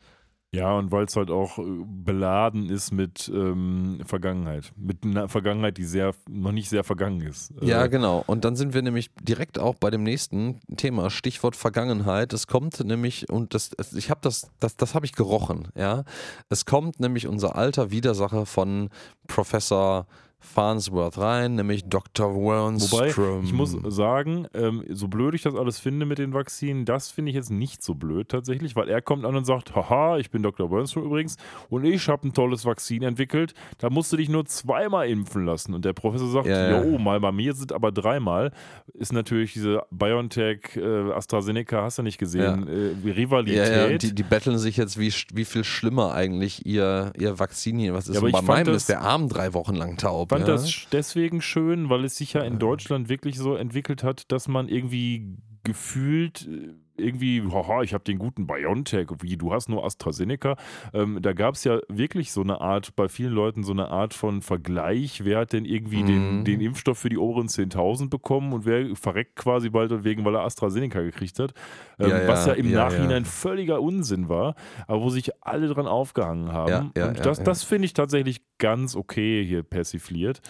[0.55, 4.73] Ja, und weil es halt auch äh, beladen ist mit ähm, Vergangenheit.
[4.77, 7.53] Mit einer Vergangenheit, die sehr, noch nicht sehr vergangen ist.
[7.61, 8.23] Äh, Ja, genau.
[8.27, 12.33] Und dann sind wir nämlich direkt auch bei dem nächsten Thema, Stichwort Vergangenheit.
[12.33, 16.05] Es kommt nämlich, und das, ich habe das, das, das habe ich gerochen, ja.
[16.49, 18.91] Es kommt nämlich unser alter Widersacher von
[19.27, 20.07] Professor
[20.45, 22.35] Farnsworth rein, nämlich Dr.
[22.35, 23.45] Wobei, Wernstrom.
[23.45, 27.31] ich muss sagen, ähm, so blöd ich das alles finde mit den Vakzinen, das finde
[27.31, 30.43] ich jetzt nicht so blöd tatsächlich, weil er kommt an und sagt, haha, ich bin
[30.43, 30.69] Dr.
[30.69, 31.37] Bernstrom übrigens
[31.71, 35.75] und ich habe ein tolles Vakzin entwickelt, da musst du dich nur zweimal impfen lassen.
[35.75, 36.83] Und der Professor sagt, Ja, ja, ja.
[36.83, 38.53] oh, mal bei mir sind aber dreimal.
[38.93, 43.69] Ist natürlich diese BioNTech, äh, AstraZeneca, hast du nicht gesehen, äh, Rivalität.
[43.69, 47.79] ja, ja, die, die betteln sich jetzt, wie, wie viel schlimmer eigentlich ihr, ihr Vakzin
[47.79, 48.15] hier, was ist.
[48.15, 50.31] Ja, aber bei meinem ist der Arm drei Wochen lang taub.
[50.39, 50.55] Fand ja?
[50.55, 54.69] das deswegen schön, weil es sich ja in Deutschland wirklich so entwickelt hat, dass man
[54.69, 60.57] irgendwie gefühlt äh, irgendwie, haha, ich habe den guten BioNTech, wie, du hast nur AstraZeneca.
[60.93, 64.15] Ähm, da gab es ja wirklich so eine Art, bei vielen Leuten so eine Art
[64.15, 66.45] von Vergleich, wer hat denn irgendwie den, Mhm.
[66.45, 70.43] den Impfstoff für die oberen 10.000 bekommen und wer verreckt quasi bald wegen, weil er
[70.43, 71.53] AstraZeneca gekriegt hat.
[71.99, 74.55] Ähm, Ja, ja, was ja im ja, Nachhinein völliger Unsinn war,
[74.87, 76.93] aber wo sich alle dran aufgehangen haben.
[77.09, 80.43] Und das, das finde ich tatsächlich ganz okay hier persifliert.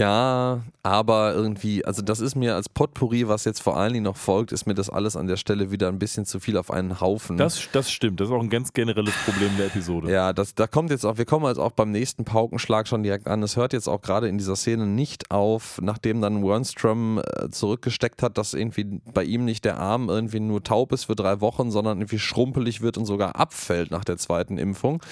[0.00, 4.16] Ja, aber irgendwie, also das ist mir als Potpourri, was jetzt vor allen Dingen noch
[4.16, 7.02] folgt, ist mir das alles an der Stelle wieder ein bisschen zu viel auf einen
[7.02, 7.36] Haufen.
[7.36, 10.10] Das, das stimmt, das ist auch ein ganz generelles Problem der Episode.
[10.10, 13.26] ja, das, da kommt jetzt auch, wir kommen jetzt auch beim nächsten Paukenschlag schon direkt
[13.26, 13.42] an.
[13.42, 18.22] Es hört jetzt auch gerade in dieser Szene nicht auf, nachdem dann Wernstrom äh, zurückgesteckt
[18.22, 21.70] hat, dass irgendwie bei ihm nicht der Arm irgendwie nur taub ist für drei Wochen,
[21.70, 25.02] sondern irgendwie schrumpelig wird und sogar abfällt nach der zweiten Impfung.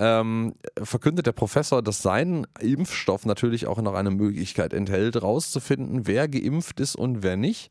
[0.00, 6.26] Ähm, verkündet der Professor, dass sein Impfstoff natürlich auch noch eine Möglichkeit enthält, rauszufinden, wer
[6.26, 7.70] geimpft ist und wer nicht.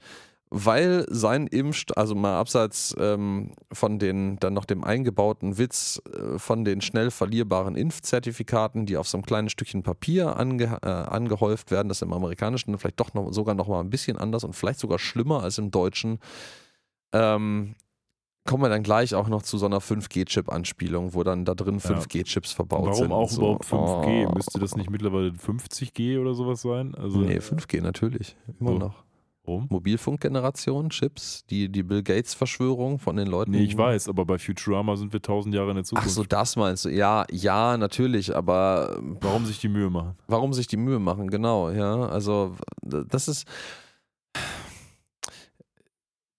[0.51, 6.37] Weil sein Impfstoff, also mal abseits ähm, von den dann noch dem eingebauten Witz äh,
[6.37, 11.71] von den schnell verlierbaren Impfzertifikaten, die auf so einem kleinen Stückchen Papier ange, äh, angehäuft
[11.71, 14.79] werden, das im amerikanischen vielleicht doch noch, sogar noch mal ein bisschen anders und vielleicht
[14.79, 16.19] sogar schlimmer als im deutschen,
[17.11, 17.75] ähm,
[18.49, 22.51] kommen wir dann gleich auch noch zu so einer 5G-Chip-Anspielung, wo dann da drin 5G-Chips
[22.53, 23.11] verbaut Warum sind.
[23.11, 23.41] auch so.
[23.41, 24.27] überhaupt 5G?
[24.27, 24.31] Oh.
[24.33, 26.95] Müsste das nicht mittlerweile 50G oder sowas sein?
[26.95, 28.35] Also, Nee, 5G natürlich.
[28.59, 28.77] Immer So.
[28.79, 29.03] noch.
[29.43, 29.67] warum?
[29.69, 33.51] Mobilfunkgeneration, Chips, die, die Bill Gates-Verschwörung von den Leuten.
[33.51, 36.09] Nee, ich weiß, aber bei Futurama sind wir tausend Jahre in der Ach Zukunft.
[36.09, 36.89] so, das meinst du?
[36.89, 40.15] Ja, ja, natürlich, aber Warum sich die Mühe machen?
[40.27, 41.29] warum sich die Mühe machen?
[41.29, 42.07] Genau, ja.
[42.07, 43.47] Also, das ist.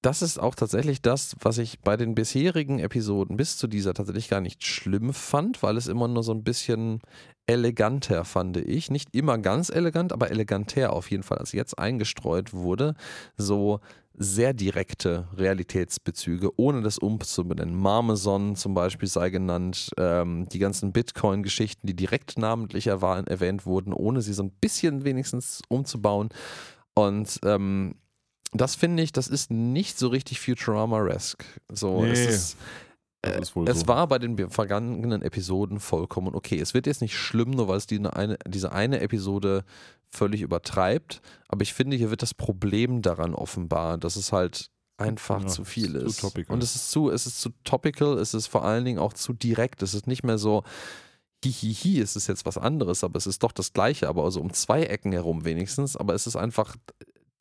[0.02, 4.30] Das ist auch tatsächlich das, was ich bei den bisherigen Episoden bis zu dieser tatsächlich
[4.30, 7.00] gar nicht schlimm fand, weil es immer nur so ein bisschen
[7.46, 8.90] eleganter fand ich.
[8.90, 12.94] Nicht immer ganz elegant, aber eleganter auf jeden Fall, als jetzt eingestreut wurde.
[13.36, 13.80] So
[14.14, 17.74] sehr direkte Realitätsbezüge, ohne das umzubenennen.
[17.74, 24.22] Marmeson zum Beispiel sei genannt, ähm, die ganzen Bitcoin-Geschichten, die direkt namentlich erwähnt wurden, ohne
[24.22, 26.30] sie so ein bisschen wenigstens umzubauen.
[26.94, 27.94] Und ähm,
[28.52, 31.44] das finde ich, das ist nicht so richtig Futurama-esque.
[31.72, 32.56] So, es Nee, ist,
[33.22, 33.88] äh, ist wohl es so.
[33.88, 36.58] war bei den vergangenen Episoden vollkommen okay.
[36.58, 39.64] Es wird jetzt nicht schlimm, nur weil es die eine, diese eine Episode
[40.08, 41.20] völlig übertreibt.
[41.48, 45.64] Aber ich finde, hier wird das Problem daran offenbar, dass es halt einfach Ja, zu
[45.64, 46.20] viel zu ist.
[46.20, 46.52] topical.
[46.54, 49.32] Und es ist zu, es ist zu topical, es ist vor allen Dingen auch zu
[49.32, 49.82] direkt.
[49.82, 50.62] Es ist nicht mehr so,
[51.44, 54.52] hihihi, es ist jetzt was anderes, aber es ist doch das Gleiche, aber also um
[54.52, 55.96] zwei Ecken herum wenigstens.
[55.96, 56.76] Aber es ist einfach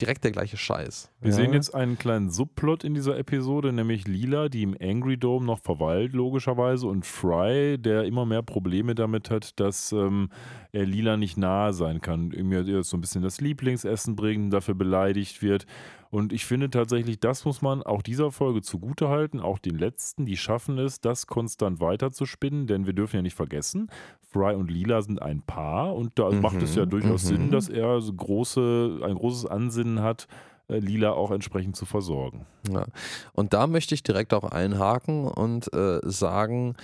[0.02, 1.12] direkt der gleiche Scheiß.
[1.22, 1.36] Wir Ja.
[1.36, 5.60] sehen jetzt einen kleinen Subplot in dieser Episode, nämlich Lila, die im Angry Dome noch
[5.60, 10.30] verweilt, logischerweise, und Fry, der immer mehr Probleme damit hat, dass ähm,
[10.72, 12.32] er Lila nicht nahe sein kann.
[12.32, 15.66] Ihm ja so ein bisschen das Lieblingsessen bringen, dafür beleidigt wird.
[16.12, 20.38] Und ich finde tatsächlich, das muss man auch dieser Folge zugutehalten, auch den letzten, die
[20.38, 23.92] schaffen es, das konstant weiterzuspinnen, denn wir dürfen ja nicht vergessen,
[24.22, 27.28] Fry und Lila sind ein Paar und da Mhm, macht es ja durchaus mhm.
[27.28, 30.28] Sinn, dass er so große, ein großes Ansinnen hat,
[30.68, 32.46] äh, Lila auch entsprechend zu versorgen.
[32.72, 32.86] Ja.
[33.34, 36.76] Und da möchte ich direkt auch einhaken und äh, sagen,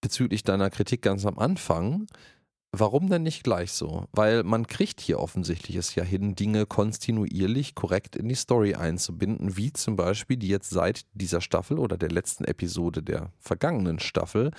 [0.00, 2.06] bezüglich deiner Kritik ganz am Anfang,
[2.72, 4.04] warum denn nicht gleich so?
[4.12, 9.56] Weil man kriegt hier offensichtlich es ja hin, Dinge kontinuierlich korrekt in die Story einzubinden,
[9.56, 14.50] wie zum Beispiel die jetzt seit dieser Staffel oder der letzten Episode der vergangenen Staffel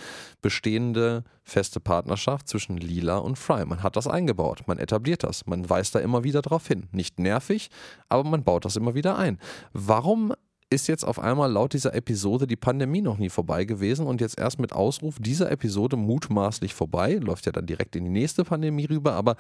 [0.42, 3.66] bestehende feste Partnerschaft zwischen Lila und Fry.
[3.66, 6.88] Man hat das eingebaut, man etabliert das, man weist da immer wieder drauf hin.
[6.92, 7.70] Nicht nervig,
[8.10, 9.40] aber man baut das immer wieder ein.
[9.74, 10.34] Warum
[10.72, 14.40] ist jetzt auf einmal laut dieser Episode die Pandemie noch nie vorbei gewesen und jetzt
[14.40, 18.86] erst mit Ausruf dieser Episode mutmaßlich vorbei, läuft ja dann direkt in die nächste Pandemie
[18.86, 19.36] rüber, aber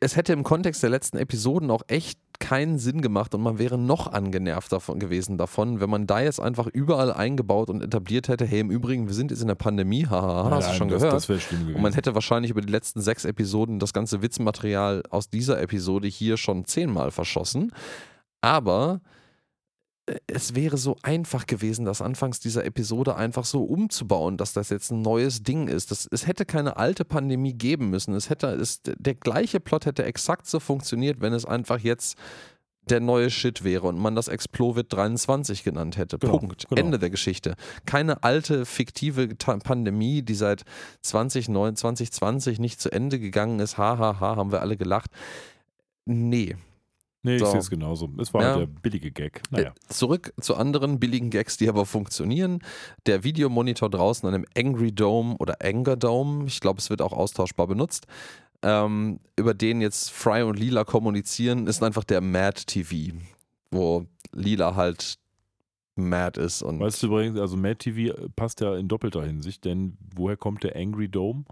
[0.00, 3.78] es hätte im Kontext der letzten Episoden auch echt keinen Sinn gemacht und man wäre
[3.78, 8.44] noch angenervt davon gewesen davon, wenn man da jetzt einfach überall eingebaut und etabliert hätte,
[8.44, 11.28] hey, im Übrigen, wir sind jetzt in der Pandemie, haha, hast du schon das, gehört?
[11.28, 11.52] Das.
[11.52, 16.08] Und man hätte wahrscheinlich über die letzten sechs Episoden das ganze Witzmaterial aus dieser Episode
[16.08, 17.72] hier schon zehnmal verschossen.
[18.40, 19.00] Aber
[20.26, 24.90] es wäre so einfach gewesen, das anfangs dieser Episode einfach so umzubauen, dass das jetzt
[24.90, 25.90] ein neues Ding ist.
[25.90, 28.14] Das, es hätte keine alte Pandemie geben müssen.
[28.14, 32.16] Es hätte, es, der gleiche Plot hätte exakt so funktioniert, wenn es einfach jetzt
[32.88, 36.18] der neue Shit wäre und man das Explovit 23 genannt hätte.
[36.18, 36.68] Genau, Punkt.
[36.68, 36.80] genau.
[36.80, 37.54] Ende der Geschichte.
[37.86, 40.64] Keine alte fiktive Pandemie, die seit
[41.02, 43.78] 2009, 2020 nicht zu Ende gegangen ist.
[43.78, 45.10] Hahaha, ha, ha, haben wir alle gelacht.
[46.06, 46.56] Nee.
[47.22, 47.46] Nee, ich So.
[47.50, 48.08] sehe es genauso.
[48.18, 48.48] Es war Ja.
[48.54, 49.42] halt der billige Gag.
[49.50, 49.68] Naja.
[49.70, 52.60] Äh, Zurück zu anderen billigen Gags, die aber funktionieren.
[53.06, 57.12] Der Videomonitor draußen an einem Angry Dome oder Anger Dome, ich glaube, es wird auch
[57.12, 58.06] austauschbar benutzt,
[58.62, 63.16] ähm, über den jetzt Fry und Lila kommunizieren, ist einfach der Mad TV,
[63.70, 65.18] wo Lila halt
[65.94, 69.98] mad ist und Weißt du übrigens, also Mad TV passt ja in doppelter Hinsicht, denn
[70.14, 71.44] woher kommt der Angry Dome?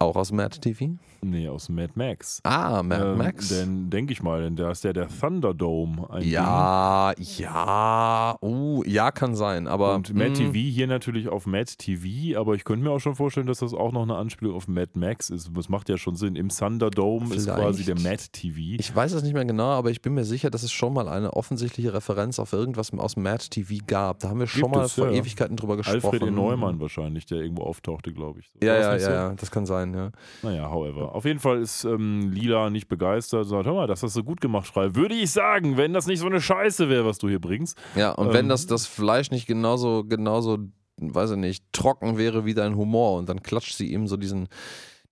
[0.00, 0.96] Auch aus Mad TV.
[1.22, 2.40] Nee, aus Mad Max.
[2.44, 3.48] Ah, Mad Ähm, Max.
[3.48, 6.08] Denn denke ich mal, denn da ist ja der Thunderdome.
[6.08, 9.72] Ein ja, ja, uh, ja, kann sein, Ding.
[9.72, 12.98] aber Und Mad mh, TV hier natürlich auf Mad TV, aber ich könnte mir auch
[13.00, 15.50] schon vorstellen, dass das auch noch eine Anspielung auf Mad Max ist.
[15.54, 16.34] Das macht ja schon Sinn.
[16.36, 18.32] Im Thunderdome ist quasi der Vielleicht.
[18.32, 18.80] Mad TV.
[18.80, 21.08] Ich weiß es nicht mehr genau, aber ich bin mir sicher, dass es schon mal
[21.08, 24.20] eine offensichtliche Referenz auf irgendwas aus Mad TV gab.
[24.20, 25.18] Da haben wir schon Gibt mal es, vor ja.
[25.18, 26.04] Ewigkeiten drüber gesprochen.
[26.04, 26.30] Alfred E.
[26.30, 28.50] Neumann wahrscheinlich, der irgendwo auftauchte, glaube ich.
[28.62, 30.10] Ja, ja, ja, ja, das kann sein, ja.
[30.42, 31.14] Naja, however.
[31.14, 33.46] Auf jeden Fall ist ähm, Lila nicht begeistert.
[33.46, 34.94] Sagt, hör mal, das hast du gut gemacht, Frei.
[34.94, 37.78] Würde ich sagen, wenn das nicht so eine Scheiße wäre, was du hier bringst.
[37.96, 40.58] Ja, und wenn Ähm, das, das Fleisch nicht genauso, genauso,
[40.98, 44.48] weiß ich nicht, trocken wäre wie dein Humor und dann klatscht sie ihm so diesen,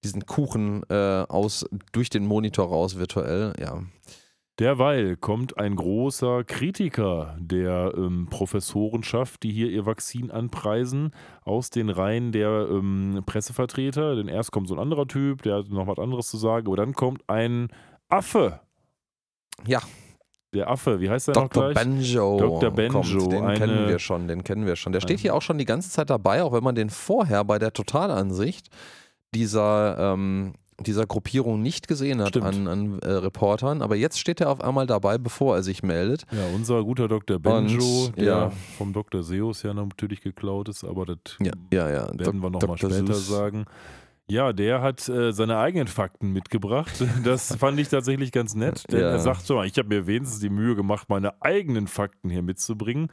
[0.05, 3.83] diesen Kuchen äh, aus, durch den Monitor raus virtuell, ja.
[4.59, 11.12] Derweil kommt ein großer Kritiker der ähm, Professorenschaft, die hier ihr Vakzin anpreisen,
[11.44, 14.16] aus den Reihen der ähm, Pressevertreter.
[14.16, 16.76] Denn erst kommt so ein anderer Typ, der hat noch was anderes zu sagen, aber
[16.76, 17.68] dann kommt ein
[18.09, 18.59] Affe.
[19.66, 19.80] Ja,
[20.55, 21.70] der Affe, wie heißt der noch Dr.
[21.70, 21.85] gleich?
[21.85, 22.39] Benjo.
[22.39, 22.70] Dr.
[22.72, 24.93] Benjo, Kommt, den eine- kennen wir schon, den kennen wir schon.
[24.93, 27.59] Der steht hier auch schon die ganze Zeit dabei, auch wenn man den vorher bei
[27.59, 28.68] der Totalansicht
[29.35, 30.55] dieser, ähm,
[30.87, 32.47] dieser Gruppierung nicht gesehen hat Stimmt.
[32.47, 33.83] an, an äh, Reportern.
[33.83, 36.25] Aber jetzt steht er auf einmal dabei, bevor er sich meldet.
[36.31, 37.39] Ja, unser guter Dr.
[37.39, 38.51] Benjo, Und, der ja.
[38.77, 39.23] vom Dr.
[39.23, 42.19] Seus ja natürlich geklaut ist, aber das Ja, ja, ja.
[42.19, 43.29] werden wir nochmal später Seuss.
[43.29, 43.65] sagen.
[44.31, 46.93] Ja, der hat äh, seine eigenen Fakten mitgebracht.
[47.25, 49.09] Das fand ich tatsächlich ganz nett, denn Ja.
[49.11, 53.09] er sagt so, ich habe mir wenigstens die Mühe gemacht, meine eigenen Fakten hier mitzubringen.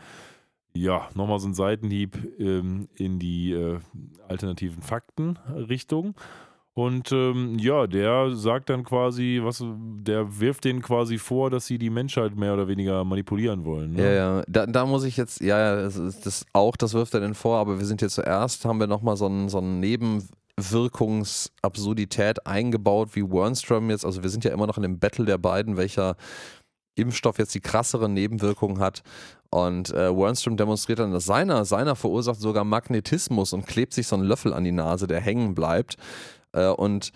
[0.73, 3.79] Ja, nochmal so ein Seitenhieb ähm, in die äh,
[4.27, 6.15] alternativen Fakten-Richtung.
[6.77, 11.77] Und ähm, ja, der sagt dann quasi, was, der wirft denen quasi vor, dass sie
[11.77, 13.93] die Menschheit mehr oder weniger manipulieren wollen.
[13.93, 14.03] Ne?
[14.03, 14.43] Ja, ja.
[14.49, 17.59] Da, da muss ich jetzt, ja, ja, das, das auch, das wirft er denn vor,
[17.59, 23.23] aber wir sind jetzt zuerst, haben wir nochmal so einen, so einen Nebenwirkungsabsurdität eingebaut, wie
[23.23, 26.17] Wernstrom jetzt, also wir sind ja immer noch in dem Battle der beiden, welcher
[26.95, 29.01] Impfstoff jetzt die krassere Nebenwirkung hat.
[29.49, 34.17] Und äh, Wernstrom demonstriert dann, dass seiner, seiner verursacht sogar Magnetismus und klebt sich so
[34.17, 35.95] einen Löffel an die Nase, der hängen bleibt.
[36.55, 37.11] Äh, und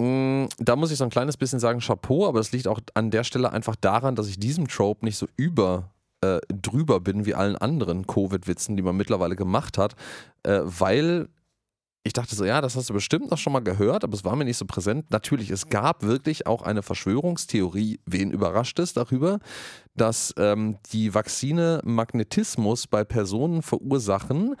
[0.00, 3.10] mh, da muss ich so ein kleines bisschen sagen, Chapeau, aber das liegt auch an
[3.10, 5.90] der Stelle einfach daran, dass ich diesem Trope nicht so über
[6.20, 9.94] äh, drüber bin wie allen anderen Covid-Witzen, die man mittlerweile gemacht hat,
[10.44, 11.28] äh, weil
[12.06, 14.36] ich dachte so, ja, das hast du bestimmt noch schon mal gehört, aber es war
[14.36, 15.10] mir nicht so präsent.
[15.10, 19.38] Natürlich, es gab wirklich auch eine Verschwörungstheorie, wen überrascht es darüber,
[19.94, 24.54] dass ähm, die Vakzine Magnetismus bei Personen verursachen,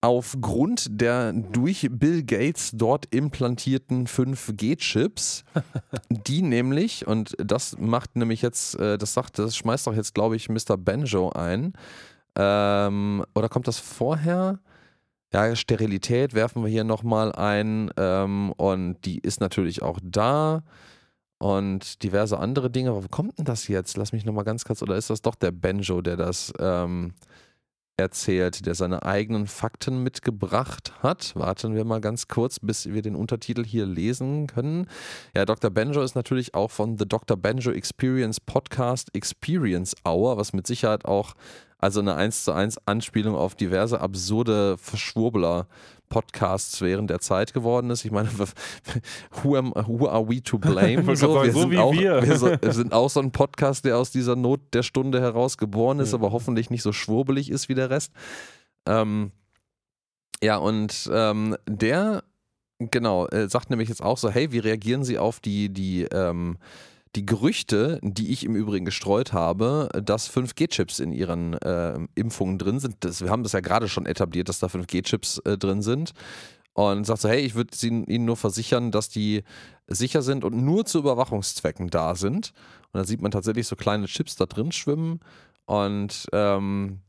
[0.00, 5.44] aufgrund der durch Bill Gates dort implantierten 5G-Chips,
[6.10, 10.36] die nämlich, und das macht nämlich jetzt, äh, das sagt, das schmeißt doch jetzt, glaube
[10.36, 10.76] ich, Mr.
[10.76, 11.72] Banjo ein.
[12.36, 14.60] Ähm, oder kommt das vorher?
[15.32, 20.62] Ja, Sterilität werfen wir hier nochmal ein ähm, und die ist natürlich auch da
[21.38, 22.90] und diverse andere Dinge.
[22.90, 23.96] Aber wo kommt denn das jetzt?
[23.96, 27.12] Lass mich nochmal ganz kurz, oder ist das doch der Benjo, der das ähm,
[27.98, 31.34] erzählt, der seine eigenen Fakten mitgebracht hat?
[31.34, 34.86] Warten wir mal ganz kurz, bis wir den Untertitel hier lesen können.
[35.36, 35.70] Ja, Dr.
[35.70, 37.36] Benjo ist natürlich auch von The Dr.
[37.36, 41.34] Benjo Experience Podcast Experience Hour, was mit Sicherheit auch
[41.78, 45.66] also eine 1 zu 1 Anspielung auf diverse absurde Verschwurbler
[46.08, 48.04] Podcasts während der Zeit geworden ist.
[48.04, 48.28] Ich meine,
[49.42, 51.02] who, am, who are we to blame?
[51.04, 52.36] gerade sagen, so sind wie auch, wir.
[52.36, 56.00] so, wir sind auch so ein Podcast, der aus dieser Not der Stunde heraus geboren
[56.00, 56.18] ist, Ja.
[56.18, 58.12] aber hoffentlich nicht so schwurbelig ist wie der Rest.
[58.86, 59.32] Ähm,
[60.42, 62.22] ja, und ähm, der,
[62.78, 66.58] genau, äh, sagt nämlich jetzt auch so, hey, wie reagieren Sie auf die, die, ähm,
[67.16, 72.80] die Gerüchte, die ich im Übrigen gestreut habe, dass 5G-Chips in ihren äh, Impfungen drin
[72.80, 72.96] sind.
[73.00, 76.12] Das, wir haben das ja gerade schon etabliert, dass da 5G-Chips äh, drin sind.
[76.74, 79.42] Und sagt so, hey, ich würde Ihnen nur versichern, dass die
[79.88, 82.52] sicher sind und nur zu Überwachungszwecken da sind.
[82.92, 85.18] Und da sieht man tatsächlich so kleine Chips da drin schwimmen.
[85.66, 87.00] Und ähm,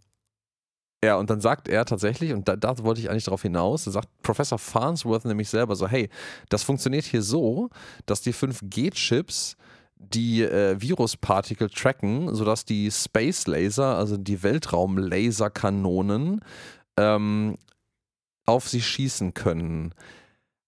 [1.04, 4.10] ja, und dann sagt er tatsächlich, und da, da wollte ich eigentlich darauf hinaus, sagt
[4.22, 6.10] Professor Farnsworth nämlich selber so, hey,
[6.50, 7.70] das funktioniert hier so,
[8.06, 9.56] dass die 5G-Chips
[10.00, 16.42] die äh, Viruspartikel tracken, sodass die Space Laser, also die Weltraumlaserkanonen,
[16.98, 17.58] ähm,
[18.46, 19.94] auf sie schießen können.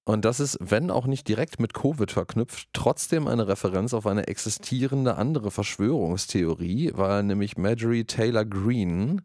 [0.03, 4.27] Und das ist, wenn auch nicht direkt mit Covid verknüpft, trotzdem eine Referenz auf eine
[4.27, 9.17] existierende andere Verschwörungstheorie, weil nämlich Marjorie Taylor Greene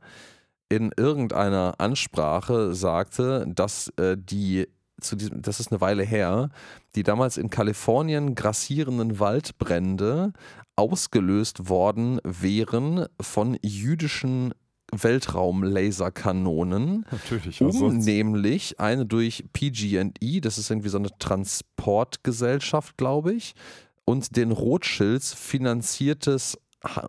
[0.68, 4.68] in irgendeiner Ansprache sagte, dass äh, die
[5.00, 6.50] zu diesem, das ist eine Weile her,
[6.94, 10.32] die damals in Kalifornien grassierenden Waldbrände
[10.76, 14.54] ausgelöst worden wären von jüdischen
[14.92, 17.60] Weltraumlaserkanonen, Natürlich.
[17.60, 23.56] um nämlich eine durch PG&E, das ist irgendwie so eine Transportgesellschaft, glaube ich,
[24.04, 26.56] und den Rothschilds finanziertes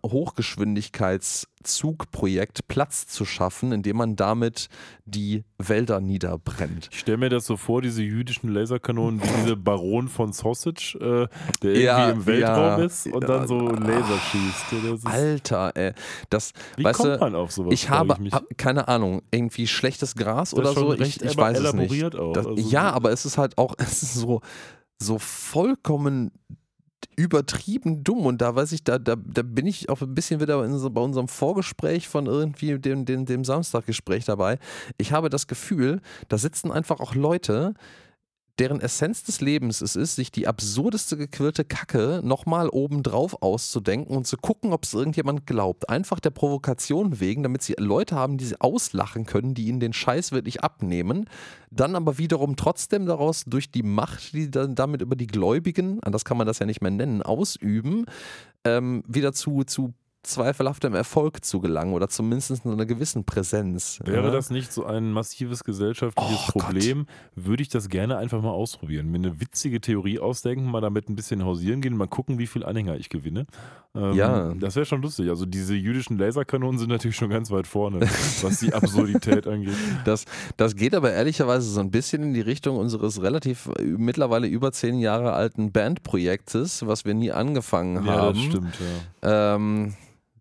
[0.05, 4.69] Hochgeschwindigkeitszugprojekt Platz zu schaffen, indem man damit
[5.05, 6.89] die Wälder niederbrennt.
[6.91, 11.27] Ich stelle mir das so vor, diese jüdischen Laserkanonen, wie diese Baron von Sausage, äh,
[11.61, 13.27] der irgendwie Ja, im Weltraum ja, ist und ja.
[13.27, 15.05] dann so Laser schießt.
[15.05, 15.93] Alter, ey.
[16.29, 17.73] Das, wie weißt kommt man auf sowas?
[17.73, 18.33] ich habe, mich.
[18.33, 20.93] hab, keine Ahnung, irgendwie schlechtes Gras oder so.
[20.93, 22.03] Ich, ich weiß es nicht.
[22.13, 24.41] Das, Also ja, so- aber es ist halt auch, es ist so,
[24.99, 26.31] so vollkommen
[27.15, 30.63] übertrieben dumm und da weiß ich, da, da, da bin ich auch ein bisschen wieder
[30.63, 34.59] in bei unserem Vorgespräch von irgendwie dem, dem, dem Samstaggespräch dabei.
[34.97, 37.73] Ich habe das Gefühl, da sitzen einfach auch Leute,
[38.59, 44.25] deren Essenz des Lebens es ist, sich die absurdeste gequirlte Kacke nochmal obendrauf auszudenken und
[44.25, 45.89] zu gucken, ob es irgendjemand glaubt.
[45.89, 49.93] Einfach der Provokation wegen, damit sie Leute haben, die sie auslachen können, die ihnen den
[49.93, 51.29] Scheiß wirklich abnehmen.
[51.69, 56.25] Dann aber wiederum trotzdem daraus durch die Macht, die dann damit über die Gläubigen, anders
[56.25, 58.05] kann man das ja nicht mehr nennen, ausüben,
[58.63, 59.93] ähm, wieder zu, zu
[60.23, 63.99] zweifelhaftem Erfolg zu gelangen oder zumindest einer gewissen Präsenz.
[64.03, 64.31] Wäre ja?
[64.31, 66.63] das nicht so ein massives gesellschaftliches Oh Gott.
[66.63, 69.09] Problem, würde ich das gerne einfach mal ausprobieren.
[69.09, 72.63] Mir eine witzige Theorie ausdenken, mal damit ein bisschen hausieren gehen, mal gucken, wie viel
[72.63, 73.47] Anhänger ich gewinne.
[73.97, 74.53] Ähm, Ja.
[74.59, 75.29] Das wäre schon lustig.
[75.29, 78.01] Also diese jüdischen Laserkanonen sind natürlich schon ganz weit vorne,
[78.41, 79.73] was die Absurdität angeht.
[80.05, 80.25] Das,
[80.55, 84.71] das geht aber ehrlicherweise so ein bisschen in die Richtung unseres relativ äh, mittlerweile über
[84.71, 88.35] zehn Jahre alten Bandprojektes, was wir nie angefangen Ja, haben.
[88.35, 88.73] das stimmt,
[89.23, 89.55] ja.
[89.55, 89.93] Ähm,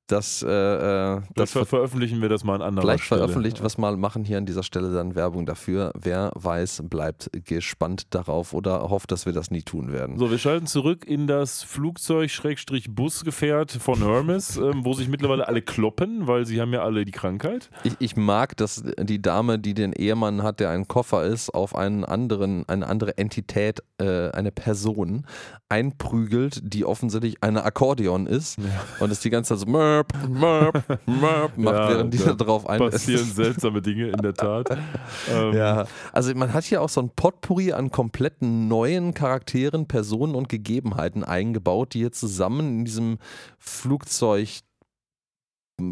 [0.06, 3.20] das, äh, äh, Das ver veröffentlichen wir das mal an anderer Vielleicht Stelle.
[3.22, 5.92] veröffentlicht was mal, machen hier an dieser Stelle dann Werbung dafür.
[6.00, 10.18] Wer weiß, bleibt gespannt darauf oder hofft, dass wir das nie tun werden.
[10.18, 16.26] So, wir schalten zurück in das Flugzeug-Busgefährt von Hermes, ähm, wo sich mittlerweile alle kloppen,
[16.26, 17.70] weil sie haben ja alle die Krankheit.
[17.84, 21.74] Ich, ich mag, dass die Dame, die den Ehemann hat, der ein Koffer ist, auf
[21.74, 25.26] einen anderen, eine andere Entität, äh, eine Person
[25.68, 28.58] einprügelt, die offensichtlich eine Akkordeon ist
[29.00, 32.44] und es die ganze Zeit so mörp, mörp, mörp macht, Ja, während die da da
[32.44, 34.68] drauf ein Passieren seltsame Dinge, in der Tat.
[35.32, 40.34] Ähm, Ja, also man hat hier auch so ein Potpourri an kompletten neuen Charakteren, Personen
[40.34, 43.18] und Gegebenheiten eingebaut, die hier zusammen in diesem
[43.58, 44.60] Flugzeug
[45.78, 45.84] Ich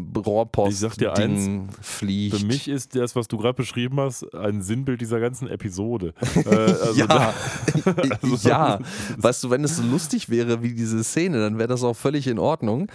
[0.79, 2.37] sag dir Rohrpost-Ding fliegt.
[2.37, 6.13] Für mich ist das, was du gerade beschrieben hast, ein Sinnbild dieser ganzen Episode.
[6.45, 7.33] Äh, also ja, da-
[8.21, 8.79] also- ja.
[9.17, 12.27] Weißt du, wenn es so lustig wäre wie diese Szene, dann wäre das auch völlig
[12.27, 12.87] in Ordnung.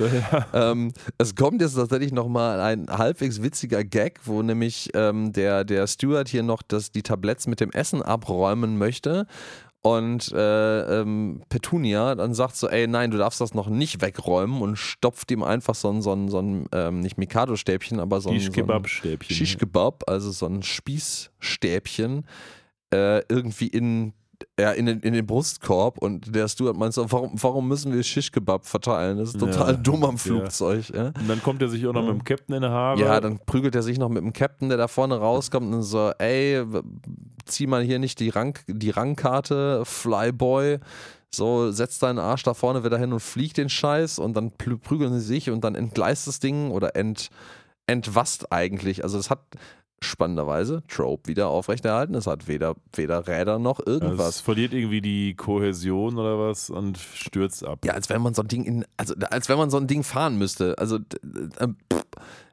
[0.53, 5.87] Ähm, es kommt jetzt tatsächlich nochmal ein halbwegs witziger Gag, wo nämlich ähm, der, der
[5.87, 9.27] Steward hier noch das, die Tabletts mit dem Essen abräumen möchte.
[9.82, 14.61] Und äh, ähm, Petunia dann sagt so, ey, nein, du darfst das noch nicht wegräumen
[14.61, 18.28] und stopft ihm einfach so ein, so ein, so ein ähm, nicht Mikado-Stäbchen, aber so
[18.28, 19.35] ein, Die so ein Kebab-Stäbchen.
[19.35, 22.27] Shish-Kebab, also so ein Spießstäbchen,
[22.93, 24.12] äh, irgendwie in,
[24.59, 28.02] ja, in, den, in den Brustkorb und der Steward meint so, warum, warum müssen wir
[28.02, 29.16] Shish-Kebab verteilen?
[29.16, 30.19] Das ist total Ja, dumm am.
[30.19, 30.90] Flugzeug.
[30.94, 31.07] Ja.
[31.07, 33.01] Und dann kommt er sich auch noch mit dem Captain in die Haare.
[33.01, 36.11] Ja, dann prügelt er sich noch mit dem Captain, der da vorne rauskommt und so,
[36.19, 36.62] ey,
[37.51, 40.78] zieh mal hier nicht die, Rang, die Rangkarte, Flyboy.
[41.32, 45.12] So, setz deinen Arsch da vorne wieder hin und flieg den Scheiß und dann prügeln
[45.12, 47.31] sie sich und dann entgleist das Ding oder ent,
[47.86, 49.05] entwast eigentlich.
[49.05, 49.40] Also es hat
[50.02, 52.14] spannenderweise Trope wieder aufrechterhalten.
[52.14, 54.36] Es hat weder, weder Räder noch irgendwas.
[54.36, 57.85] Es verliert irgendwie die Kohäsion oder was und stürzt ab.
[57.85, 60.02] Ja, als wenn man so ein Ding in, also als wenn man so ein Ding
[60.02, 60.77] fahren müsste.
[60.78, 62.05] Also äh, pff,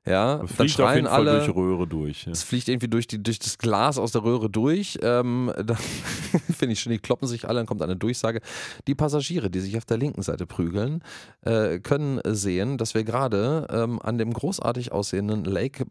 [0.07, 1.37] ja, Es dann schreien alle.
[1.39, 2.25] durch Röhre durch.
[2.25, 2.31] Ja.
[2.31, 4.97] Es fliegt irgendwie durch, die, durch das Glas aus der Röhre durch.
[5.01, 7.59] Ähm, da finde ich schon, die kloppen sich alle.
[7.59, 8.41] Dann kommt eine Durchsage.
[8.87, 11.03] Die Passagiere, die sich auf der linken Seite prügeln,
[11.41, 15.85] äh, können sehen, dass wir gerade ähm, an dem großartig aussehenden Lake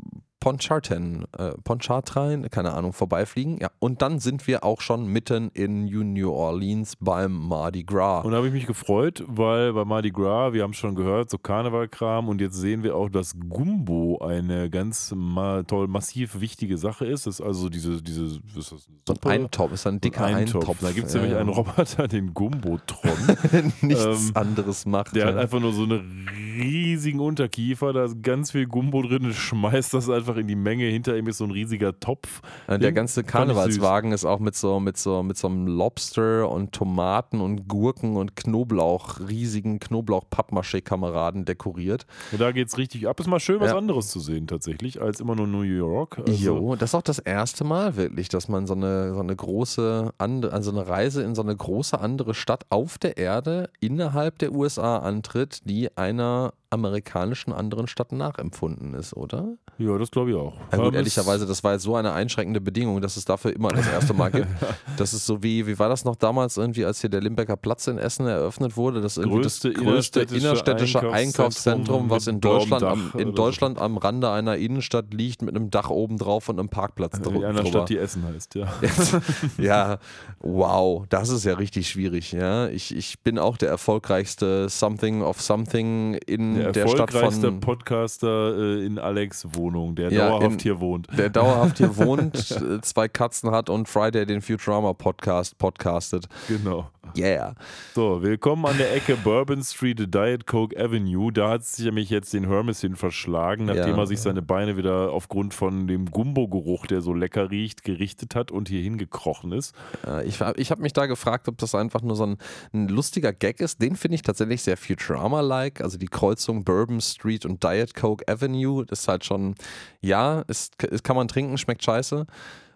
[0.46, 3.58] Pontchartrain, äh, Pontchartrain, keine Ahnung, vorbeifliegen.
[3.58, 8.24] Ja, und dann sind wir auch schon mitten in New Orleans beim Mardi Gras.
[8.24, 11.38] Und da habe ich mich gefreut, weil bei Mardi Gras, wir haben schon gehört, so
[11.38, 17.06] Karnevalkram und jetzt sehen wir auch, dass Gumbo eine ganz ma toll, massiv wichtige Sache
[17.06, 17.26] ist.
[17.26, 19.40] Das ist also diese, diese was ist das, so ein?
[19.42, 20.62] Eintopf, ist ein dicker Eintopf.
[20.62, 20.78] Eintopf.
[20.80, 23.12] Da gibt es Ja, nämlich einen Roboter, den Gumbotron.
[23.82, 25.14] Nichts Ähm, anderes macht.
[25.14, 25.32] Der ja.
[25.32, 30.08] hat einfach nur so einen riesigen Unterkiefer, da ist ganz viel Gumbo drin, schmeißt das
[30.10, 30.84] einfach in die Menge.
[30.84, 32.40] Hinter ihm ist so ein riesiger Topf.
[32.68, 36.72] Ja, Der ganze Karnevalswagen ist auch mit so, mit so, mit so einem Lobster und
[36.72, 42.06] Tomaten und Gurken und Knoblauch, riesigen Knoblauch-Pappmaché-Kameraden dekoriert.
[42.32, 43.20] Und da geht es richtig ab.
[43.20, 43.78] Ist mal schön, was Ja.
[43.78, 46.18] anderes zu sehen tatsächlich, als immer nur New York.
[46.18, 49.34] Also, Jo, das ist auch das erste Mal wirklich, dass man so eine, so eine
[49.34, 54.52] große, also eine Reise in so eine große andere Stadt auf der Erde innerhalb der
[54.52, 59.56] USA antritt, die einer amerikanischen anderen Stadt nachempfunden ist, oder?
[59.78, 60.54] Ja, das glaube ich auch.
[60.72, 63.86] Ja gut, ehrlicherweise, das war jetzt so eine einschränkende Bedingung, dass es dafür immer das
[63.88, 64.46] erste Mal gibt.
[64.96, 67.86] Das ist so wie, wie war das noch damals irgendwie, als hier der Limbecker Platz
[67.86, 69.02] in Essen eröffnet wurde?
[69.02, 73.34] Das Größte das größte innerstädtische innerstädtische Einkaufszentrum, Einkaufszentrum was in Deutschland, am, in.
[73.34, 77.24] Deutschland am Rande einer Innenstadt liegt mit einem Dach oben drauf und einem Parkplatz in
[77.24, 77.68] drü- einer drüber.
[77.68, 78.68] Stadt, die Essen heißt, ja.
[79.58, 79.98] ja,
[80.40, 82.32] wow, das ist ja richtig schwierig.
[82.32, 87.48] Ja, ich, ich bin auch der erfolgreichste Something of Something in Der der, Stadt erfolgreichste
[87.48, 91.08] von Podcaster äh, in Alex Wohnung, der Ja, dauerhaft in- hier wohnt.
[91.18, 96.26] der dauerhaft hier wohnt, äh, zwei Katzen hat und Friday den Futurama Podcast podcastet.
[96.46, 96.88] Genau.
[97.14, 97.54] Yeah.
[97.94, 101.32] So, willkommen an der Ecke Bourbon Street, Diet Coke Avenue.
[101.32, 103.98] Da hat sich nämlich jetzt den Hermes hin verschlagen, nachdem Ja.
[103.98, 108.50] er sich seine Beine wieder aufgrund von dem Gumbo-Geruch, der so lecker riecht, gerichtet hat
[108.50, 109.74] und hier hingekrochen ist.
[110.06, 112.36] Äh, Ich, ich habe mich da gefragt, ob das einfach nur so ein,
[112.74, 113.80] ein lustiger Gag ist.
[113.80, 115.80] Den finde ich tatsächlich sehr Futurama-like.
[115.80, 119.54] Also die Kreuzung Bourbon Street und Diet Coke Avenue ist halt schon,
[120.00, 122.26] ja, ist, ist, kann man trinken, schmeckt scheiße.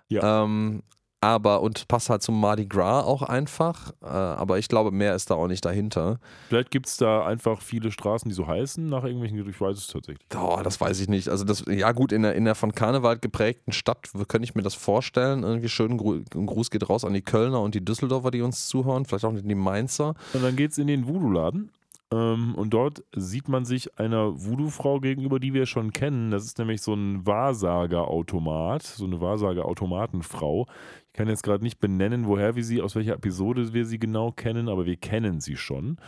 [0.08, 0.44] Ja.
[0.44, 0.82] Ähm,
[1.22, 3.92] aber und passt halt zum Mardi Gras auch einfach.
[4.02, 6.18] Äh, aber ich glaube, mehr ist da auch nicht dahinter.
[6.48, 9.86] Vielleicht gibt es da einfach viele Straßen, die so heißen, nach irgendwelchen, ich weiß es
[9.86, 10.26] tatsächlich.
[10.34, 11.28] Oh, das weiß ich nicht.
[11.28, 14.62] Also das, ja gut, in der, in der von Karneval geprägten Stadt könnte ich mir
[14.62, 15.42] das vorstellen.
[15.42, 18.68] Irgendwie schön Gru- ein Gruß geht raus an die Kölner und die Düsseldorfer, die uns
[18.68, 20.14] zuhören, vielleicht auch die Mainzer.
[20.32, 21.70] Und dann geht es in den Voodoo-Laden.
[22.12, 26.30] Ähm, und dort sieht man sich einer Voodoo-Frau gegenüber, die wir schon kennen.
[26.30, 30.66] Das ist nämlich so ein Wahrsager-Automat, so eine Wahrsager-Automatenfrau.
[31.06, 34.32] Ich kann jetzt gerade nicht benennen, woher wir sie, aus welcher Episode wir sie genau
[34.32, 35.98] kennen, aber wir kennen sie schon.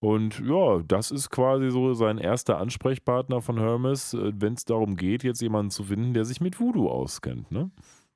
[0.00, 5.22] Und ja, das ist quasi so sein erster Ansprechpartner von Hermes, wenn es darum geht,
[5.22, 7.50] jetzt jemanden zu finden, der sich mit Voodoo auskennt.
[7.50, 7.70] Ne?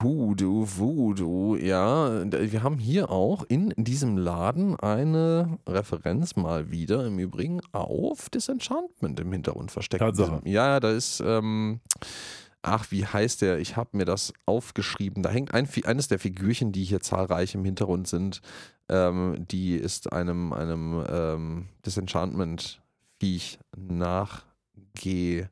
[0.04, 2.30] Voodoo, Voodoo, ja.
[2.30, 9.18] Wir haben hier auch in diesem Laden eine Referenz mal wieder im Übrigen auf Disenchantment
[9.18, 10.02] im Hintergrund versteckt.
[10.02, 10.42] Tatsache.
[10.44, 11.80] Ja, da ist, ähm,
[12.60, 13.58] ach, wie heißt der?
[13.60, 15.22] Ich habe mir das aufgeschrieben.
[15.22, 18.42] Da hängt ein, eines der Figürchen, die hier zahlreich im Hintergrund sind.
[18.90, 25.48] Ähm, die ist einem, einem ähm, Disenchantment-Viech nachge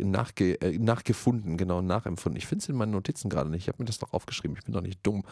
[0.00, 2.38] nachge äh, nachgefunden, genau, nachempfunden.
[2.38, 3.62] Ich finde es in meinen Notizen gerade nicht.
[3.62, 4.56] Ich habe mir das doch aufgeschrieben.
[4.56, 5.24] Ich bin doch nicht dumm.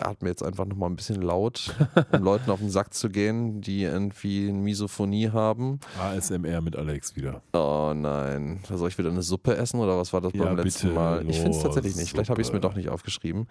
[0.00, 1.74] Atme jetzt einfach nochmal ein bisschen laut,
[2.12, 5.80] um Leuten auf den Sack zu gehen, die irgendwie eine Misophonie haben.
[6.00, 7.42] ASMR mit Alex wieder.
[7.52, 8.60] Oh nein.
[8.72, 11.28] Soll ich wieder eine Suppe essen oder was war das Ja, beim letzten bitte, Mal?
[11.28, 12.10] Ich finde es tatsächlich nicht.
[12.10, 13.48] Vielleicht habe ich es mir doch nicht aufgeschrieben.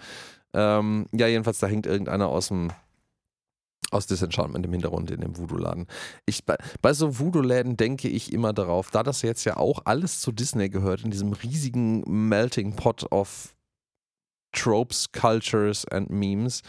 [0.53, 2.71] Ähm, ja, jedenfalls, da hängt irgendeiner aus dem
[3.91, 5.87] aus Disenchantment im Hintergrund in dem Voodoo-Laden.
[6.25, 10.19] Ich, bei, bei so Voodoo-Läden denke ich immer darauf, da das jetzt ja auch alles
[10.19, 13.55] zu Disney gehört, in diesem riesigen Melting Pot of
[14.51, 16.61] Tropes, Cultures and Memes.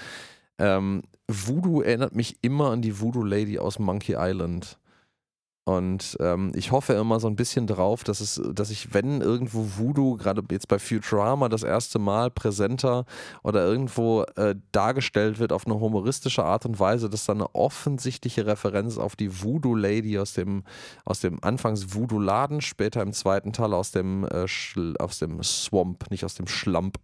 [0.58, 4.78] Ähm, Voodoo erinnert mich immer an die Voodoo-Lady aus Monkey Island.
[5.68, 9.66] Und ähm, ich hoffe immer so ein bisschen drauf, dass es, dass ich, wenn irgendwo
[9.76, 13.04] Voodoo, gerade jetzt bei Futurama das erste Mal präsenter
[13.42, 18.46] oder irgendwo äh, dargestellt wird auf eine humoristische Art und Weise, dass da eine offensichtliche
[18.46, 20.64] Referenz auf die Voodoo-Lady aus dem,
[21.04, 24.46] aus dem anfangs Voodoo-Laden, später im zweiten Teil aus dem, äh,
[24.98, 26.96] aus dem Swamp, nicht aus dem Schlamp,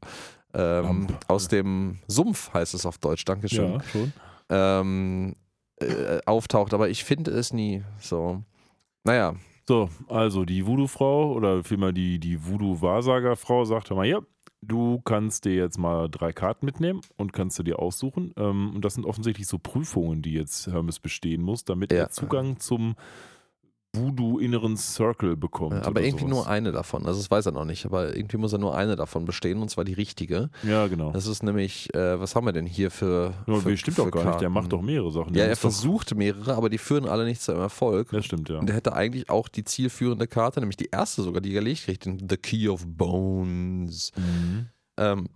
[0.54, 4.12] ähm, aus dem Sumpf heißt es auf Deutsch, Dankeschön Ja, schon.
[4.48, 5.36] ähm,
[5.80, 8.42] äh, auftaucht, aber ich finde es nie so.
[9.04, 9.34] Naja,
[9.68, 14.20] So, also die Voodoo-Frau oder vielmehr die, die Voodoo-Wahrsager-Frau sagt hör mal, ja,
[14.62, 18.32] du kannst dir jetzt mal drei Karten mitnehmen und kannst du dir aussuchen.
[18.36, 21.98] Ähm, und das sind offensichtlich so Prüfungen, die jetzt Hermes bestehen muss, damit Ja.
[22.04, 22.94] er Zugang zum
[23.94, 25.86] Voodoo-inneren Circle bekommt.
[25.86, 26.34] aber irgendwie sowas.
[26.34, 27.06] nur eine davon.
[27.06, 29.70] Also das weiß er noch nicht, aber irgendwie muss er nur eine davon bestehen und
[29.70, 30.50] zwar die richtige.
[30.62, 31.12] Ja, genau.
[31.12, 33.34] Das ist nämlich, äh, was haben wir denn hier für.
[33.46, 34.26] Ja, für stimmt für doch gar nicht.
[34.26, 34.52] Der Karten?
[34.52, 35.32] macht doch mehrere Sachen.
[35.32, 38.10] Der Ja, er versucht mehrere, aber die führen alle nicht zu einem Erfolg.
[38.10, 38.58] Das stimmt, ja.
[38.58, 41.84] Und er hätte eigentlich auch die zielführende Karte, nämlich die erste sogar, die er gelegt
[41.84, 44.12] kriegt, den The Key of Bones.
[44.16, 44.66] Mhm.
[44.96, 45.28] ähm,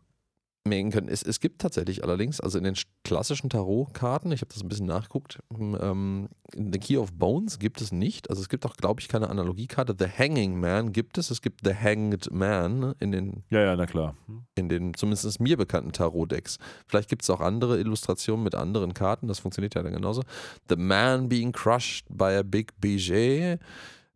[0.65, 1.09] merken können.
[1.09, 4.69] Es, es gibt tatsächlich allerdings, also in den sch- klassischen Tarotkarten, ich habe das ein
[4.69, 8.29] bisschen nachgeguckt, ähm, The Key of Bones gibt es nicht.
[8.29, 9.95] Also es gibt auch, glaube ich, keine Analogiekarte.
[9.99, 11.31] The Hanging Man gibt es.
[11.31, 14.15] Es gibt The Hanged Man in den, Ja, ja, na klar.
[14.57, 16.59] in den zumindest mir bekannten Tarot-Decks.
[16.87, 19.27] Vielleicht gibt es auch andere Illustrationen mit anderen Karten.
[19.27, 20.23] Das funktioniert ja dann genauso.
[20.69, 23.61] The Man being crushed by a big Beignet.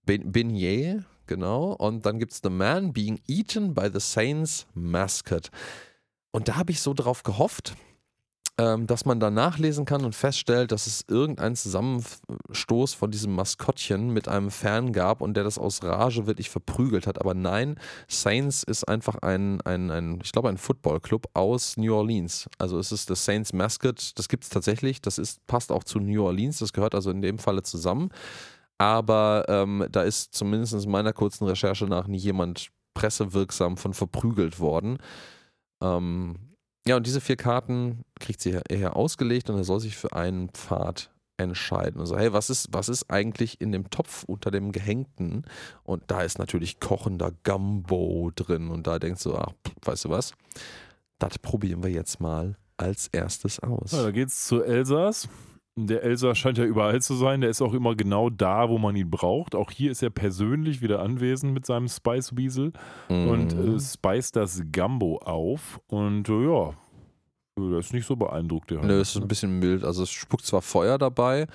[0.05, 1.73] Ben- Beignet, genau.
[1.73, 5.49] Und dann gibt es The Man being eaten by the Saints Mascot.
[6.33, 7.75] Und da habe ich so drauf gehofft,
[8.59, 14.11] ähm, dass man da nachlesen kann und feststellt, dass es irgendeinen Zusammenstoß von diesem Maskottchen
[14.11, 17.19] mit einem Fan gab und der das aus Rage wirklich verprügelt hat.
[17.19, 17.79] Aber nein,
[18.09, 22.49] Saints ist einfach ein, ein, ein ich glaube, ein Footballclub aus New Orleans.
[22.59, 25.99] Also es ist das Saints Mascot, das gibt es tatsächlich, das ist, passt auch zu
[25.99, 28.11] New Orleans, das gehört also in dem Falle zusammen.
[28.77, 34.99] Aber ähm, da ist zumindest meiner kurzen Recherche nach nie jemand pressewirksam von verprügelt worden.
[35.83, 36.37] Ähm,
[36.87, 40.49] ja, und diese vier Karten kriegt sie hier ausgelegt und er soll sich für einen
[40.49, 42.01] Pfad entscheiden.
[42.01, 45.45] Also, hey, was ist, was ist eigentlich in dem Topf unter dem Gehängten?
[45.85, 48.69] Und da ist natürlich kochender Gumbo drin.
[48.69, 49.53] Und da denkst du, ach,
[49.85, 50.33] weißt du was?
[51.19, 53.93] Das probieren wir jetzt mal als erstes aus.
[53.93, 55.29] Ja, da geht's zu Elsass.
[55.77, 57.41] Der Elsa scheint ja überall zu sein.
[57.41, 59.55] Der ist auch immer genau da, wo man ihn braucht.
[59.55, 62.73] Auch hier ist er persönlich wieder anwesend mit seinem Spice Weasel
[63.09, 63.29] Mhm.
[63.29, 65.81] und äh, speist das Gambo auf.
[65.87, 66.75] Und äh, ja,
[67.59, 68.71] der ist nicht so beeindruckt.
[68.71, 69.85] Der Nö, ist ein bisschen mild.
[69.85, 71.47] Also es spuckt zwar Feuer dabei.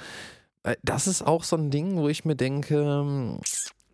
[0.63, 3.39] Äh, Das ist auch so ein Ding, wo ich mir denke, ähm,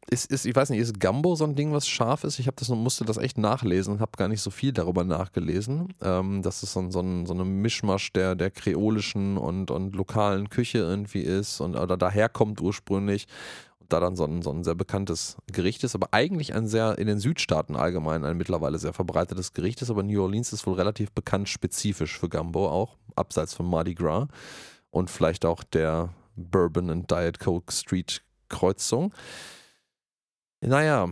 [0.10, 2.40] ist, ist, ich weiß nicht, ist Gambo so ein Ding, was scharf ist?
[2.40, 5.94] Ich das musste das echt nachlesen und habe gar nicht so viel darüber nachgelesen.
[6.02, 9.96] Ähm, dass es so ein, so ein, so ein Mischmasch der, der kreolischen und, und
[9.96, 13.28] lokalen Küche irgendwie ist und oder daherkommt ursprünglich.
[13.80, 16.98] Und da dann so ein, so ein sehr bekanntes Gericht ist, aber eigentlich ein sehr,
[16.98, 20.76] in den Südstaaten allgemein ein mittlerweile sehr verbreitetes Gericht ist, aber New Orleans ist wohl
[20.76, 24.28] relativ bekannt spezifisch für Gambo auch, abseits von Mardi Gras
[24.92, 29.14] und vielleicht auch der Bourbon and Diet Coke Street Kreuzung.
[30.66, 31.10] Naja,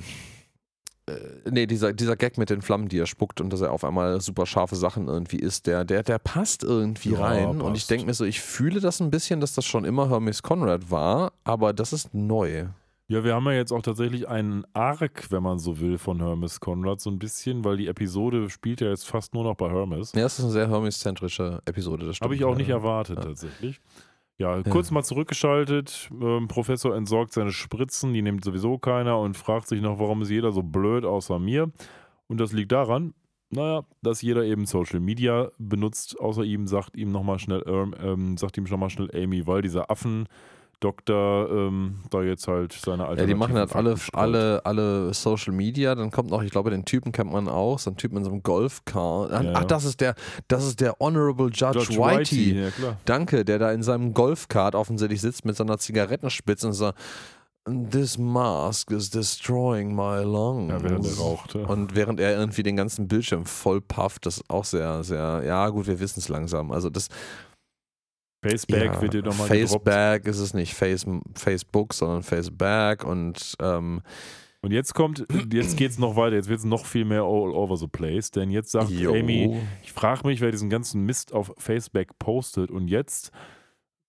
[1.07, 1.13] äh,
[1.49, 4.21] nee, dieser, dieser Gag mit den Flammen, die er spuckt und dass er auf einmal
[4.21, 7.61] super scharfe Sachen irgendwie isst, der, der, der passt irgendwie Ja, rein.
[7.61, 7.91] Und ich passt.
[7.91, 11.33] denke mir so, ich fühle das ein bisschen, dass das schon immer Hermes Conrad war,
[11.43, 12.65] aber das ist neu.
[13.07, 16.61] Ja, wir haben ja jetzt auch tatsächlich einen Arc, wenn man so will, von Hermes
[16.61, 20.13] Conrad, so ein bisschen, weil die Episode spielt ja jetzt fast nur noch bei Hermes.
[20.15, 22.25] Ja, es ist eine sehr Hermes-zentrische Episode, das stimmt.
[22.27, 23.25] Habe ich auch nicht erwartet, Ja.
[23.25, 23.81] tatsächlich.
[24.41, 26.09] Ja, kurz mal zurückgeschaltet.
[26.19, 30.31] Ähm, Professor entsorgt seine Spritzen, die nimmt sowieso keiner und fragt sich noch, warum ist
[30.31, 31.71] jeder so blöd außer mir.
[32.27, 33.13] Und das liegt daran,
[33.51, 38.37] naja, dass jeder eben Social Media benutzt, außer ihm, sagt ihm nochmal schnell, ähm, ähm,
[38.37, 39.91] sagt ihm nochmal schnell Amy, weil dieser
[40.81, 45.53] Affendoktor ähm, da jetzt halt seine alte Ja, die machen halt alle, alle, alle Social
[45.53, 45.93] Media.
[45.95, 48.31] Dann kommt noch, ich glaube, den Typen kennt man auch, so ein Typ mit so
[48.31, 49.29] einem Golfcar.
[49.31, 49.51] Ach, Ja.
[49.55, 50.15] ach, das ist der,
[50.47, 52.59] das ist der Honorable Judge, George Whitey.
[52.59, 52.97] Ja, klar.
[53.05, 56.91] Danke, der da in seinem Golfkart offensichtlich sitzt mit seiner Zigarettenspitze und so.
[57.91, 60.71] This mask is destroying my lungs.
[60.71, 61.53] Ja, während er raucht.
[61.53, 61.67] Ja.
[61.67, 65.69] Und während er irgendwie den ganzen Bildschirm voll pufft, das ist auch sehr, sehr, ja
[65.69, 66.71] gut, wir wissen es langsam.
[66.71, 67.07] Also das
[68.41, 69.69] Faceback ja, wird dir nochmal gedroppt.
[69.69, 71.05] Faceback ist es nicht Face,
[71.35, 74.01] Facebook, sondern Faceback und ähm,
[74.61, 77.77] Und jetzt kommt, jetzt geht's noch weiter, jetzt wird es noch viel mehr all over
[77.77, 79.13] the place, denn jetzt sagt jo.
[79.13, 83.31] Amy, ich frage mich, wer diesen ganzen Mist auf Facebook postet und jetzt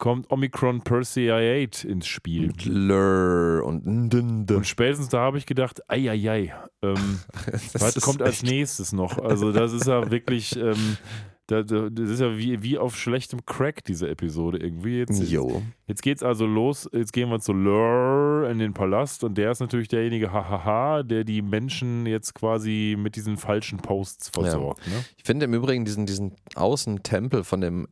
[0.03, 2.51] kommt Omicron Persei 8 ins Spiel.
[2.51, 4.13] Und Lur und.
[4.13, 6.53] Und spätestens da habe ich gedacht, eieiei,
[6.83, 7.21] ähm,
[7.75, 9.19] was kommt als nächstes noch?
[9.19, 10.97] Also das ist ja wirklich, ähm,
[11.47, 14.99] das ist ja wie, wie auf schlechtem Crack, diese Episode irgendwie.
[14.99, 15.63] Jetzt, Jo.
[15.87, 19.61] Jetzt geht's also los, jetzt gehen wir zu Lur in den Palast und der ist
[19.61, 24.87] natürlich derjenige, hahaha, der die Menschen jetzt quasi mit diesen falschen Posts versorgt.
[24.87, 25.05] Ne?
[25.17, 27.89] Ich finde im Übrigen diesen, diesen Außentempel von dem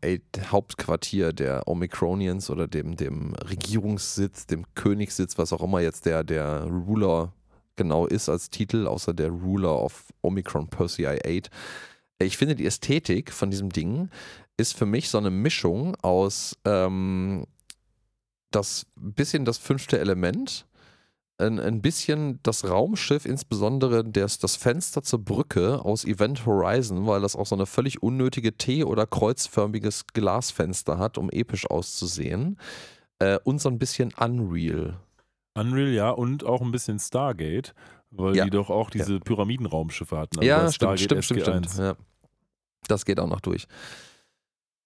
[0.50, 6.64] Hauptquartier der Omicronians oder dem, dem Regierungssitz, dem Königssitz, was auch immer jetzt der, der
[6.64, 7.34] Ruler
[7.76, 11.50] genau ist als Titel, außer der Ruler of Omicron Persei 8.
[12.22, 14.10] Ich finde die Ästhetik von diesem Ding
[14.56, 17.46] ist für mich so eine Mischung aus ähm,
[18.50, 20.66] das bisschen das fünfte Element,
[21.38, 27.22] ein, ein bisschen das Raumschiff, insbesondere das, das Fenster zur Brücke aus Event Horizon, weil
[27.22, 32.58] das auch so eine völlig unnötige T- oder kreuzförmiges Glasfenster hat, um episch auszusehen.
[33.20, 34.98] Äh, und so ein bisschen Unreal.
[35.54, 37.74] Unreal, ja, und auch ein bisschen Stargate,
[38.10, 38.44] weil Ja.
[38.44, 40.38] die doch auch diese Pyramidenraumschiffe hatten.
[40.40, 41.72] also ja, stimmt, Stargate stimmt, stimmt, SG1.
[41.72, 41.78] stimmt.
[41.78, 41.96] Ja.
[42.88, 43.66] Das geht auch noch durch.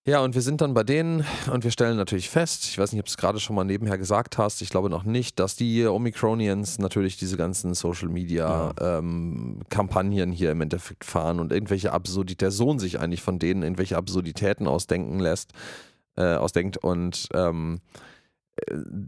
[0.07, 3.01] Ja, und wir sind dann bei denen und wir stellen natürlich fest, ich weiß nicht,
[3.01, 5.87] ob du es gerade schon mal nebenher gesagt hast, ich glaube noch nicht, dass die
[5.87, 12.43] Omicronians natürlich diese ganzen Social Media ähm, Kampagnen hier im Endeffekt fahren und irgendwelche Absurdität,
[12.43, 15.53] der Sohn sich eigentlich von denen irgendwelche Absurditäten ausdenken lässt,
[16.17, 18.14] äh, ausdenkt und ähm, äh,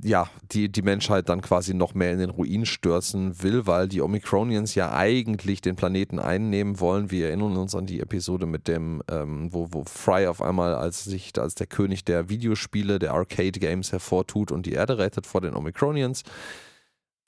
[0.02, 4.02] ja, die, die Menschheit dann quasi noch mehr in den Ruin stürzen will, weil die
[4.02, 7.10] Omicronians ja eigentlich den Planeten einnehmen wollen.
[7.12, 11.05] Wir erinnern uns an die Episode mit dem, ähm, wo, wo Fry auf einmal als
[11.05, 15.40] sich als der König der Videospiele, der Arcade Games hervortut und die Erde rettet vor
[15.40, 16.24] den Omicronians.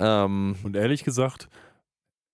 [0.00, 1.48] Ähm, Und ehrlich gesagt,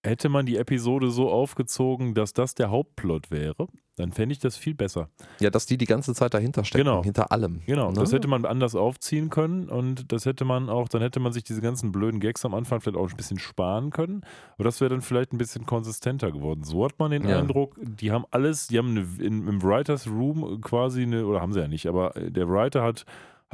[0.04, 3.66] hätte man die Episode so aufgezogen, dass das der Hauptplot wäre,
[3.96, 5.08] dann fände ich das viel besser.
[5.40, 7.02] ja, dass die die ganze Zeit dahinter stecken, Genau.
[7.04, 7.60] hinter allem.
[7.64, 8.00] Genau, ne?
[8.00, 11.44] das hätte man anders aufziehen können und das hätte man auch, dann hätte man sich
[11.44, 14.22] diese ganzen blöden Gags am Anfang vielleicht auch ein bisschen sparen können.
[14.54, 16.64] Aber das wäre dann vielleicht ein bisschen konsistenter geworden.
[16.64, 17.38] So hat man den Ja.
[17.38, 21.52] Eindruck, die haben alles, die haben eine, in, im Writers Room quasi eine, oder haben
[21.52, 23.04] sie ja nicht, aber der Writer hat,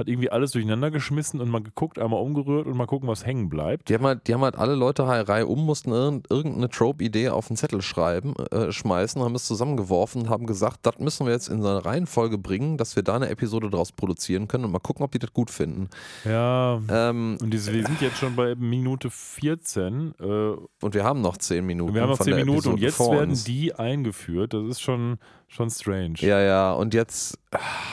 [0.01, 3.49] hat irgendwie alles durcheinander geschmissen und mal geguckt, einmal umgerührt und mal gucken, was hängen
[3.49, 3.89] bleibt.
[3.89, 7.47] Die haben, halt, die haben halt alle Leute Reihe um, mussten irgend- irgendeine Trope-Idee auf
[7.49, 11.49] den Zettel schreiben, äh, schmeißen, haben es zusammengeworfen und haben gesagt, das müssen wir jetzt
[11.49, 14.79] in so eine Reihenfolge bringen, dass wir da eine Episode draus produzieren können und mal
[14.81, 15.89] gucken, ob die das gut finden.
[16.25, 16.81] Ja.
[16.89, 20.15] Ähm, Und diese, wir sind jetzt schon bei Minute 14.
[20.21, 21.95] Äh, und wir haben noch zehn Minuten.
[21.95, 24.55] wir haben noch von 10 der Minuten und jetzt werden die eingeführt.
[24.55, 25.19] Das ist schon,
[25.53, 26.15] Schon strange.
[26.19, 27.37] Ja, ja, und jetzt,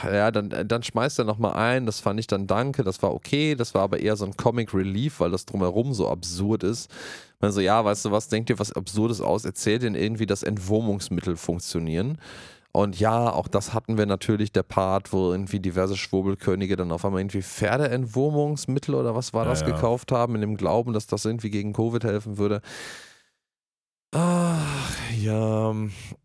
[0.03, 3.55] ja, dann, dann schmeißt er nochmal ein, das fand ich dann danke, das war okay,
[3.55, 6.91] das war aber eher so ein Comic Relief, weil das drumherum so absurd ist.
[7.39, 10.43] Man so, ja, weißt du was, denkt dir was Absurdes aus, erzählt denn irgendwie, dass
[10.43, 12.19] Entwurmungsmittel funktionieren.
[12.73, 17.05] Und ja, auch das hatten wir natürlich, der Part, wo irgendwie diverse Schwurbelkönige dann auf
[17.05, 19.71] einmal irgendwie Pferdeentwurmungsmittel oder was war Ja, das ja.
[19.71, 22.61] gekauft haben, in dem Glauben, dass das irgendwie gegen Covid helfen würde.
[25.21, 25.73] Ja,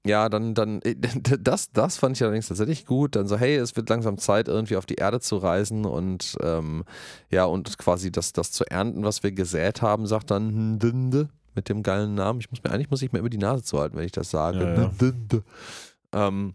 [0.05, 0.81] ja, dann, dann,
[1.41, 3.17] das, das fand ich allerdings tatsächlich gut.
[3.17, 6.85] Dann so, hey, es wird langsam Zeit, irgendwie auf die Erde zu reisen und ähm,
[7.31, 11.69] ja, und quasi das, das zu ernten, was wir gesät haben, sagt dann Ndinde mit
[11.69, 12.41] dem geilen Namen.
[12.41, 14.59] Ich muss mir, eigentlich muss ich mir immer die Nase zuhalten, wenn ich das sage.
[14.61, 16.29] Ja, ja.
[16.29, 16.55] Ähm,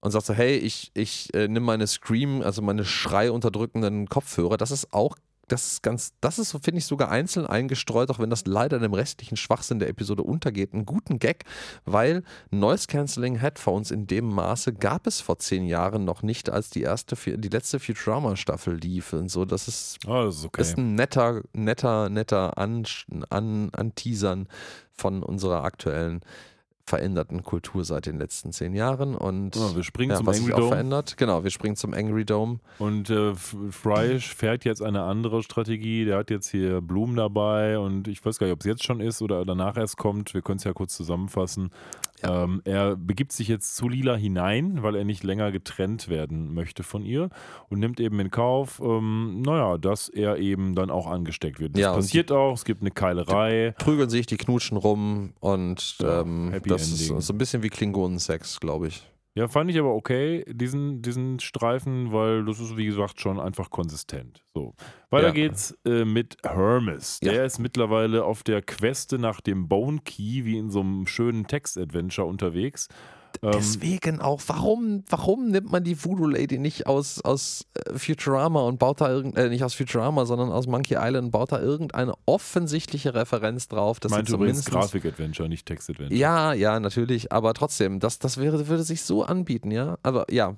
[0.00, 4.56] und sagt so, hey, ich, ich äh, nimm meine Scream, also meine schreiunterdrückenden Kopfhörer.
[4.56, 5.16] Das ist auch,
[5.48, 8.78] das ist ganz, das ist, so, finde ich, sogar einzeln eingestreut, auch wenn das leider
[8.78, 10.72] dem restlichen Schwachsinn der Episode untergeht.
[10.72, 11.44] Einen guten Gag,
[11.84, 16.70] weil Noise Cancelling Headphones in dem Maße gab es vor zehn Jahren noch nicht, als
[16.70, 19.12] die erste, die letzte Futurama-Staffel lief.
[19.12, 20.62] Und so, das ist Oh, das ist okay.
[20.62, 22.84] ist ein netter, netter, netter An,
[23.30, 24.48] an, Anteasern
[24.92, 26.20] von unserer aktuellen
[26.88, 29.14] veränderten Kultur seit den letzten zehn Jahren.
[29.14, 30.70] Und Ja, wir springen ja, zum was Angry sich auch Dome.
[30.70, 31.16] verändert.
[31.16, 32.58] Genau, wir springen zum Angry Dome.
[32.78, 36.04] Und äh, Fry fährt jetzt eine andere Strategie.
[36.04, 39.00] Der hat jetzt hier Blumen dabei und ich weiß gar nicht, ob es jetzt schon
[39.00, 40.34] ist oder danach erst kommt.
[40.34, 41.70] Wir können es ja kurz zusammenfassen.
[42.22, 42.44] Ja.
[42.44, 46.82] Ähm, er begibt sich jetzt zu Lila hinein, weil er nicht länger getrennt werden möchte
[46.82, 47.30] von ihr
[47.68, 51.74] und nimmt eben in Kauf, ähm, naja, dass er eben dann auch angesteckt wird.
[51.74, 52.54] Das Ja, passiert auch.
[52.54, 53.74] Es gibt eine Keilerei.
[53.78, 57.18] Prügeln sich, die knutschen rum und ähm, das Ending.
[57.18, 59.06] ist so ein bisschen wie Klingonensex, glaube ich.
[59.38, 63.70] Ja, fand ich aber okay, diesen, diesen Streifen, weil das ist, wie gesagt, schon einfach
[63.70, 64.42] konsistent.
[64.52, 64.74] So.
[65.10, 65.32] Weiter Ja.
[65.32, 67.20] geht's äh, mit Hermes.
[67.20, 67.44] Der Ja.
[67.44, 72.26] ist mittlerweile auf der Queste nach dem Bone Key, wie in so einem schönen Text-Adventure
[72.26, 72.88] unterwegs.
[73.42, 78.60] Ähm, Deswegen auch, warum, warum nimmt man die Voodoo Lady nicht aus, aus äh, Futurama
[78.62, 81.60] und baut da irgend, äh, nicht aus Futurama, sondern aus Monkey Island und baut da
[81.60, 86.18] irgendeine offensichtliche Referenz drauf, dass sie meinte übrigens Grafik-Adventure, nicht Text-Adventure.
[86.18, 89.98] Ja, ja, natürlich, aber trotzdem, das, das wäre, würde sich so anbieten, ja.
[90.02, 90.56] Aber ja,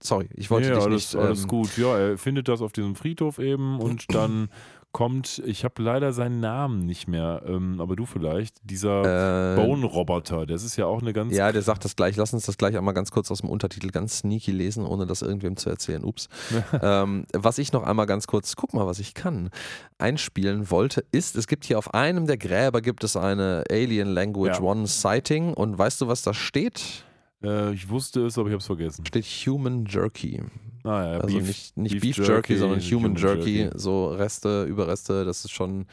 [0.00, 1.24] sorry, ich wollte ja, dich alles, nicht.
[1.24, 1.76] alles ähm, gut.
[1.76, 4.48] Ja, er findet das auf diesem Friedhof eben und dann
[4.96, 10.46] kommt, ich habe leider seinen Namen nicht mehr, ähm, aber du vielleicht, dieser Äh, Bone-Roboter,
[10.46, 12.16] das ist ja auch eine ganz ja, der sagt das gleich.
[12.16, 15.20] Lass uns das gleich einmal ganz kurz aus dem Untertitel ganz sneaky lesen, ohne das
[15.20, 16.02] irgendwem zu erzählen.
[16.02, 16.30] Ups.
[16.82, 19.50] ähm, was ich noch einmal ganz kurz, guck mal, was ich kann,
[19.98, 24.60] einspielen wollte, ist, es gibt hier auf einem der Gräber gibt es eine Alien Language
[24.60, 24.62] Ja.
[24.62, 27.04] One Sighting und weißt du, was da steht?
[27.42, 29.04] Äh, ich wusste es, aber ich habe es vergessen.
[29.04, 30.42] Steht Human Jerky.
[30.86, 33.58] Ah, ja, Also Beef- nicht, nicht Beef Beef, Jerky, Jerky, sondern Human, Human Jerky.
[33.62, 33.78] Jerky.
[33.78, 35.86] So Reste, Überreste, das ist schon.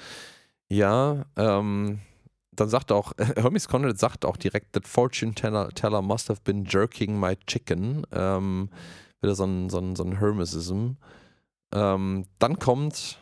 [0.70, 2.00] Ja, ähm,
[2.56, 6.66] dann sagt auch, Hermes Conrad sagt auch direkt, that fortune teller, teller must have been
[6.66, 8.06] jerking my chicken.
[8.12, 8.70] Ähm,
[9.22, 10.92] wieder so ein, so ein, so ein Hermesism.
[11.74, 13.18] Ähm, dann kommt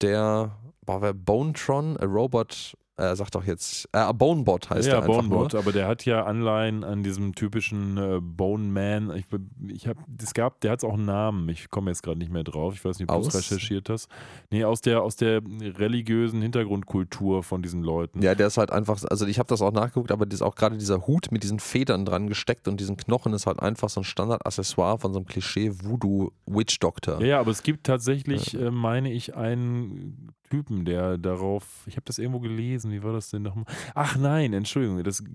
[0.00, 5.02] der, boah, wer Bonetron, a Robot, er sagt doch jetzt, äh, Bonebot heißt ja, er
[5.02, 5.62] einfach Bonebot, nur.
[5.62, 9.14] aber der hat ja Anleihen an diesem typischen äh, Bone Man.
[9.16, 9.26] Ich,
[9.68, 11.48] ich hab, das gab, der hat auch einen Namen.
[11.48, 12.74] Ich komme jetzt gerade nicht mehr drauf.
[12.74, 14.08] Ich weiß nicht, ob du es recherchiert hast.
[14.50, 18.22] Nee, aus der, aus der religiösen Hintergrundkultur von diesen Leuten.
[18.22, 21.06] Ja, der ist halt einfach, also ich habe das auch nachgeguckt, aber auch gerade dieser
[21.06, 24.98] Hut mit diesen Federn dran gesteckt und diesen Knochen ist halt einfach so ein Standardaccessoire
[24.98, 27.20] von so einem Klischee Voodoo Witch Doctor.
[27.20, 32.04] Ja, ja, aber es gibt tatsächlich, äh, meine ich, einen Typen, der darauf, ich habe
[32.04, 33.64] das irgendwo gelesen, wie war das denn nochmal?
[33.94, 35.26] Ach nein, Entschuldigung, das ist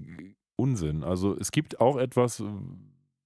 [0.55, 1.03] Unsinn.
[1.03, 2.43] Also es gibt auch etwas äh,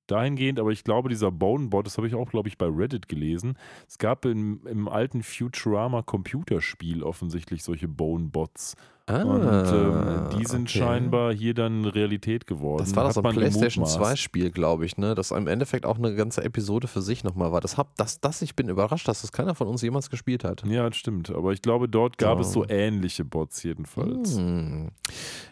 [0.08, 3.58] dahingehend, aber ich glaube, dieser Bonebot, das habe ich auch, glaube ich, bei Reddit gelesen.
[3.90, 8.78] Es gab im, im alten Futurama Computerspiel offensichtlich solche Bonebots.
[9.12, 10.80] Ah, Und ähm, die sind okay.
[10.80, 12.80] scheinbar hier dann Realität geworden.
[12.84, 14.12] Das war Hat das ein man PlayStation gemutmaßt.
[14.12, 15.16] 2 Spiel, glaube ich, ne?
[15.16, 17.62] Das im Endeffekt auch eine ganze Episode für sich nochmal war.
[17.62, 20.64] Das hab, das, das, ich bin überrascht, dass das keiner von uns jemals gespielt hat.
[20.66, 21.30] Ja, das stimmt.
[21.30, 22.42] Aber ich glaube, dort gab So.
[22.42, 24.38] es so ähnliche Bots jedenfalls.
[24.38, 24.92] Hm.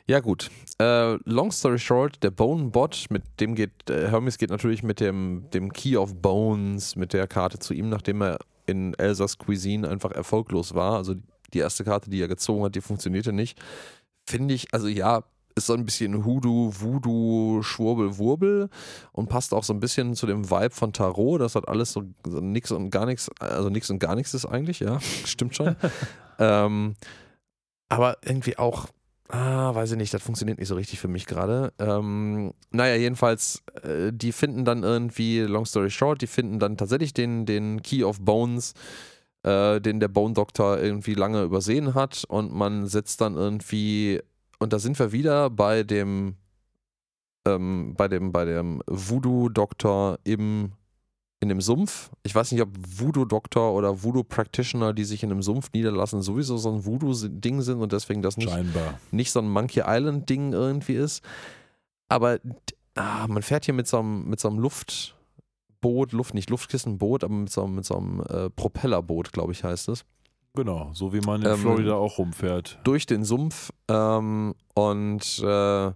[0.07, 0.49] Ja, gut.
[0.81, 5.45] Äh, long story short, der Bone-Bot, mit dem geht, äh, Hermes geht natürlich mit dem,
[5.53, 10.11] dem Key of Bones, mit der Karte zu ihm, nachdem er in Elsas Cuisine einfach
[10.11, 10.95] erfolglos war.
[10.97, 11.15] Also
[11.53, 13.59] die erste Karte, die er gezogen hat, die funktionierte nicht.
[14.25, 15.23] Finde ich, also ja,
[15.55, 18.69] ist so ein bisschen Hoodoo, Voodoo, Schwurbel, Wurbel
[19.11, 21.41] und passt auch so ein bisschen zu dem Vibe von Tarot.
[21.41, 24.45] Das hat alles so, so nix und gar nichts, also nix und gar nichts ist
[24.45, 25.75] eigentlich, ja, stimmt schon.
[26.39, 26.95] ähm,
[27.89, 28.87] aber irgendwie auch,
[29.29, 31.73] ah, weiß ich nicht, das funktioniert nicht so richtig für mich gerade.
[31.79, 37.13] Ähm, naja, jedenfalls, äh, die finden dann irgendwie, long story short, die finden dann tatsächlich
[37.13, 38.73] den, den Key of Bones,
[39.43, 44.21] äh, den der Bone Doctor irgendwie lange übersehen hat und man setzt dann irgendwie,
[44.59, 46.35] und da sind wir wieder bei dem
[47.45, 50.73] ähm, bei dem, bei dem Voodoo-Doktor im
[51.41, 52.11] in dem Sumpf.
[52.23, 56.69] Ich weiß nicht, ob Voodoo-Doktor oder Voodoo-Practitioner, die sich in einem Sumpf niederlassen, sowieso so
[56.69, 58.99] ein Voodoo-Ding sind und deswegen das nicht, Scheinbar.
[59.11, 61.23] nicht so ein Monkey Island-Ding irgendwie ist.
[62.09, 62.39] Aber
[62.95, 64.59] ah, man fährt hier mit so einem, mit so einem
[65.81, 69.63] Luftboot, Luft, nicht Luftkissenboot, aber mit so einem, mit so einem äh, Propellerboot, glaube ich,
[69.63, 70.05] heißt es.
[70.55, 72.79] Genau, so wie man in Ähm, Florida auch rumfährt.
[72.83, 75.91] Durch den Sumpf ähm, und äh,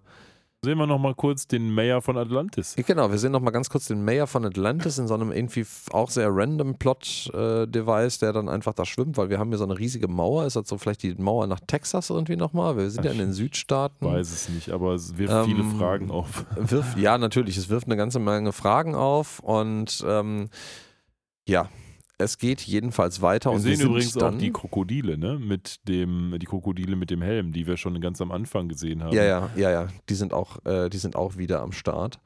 [0.63, 2.75] Sehen wir noch mal kurz den Mayor von Atlantis.
[2.77, 5.65] Genau, wir sehen noch mal ganz kurz den Mayor von Atlantis in so einem irgendwie
[5.91, 9.77] auch sehr random Plot-Device, der dann einfach da schwimmt, weil wir haben hier so eine
[9.77, 10.45] riesige Mauer.
[10.45, 12.77] Ist das so vielleicht die Mauer nach Texas irgendwie nochmal?
[12.77, 14.05] Wir sind ja in den Südstaaten.
[14.05, 16.45] Weiß es nicht, aber es wirft Ähm, viele Fragen auf.
[16.55, 20.49] Wirft, ja, natürlich, es wirft eine ganze Menge Fragen auf und ähm,
[21.45, 21.67] ja,
[22.23, 25.37] es geht jedenfalls weiter Wir und sehen wir übrigens auch die Krokodile, ne?
[25.39, 29.15] Mit dem, die Krokodile mit dem Helm, die wir schon ganz am Anfang gesehen haben.
[29.15, 29.87] Ja, ja, ja, ja.
[30.09, 32.19] Die sind auch, äh, die sind auch wieder am Start.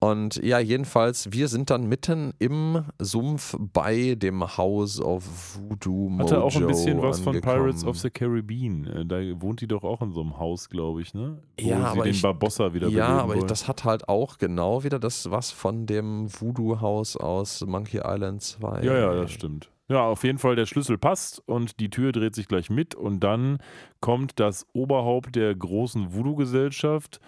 [0.00, 5.24] Und ja, jedenfalls, wir sind dann mitten im Sumpf bei dem House of
[5.58, 7.56] Voodoo Mojo Hatte auch ein bisschen was von angekommen.
[7.62, 8.86] Pirates of the Caribbean.
[8.86, 11.38] Äh, Da wohnt die doch auch in so einem Haus, glaube ich, ne?
[11.60, 13.48] Wo Ja, sie aber den ich- Barbossa wieder Ja, aber wollen.
[13.48, 18.82] das hat halt auch genau wieder das was von dem Voodoo-Haus aus Monkey Island 2.
[18.84, 19.68] Ja, ja, das stimmt.
[19.88, 23.20] Ja, auf jeden Fall, der Schlüssel passt und die Tür dreht sich gleich mit und
[23.24, 23.58] dann
[24.00, 27.18] kommt das Oberhaupt der großen Voodoo-Gesellschaft.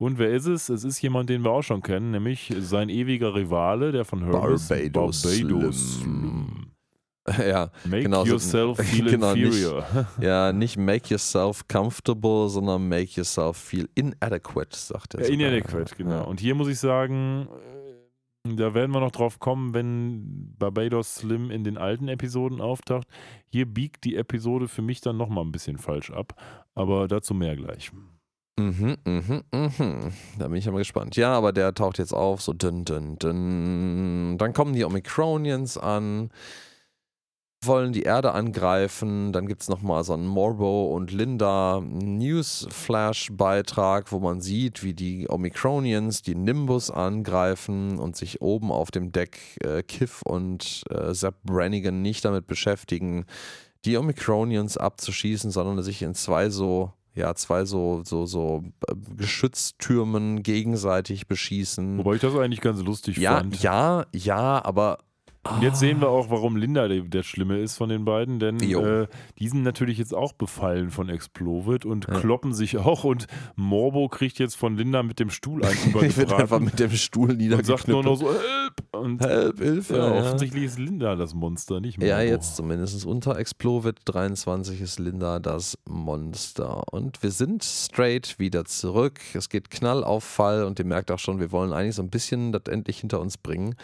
[0.00, 0.70] Und wer ist es?
[0.70, 4.66] Es ist jemand, den wir auch schon kennen, nämlich sein ewiger Rivale, der von Hermes.
[4.68, 6.66] Barbados Barbados Slim.
[7.38, 9.84] Ja, Make Genau, so- yourself feel genau, nicht- inferior.
[10.22, 15.20] ja, nicht make yourself comfortable, sondern make yourself feel inadequate, sagt er.
[15.22, 16.10] Ja, inadequate, genau.
[16.12, 16.20] Ja.
[16.22, 17.46] Und hier muss ich sagen,
[18.48, 23.06] äh, da werden wir noch drauf kommen, wenn Barbados Slim in den alten Episoden auftaucht.
[23.52, 26.32] Hier biegt die Episode für mich dann nochmal ein bisschen falsch ab.
[26.74, 27.92] Aber dazu mehr gleich.
[28.60, 30.12] Mhm, mhm, mhm.
[30.38, 31.16] Da bin ich ja mal gespannt.
[31.16, 34.36] Ja, aber der taucht jetzt auf, so dünn, dünn, dünn.
[34.36, 36.28] Dann kommen die Omicronians an,
[37.64, 39.32] wollen die Erde angreifen.
[39.32, 45.30] Dann gibt es nochmal so einen Morbo und Linda Newsflash-Beitrag, wo man sieht, wie die
[45.30, 51.36] Omicronians die Nimbus angreifen und sich oben auf dem Deck äh, Kiff und äh, Sepp
[51.44, 53.24] Brannigan nicht damit beschäftigen,
[53.86, 60.42] die Omicronians abzuschießen, sondern sich in zwei so ja, zwei so, so, so äh, Geschütztürmen
[60.42, 61.98] gegenseitig beschießen.
[61.98, 63.62] Wobei ich das eigentlich ganz lustig ja, fand.
[63.62, 64.98] ja, ja, aber.
[65.48, 68.60] Und jetzt sehen wir auch, warum Linda der, der Schlimme ist von den beiden, denn
[68.60, 69.06] äh,
[69.38, 72.20] die sind natürlich jetzt auch befallen von Explovid und Ja.
[72.20, 73.26] kloppen sich auch und
[73.56, 77.30] Morbo kriegt jetzt von Linda mit dem Stuhl einen Ich wird einfach mit dem Stuhl
[77.30, 78.04] und sagt nur niedergeknüppelt.
[78.04, 78.74] noch so, Help!
[79.02, 79.96] Und Help, Hilfe.
[79.96, 82.10] ja, Ja, offensichtlich ist Linda das Monster, nicht Morbo.
[82.10, 83.06] ja, jetzt zumindest.
[83.06, 86.82] Unter Explovid 23 ist Linda das Monster.
[86.92, 89.18] Und wir sind straight wieder zurück.
[89.32, 92.10] Es geht Knall auf Fall und ihr merkt auch schon, wir wollen eigentlich so ein
[92.10, 93.74] bisschen das endlich hinter uns bringen.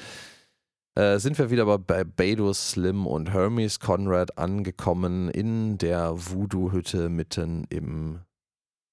[0.96, 7.66] Äh, sind wir wieder bei Barbados Slim und Hermes Conrad angekommen in der Voodoo-Hütte mitten
[7.68, 8.20] im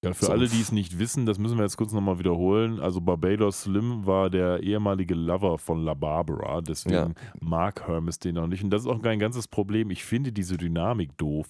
[0.04, 2.78] Ja, für alle, die es nicht wissen, das müssen wir jetzt kurz nochmal wiederholen.
[2.78, 7.10] Also Barbados Slim war der ehemalige Lover von La Barbara, deswegen Ja.
[7.40, 8.62] mag Hermes den auch nicht.
[8.62, 9.90] Und das ist auch kein ganzes Problem.
[9.90, 11.46] Ich finde diese Dynamik doof.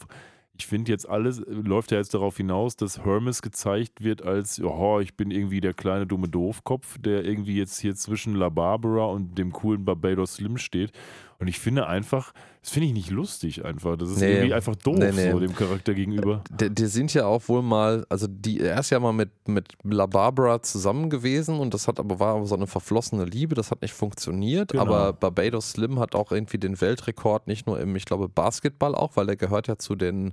[0.57, 4.61] Ich finde jetzt alles, äh, läuft ja jetzt darauf hinaus, dass Hermes gezeigt wird als,
[4.63, 9.07] oh, ich bin irgendwie der kleine dumme Doofkopf, der irgendwie jetzt hier zwischen La Barbara
[9.07, 10.93] und dem coolen Barbados Slim steht.
[11.39, 12.33] Und ich finde einfach,
[12.63, 13.97] das finde ich nicht lustig einfach.
[13.99, 14.33] Das ist Nee.
[14.35, 15.31] irgendwie einfach doof, Nee, nee.
[15.33, 16.43] so dem Charakter gegenüber.
[16.51, 19.69] Die, die sind ja auch wohl mal, also die, er ist ja mal mit, mit
[19.83, 23.71] La Barbara zusammen gewesen und das hat aber war aber so eine verflossene Liebe, das
[23.71, 24.73] hat nicht funktioniert.
[24.73, 24.83] Genau.
[24.85, 29.17] Aber Barbados Slim hat auch irgendwie den Weltrekord, nicht nur im, ich glaube, Basketball auch,
[29.17, 30.33] weil er gehört ja zu den,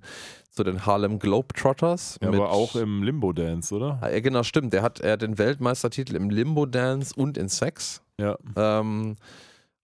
[0.51, 2.17] zu den Harlem Globetrotters.
[2.21, 3.97] Ja, aber auch im Limbo-Dance, oder?
[4.01, 4.71] Ah, ja, genau, stimmt.
[4.73, 8.01] Der hat er den Weltmeistertitel im Limbo Dance und in Sex.
[8.17, 8.37] Ja.
[8.55, 9.15] Ähm,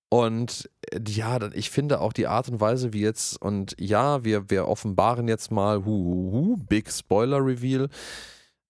[0.09, 4.49] und äh, ja, ich finde auch die Art und Weise, wie jetzt, und ja, wir,
[4.49, 7.89] wir offenbaren jetzt mal, hu, hu, Big Spoiler Reveal.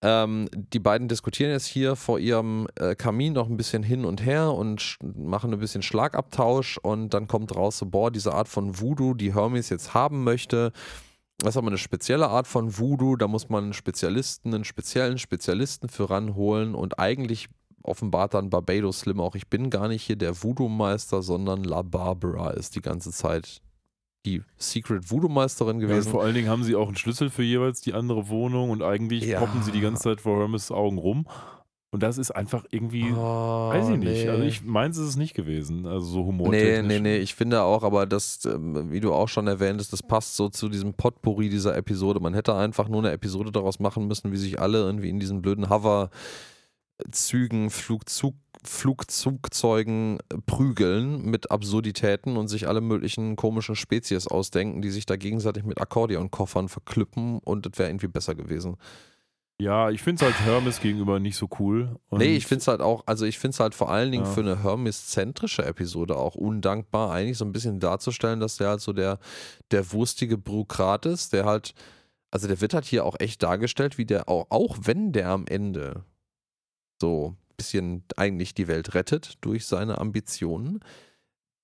[0.04, 4.24] Ähm, die beiden diskutieren jetzt hier vor ihrem äh, Kamin noch ein bisschen hin und
[4.24, 8.80] her und machen ein bisschen Schlagabtausch und dann kommt raus, so, boah, diese Art von
[8.80, 10.72] Voodoo, die Hermes jetzt haben möchte,
[11.40, 15.88] das ist aber eine spezielle Art von Voodoo, da muss man Spezialisten, einen speziellen Spezialisten
[15.88, 17.48] für ranholen und eigentlich
[17.88, 22.52] offenbart dann Barbados Slim auch, ich bin gar nicht hier der Voodoo-Meister, sondern La Barbara
[22.52, 23.62] ist die ganze Zeit
[24.26, 26.12] die Secret Voodoo-Meisterin Ja, und gewesen.
[26.12, 29.24] vor allen Dingen haben sie auch einen Schlüssel für jeweils die andere Wohnung und eigentlich
[29.24, 29.40] Ja.
[29.40, 31.26] poppen sie die ganze Zeit vor Hermes Augen rum.
[31.90, 34.26] Und das ist einfach irgendwie, Oh, weiß ich nicht.
[34.26, 34.28] nee.
[34.28, 35.86] Also ich meins ist es nicht gewesen.
[35.86, 36.88] Also so Nee, humortechnisch.
[36.88, 40.04] nee, nee, ich finde auch, aber das, ähm, wie du auch schon erwähnt hast, das
[40.04, 42.20] passt so zu diesem Potpourri dieser Episode.
[42.20, 45.42] Man hätte einfach nur eine Episode daraus machen müssen, wie sich alle irgendwie in diesen
[45.42, 46.10] blöden Hover
[47.12, 54.90] Zügen, Flugzug, Flugzugzeugen äh, prügeln mit Absurditäten und sich alle möglichen komischen Spezies ausdenken, die
[54.90, 58.78] sich da gegenseitig mit Akkordeonkoffern verklippen und das wäre irgendwie besser gewesen.
[59.60, 61.96] Ja, ich finde es halt Hermes gegenüber nicht so cool.
[62.10, 64.26] Und nee, ich finde es halt auch, also ich finde es halt vor allen Dingen
[64.26, 64.32] Ja.
[64.32, 68.94] für eine Hermes-zentrische Episode auch undankbar, eigentlich so ein bisschen darzustellen, dass der halt so
[68.94, 69.18] der,
[69.72, 71.74] der wurstige Bürokrat ist, der halt,
[72.30, 75.48] also der wird halt hier auch echt dargestellt, wie der auch, auch wenn der am
[75.48, 76.04] Ende
[77.02, 80.80] so ein bisschen eigentlich die Welt rettet durch seine Ambitionen,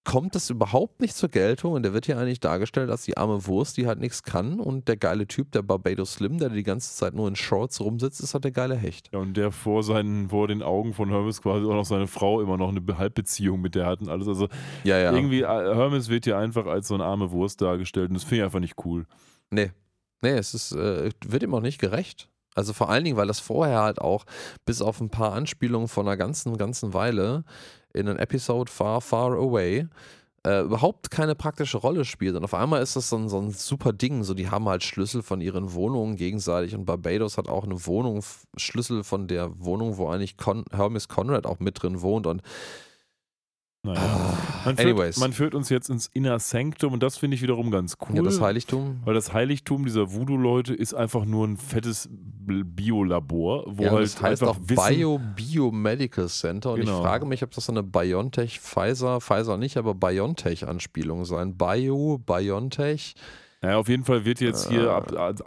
[0.05, 3.47] kommt das überhaupt nicht zur Geltung und der wird hier eigentlich dargestellt als die arme
[3.47, 6.93] Wurst, die halt nichts kann und der geile Typ, der Barbados Slim, der die ganze
[6.93, 9.10] Zeit nur in Shorts rumsitzt, ist halt der geile Hecht.
[9.14, 12.41] Ja, und der vor seinen, vor den Augen von Hermes quasi auch noch seine Frau
[12.41, 14.27] immer noch eine Be- Halbbeziehung mit der hat und alles.
[14.27, 14.49] Also
[14.84, 15.14] Ja, ja.
[15.14, 15.45] irgendwie, äh,
[15.76, 18.60] Hermes wird hier einfach als so eine arme Wurst dargestellt und das finde ich einfach
[18.60, 19.05] nicht cool.
[19.51, 19.72] Nee.
[20.22, 22.30] Nee, es ist, äh, wird ihm auch nicht gerecht.
[22.56, 24.26] Also vor allen Dingen, weil das vorher halt auch
[24.66, 27.44] bis auf ein paar Anspielungen von einer ganzen, ganzen Weile
[27.94, 29.88] in einem Episode Far, Far Away
[30.46, 32.36] äh, überhaupt keine praktische Rolle spielt.
[32.36, 34.24] Und auf einmal ist das so ein, so ein super Ding.
[34.24, 38.24] So, die haben halt Schlüssel von ihren Wohnungen gegenseitig und Barbados hat auch eine Wohnung,
[38.58, 42.28] Schlüssel von der Wohnung, wo eigentlich Con Hermes Conrad auch mit drin wohnt.
[42.28, 42.42] Und
[43.85, 43.99] Naja.
[44.01, 47.41] Ah, Man führt, anyways, man führt uns jetzt ins Inner Sanctum und das finde ich
[47.41, 48.15] wiederum ganz cool.
[48.15, 49.01] ja, das Heiligtum.
[49.03, 54.22] weil das Heiligtum dieser Voodoo-Leute ist einfach nur ein fettes Biolabor, wo Ja, halt das
[54.22, 56.97] heißt einfach auch Wissen, Bio Biomedical Center und Genau.
[56.99, 61.57] ich frage mich, ob das so eine BioNTech, Pfizer, Pfizer nicht, aber BioNTech-Anspielung sein.
[61.57, 63.15] Bio, BioNTech.
[63.61, 65.43] Naja, auf jeden Fall wird jetzt hier Äh.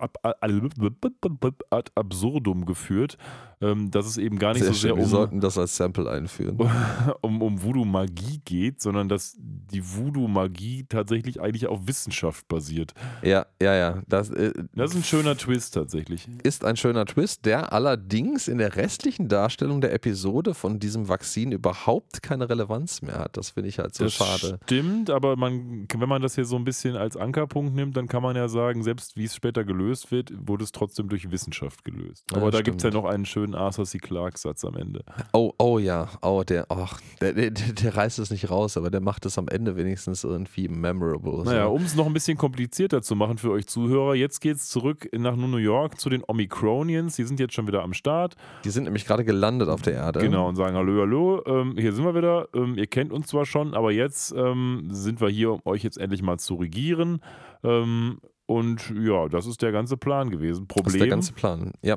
[1.71, 3.19] ad absurdum geführt,
[3.61, 4.99] ähm, dass es eben gar nicht Sehr so sehr schön.
[4.99, 6.59] Wir um, sollten das als Sample einführen.
[7.23, 12.93] um, um Voodoo-Magie geht, sondern dass die Voodoo-Magie tatsächlich eigentlich auf Wissenschaft basiert.
[13.23, 14.03] Ja, ja, ja.
[14.09, 16.29] Das, äh, Das ist ein schöner Twist tatsächlich.
[16.43, 21.53] ist ein schöner Twist, der allerdings in der restlichen Darstellung der Episode von diesem Vakzin
[21.53, 23.37] überhaupt keine Relevanz mehr hat.
[23.37, 24.59] Das finde ich halt so das schade.
[24.65, 28.23] stimmt, aber man, wenn man das hier so ein bisschen als Ankerpunkt nimmt, dann kann
[28.23, 32.25] man ja sagen, selbst wie es später gelöst wird, wurde es trotzdem durch Wissenschaft gelöst.
[32.31, 33.99] Ja, Aber da gibt es ja noch einen schönen Arthur C.
[33.99, 35.05] Clarke-Satz am Ende.
[35.33, 39.01] Oh, oh ja, oh, der, ach, der, der, der reißt es nicht raus, aber der
[39.01, 41.45] macht es am Ende wenigstens irgendwie memorable.
[41.45, 41.73] Naja, so.
[41.73, 45.09] um es noch ein bisschen komplizierter zu machen für euch Zuhörer, jetzt geht es zurück
[45.13, 47.17] nach New York zu den Omicronians.
[47.17, 48.37] Die sind jetzt schon wieder am Start.
[48.65, 50.21] Die sind nämlich gerade gelandet auf der Erde.
[50.21, 52.49] Genau, und sagen: Hallo, hallo, ähm, hier sind wir wieder.
[52.55, 55.99] Ähm, ihr kennt uns zwar schon, aber jetzt ähm, sind wir hier, um euch jetzt
[55.99, 57.21] endlich mal zu regieren.
[57.63, 60.67] Ähm, und ja, das ist der ganze Plan gewesen.
[60.69, 61.73] Das ist der Problem ganze Plan.
[61.83, 61.97] Ja.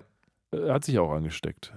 [0.52, 1.74] Äh, hat sich auch angesteckt.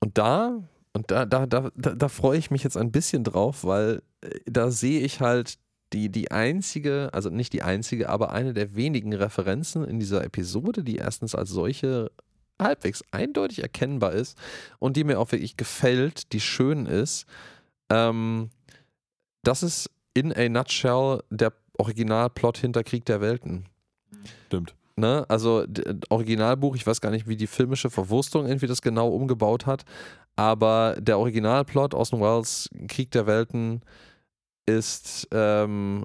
[0.00, 0.62] Und da,
[0.92, 4.38] und da, da, da, da, da freue ich mich jetzt ein bisschen drauf, weil äh,
[4.46, 5.58] da sehe ich halt
[5.92, 10.84] die, die einzige, also nicht die einzige, aber eine der wenigen Referenzen in dieser Episode,
[10.84, 12.10] die erstens als solche
[12.60, 14.36] halbwegs eindeutig erkennbar ist
[14.78, 17.26] und die mir auch wirklich gefällt, die schön ist.
[17.88, 18.50] Ähm,
[19.42, 23.66] das ist in a nutshell der Originalplot hinter Krieg der Welten.
[24.46, 24.74] Stimmt.
[24.98, 25.24] Ne?
[25.28, 25.64] Also
[26.08, 29.84] Originalbuch, ich weiß gar nicht, wie die filmische Verwurstung irgendwie das genau umgebaut hat,
[30.36, 33.82] aber der Originalplot Orson Welles Krieg der Welten
[34.66, 36.04] ist ähm,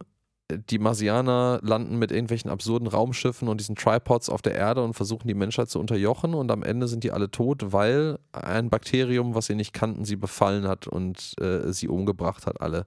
[0.69, 5.27] die Marsianer landen mit irgendwelchen absurden Raumschiffen und diesen Tripods auf der Erde und versuchen
[5.27, 9.47] die Menschheit zu unterjochen und am Ende sind die alle tot, weil ein Bakterium, was
[9.47, 12.85] sie nicht kannten, sie befallen hat und äh, sie umgebracht hat alle.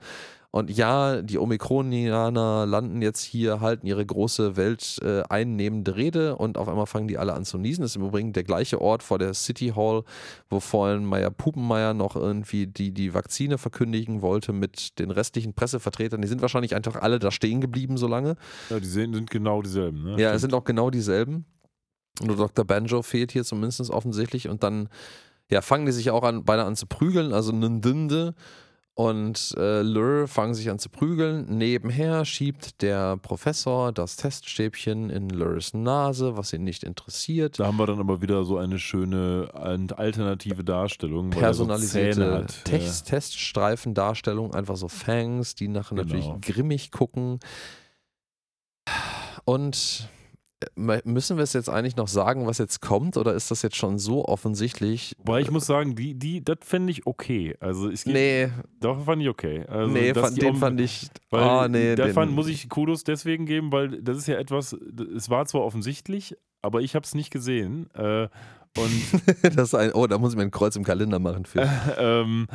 [0.57, 6.57] Und ja, die Omikronianer landen jetzt hier, halten ihre große Welt äh, einnehmende Rede und
[6.57, 7.83] auf einmal fangen die alle an zu niesen.
[7.83, 10.03] Das ist im Übrigen der gleiche Ort vor der City Hall,
[10.49, 16.23] wo vorhin Meier Pupenmeier noch irgendwie die, die Vakzine verkündigen wollte mit den restlichen Pressevertretern.
[16.23, 18.37] Die sind wahrscheinlich einfach alle da stehen geblieben so lange.
[18.71, 20.05] Ja, die sehen, sind genau dieselben.
[20.05, 20.17] Ne?
[20.19, 21.45] Ja, es sind auch genau dieselben.
[22.25, 22.65] Nur Dr.
[22.65, 24.89] Banjo fehlt hier zumindest offensichtlich und dann
[25.51, 28.35] ja, fangen die sich auch an, beide an zu prügeln, also Ndinde
[28.99, 31.45] und äh, Lur fangen sich an zu prügeln.
[31.59, 37.61] Nebenher schiebt der Professor das Teststäbchen in Lurs Nase, was ihn nicht interessiert.
[37.61, 41.27] Da haben wir dann aber wieder so eine schöne alternative Darstellung.
[41.27, 42.65] er so Personalisierte hat.
[42.65, 46.15] Test Teststreifendarstellung, einfach so Fangs, die nachher Genau.
[46.15, 47.39] natürlich grimmig gucken.
[49.45, 50.09] Und
[50.75, 53.99] müssen wir es jetzt eigentlich noch sagen, was jetzt kommt, oder ist das jetzt schon
[53.99, 55.15] so offensichtlich?
[55.19, 57.57] Wobei ich muss sagen, die, die, das fände ich okay.
[57.61, 58.49] Also es gibt, Nee,
[58.81, 59.65] doch fand ich okay.
[59.69, 61.09] Also, nee, fand, den fand ich.
[61.31, 64.39] Weil oh, nee, da den, fand, muss ich Kudos deswegen geben, weil das ist ja
[64.39, 67.91] etwas, es war zwar offensichtlich, aber ich habe es nicht gesehen.
[67.95, 68.29] Äh,
[68.79, 71.69] und das ist ein, oh, da muss ich mir ein Kreuz im Kalender machen für.
[71.99, 72.47] ähm,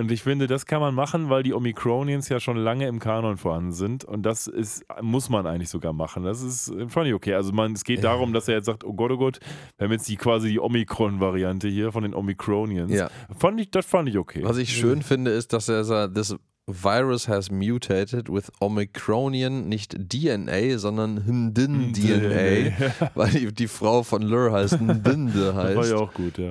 [0.00, 3.36] Und ich finde, das kann man machen, weil die Omicronians ja schon lange im Kanon
[3.36, 4.02] vorhanden sind.
[4.02, 6.22] Und das ist, muss man eigentlich sogar machen.
[6.24, 7.34] Das ist, fand ich okay.
[7.34, 8.10] Also man, es geht Ja.
[8.10, 9.40] darum, dass er jetzt sagt, oh Gott, oh Gott,
[9.76, 12.90] wir haben jetzt die quasi die Omikron-Variante hier von den Omicronians.
[12.92, 13.10] Ja.
[13.38, 14.42] Fand ich, das fand ich okay.
[14.42, 16.34] Was ich schön finde, ist, dass er this
[16.72, 24.22] virus has mutated with Omicronian, nicht DNA, sondern Ndin DNA, weil die, die Frau von
[24.22, 25.90] Lur heißt Ndinde Das war heißt.
[25.90, 26.50] ja auch gut, ja.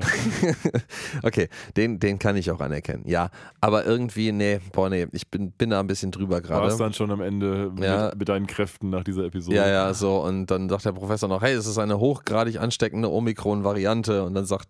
[1.24, 3.04] okay, den, den kann ich auch anerkennen.
[3.08, 3.30] Ja,
[3.62, 6.78] aber irgendwie, nee, boah, nee, ich bin, bin da ein bisschen drüber War es gerade.
[6.78, 8.06] dann schon am Ende Ja.
[8.10, 9.56] mit, mit deinen Kräften nach dieser Episode?
[9.56, 10.24] Ja, ja, so.
[10.24, 14.24] Und dann sagt der Professor noch, hey, es ist eine hochgradig ansteckende Omikron-Variante.
[14.24, 14.68] Und dann sagt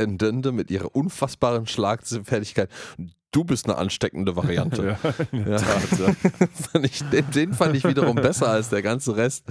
[0.00, 2.68] Ndinde mit ihrer unfassbaren Schlagfertigkeit,
[3.32, 4.96] du bist eine ansteckende Variante.
[5.32, 5.56] Ja, Ja.
[5.58, 6.46] Tat, ja.
[6.72, 9.44] fand ich, den, den fand ich wiederum besser als der ganze Rest.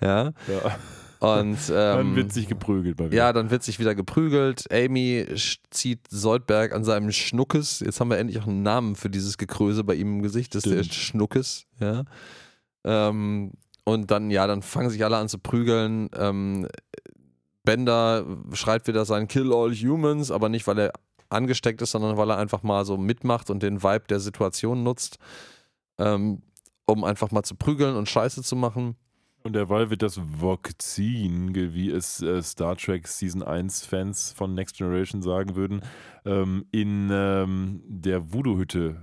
[0.00, 0.32] Ja.
[0.46, 0.78] ja.
[1.18, 3.14] Und Dann ähm, wird sich geprügelt bei mir.
[3.14, 4.70] ja, dann wird sich wieder geprügelt.
[4.70, 5.26] Amy
[5.70, 7.80] zieht Soldberg an seinem Schnuckes.
[7.80, 10.54] Jetzt haben wir endlich auch einen Namen für dieses Gekröse bei ihm im Gesicht.
[10.54, 10.94] Das ist der.
[10.94, 11.64] Schnuckes.
[11.80, 12.04] Ja.
[12.84, 13.52] Ähm,
[13.84, 16.10] und dann, ja, dann fangen sich alle an zu prügeln.
[16.16, 16.68] Ähm,
[17.66, 18.24] Bender
[18.54, 20.92] schreit wieder sein Kill all humans, aber nicht, weil er
[21.28, 25.18] angesteckt ist, sondern weil er einfach mal so mitmacht und den Vibe der Situation nutzt,
[25.98, 26.40] ähm,
[26.86, 28.96] um einfach mal zu prügeln und Scheiße zu machen.
[29.42, 34.54] Und derweil wird das Vakzin, ge- wie es äh, Star Trek Season 1 Fans von
[34.54, 35.82] Next Generation sagen würden,
[36.24, 38.96] ähm, in ähm, der Voodoo-Hütte,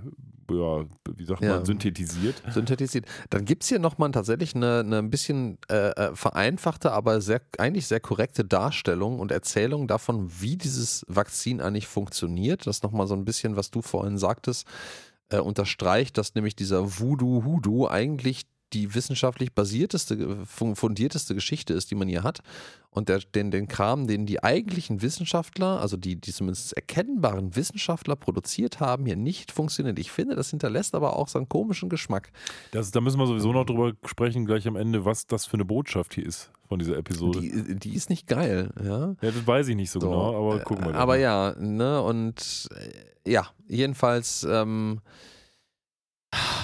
[0.50, 0.84] ja,
[1.16, 1.56] wie sagt Ja.
[1.56, 2.42] man, synthetisiert.
[2.50, 3.06] synthetisiert.
[3.30, 7.40] Dann gibt es hier nochmal tatsächlich eine, eine ein bisschen äh, äh, vereinfachte, aber sehr,
[7.58, 12.66] eigentlich sehr korrekte Darstellung und Erzählung davon, wie dieses Vakzin eigentlich funktioniert.
[12.66, 14.66] Das nochmal so ein bisschen, was du vorhin sagtest,
[15.30, 18.42] äh, unterstreicht, dass nämlich dieser Voodoo-Hoodoo eigentlich
[18.72, 22.40] die wissenschaftlich basierteste, fun- fundierteste Geschichte ist, die man hier hat.
[22.90, 28.14] Und der, den, den Kram, den die eigentlichen Wissenschaftler, also die, die zumindest erkennbaren Wissenschaftler
[28.16, 29.98] produziert haben, hier nicht funktioniert.
[29.98, 32.30] Ich finde, das hinterlässt aber auch so einen komischen Geschmack.
[32.72, 35.64] Das, da müssen wir sowieso noch drüber sprechen, gleich am Ende, was das für eine
[35.64, 37.40] Botschaft hier ist von dieser Episode.
[37.40, 39.08] Die, die ist nicht geil, ja.
[39.20, 41.20] ja, das weiß ich nicht so, So, genau, aber gucken wir Äh, doch Aber mal.
[41.20, 42.68] ja, ne, und
[43.24, 45.00] äh, ja, jedenfalls, ähm,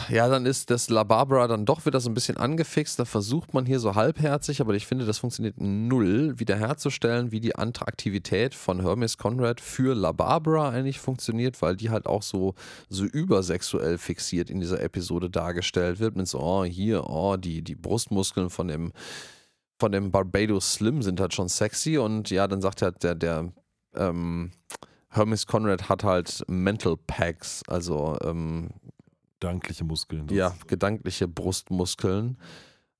[0.08, 2.98] ja, dann ist das La Barbara dann doch wieder so ein bisschen angefixt.
[2.98, 7.56] Da versucht man hier so halbherzig, aber ich finde, das funktioniert null, wiederherzustellen, wie die
[7.56, 12.54] Attraktivität von Hermes Conrad für La Barbara eigentlich funktioniert, weil die halt auch so,
[12.88, 16.16] so übersexuell fixiert in dieser Episode dargestellt wird.
[16.16, 18.92] Mit so, oh, hier, oh, die, die Brustmuskeln von dem,
[19.78, 23.52] von dem Barbados Slim sind halt schon sexy und ja, dann sagt halt der, der,
[23.94, 24.52] ähm,
[25.12, 28.68] Hermes Conrad hat halt Mental Packs, also ähm,
[29.40, 30.28] Dankliche Muskeln.
[30.30, 32.36] ja, gedankliche Brustmuskeln.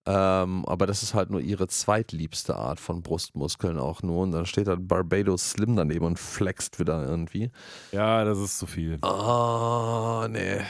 [0.06, 4.22] Ähm, aber das ist halt nur ihre zweitliebste Art von Brustmuskeln auch nur.
[4.22, 7.50] Und dann steht halt Barbados Slim daneben und flext wieder irgendwie.
[7.92, 8.98] ja, das ist zu viel.
[9.02, 10.60] Oh, nee.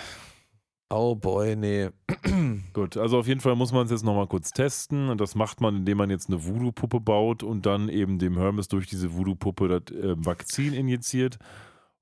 [0.93, 1.91] Oh boy, nee.
[2.73, 5.09] Gut, also auf jeden Fall muss man es jetzt nochmal kurz testen.
[5.09, 8.67] Und das macht man, indem man jetzt eine Voodoo-Puppe baut und dann eben dem Hermes
[8.67, 11.39] durch diese Voodoo-Puppe das äh, Vakzin injiziert.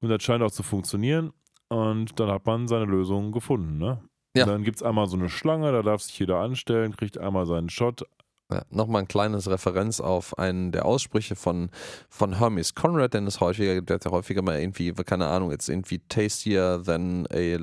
[0.01, 1.33] Und das scheint auch zu funktionieren.
[1.69, 3.79] Und dann hat man seine Lösung gefunden.
[3.79, 4.01] Ne?
[4.37, 4.47] Ja.
[4.47, 7.69] Dann gibt es einmal so eine Schlange, da darf sich jeder anstellen, kriegt einmal seinen
[7.69, 8.05] Shot.
[8.51, 11.71] Ja, Nochmal ein kleines Referenz auf einen der Aussprüche von,
[12.09, 15.51] von Hermes Conrad, denn es häufiger gibt, der hat ja häufiger mal irgendwie, keine Ahnung,
[15.51, 17.59] jetzt irgendwie tastier than a,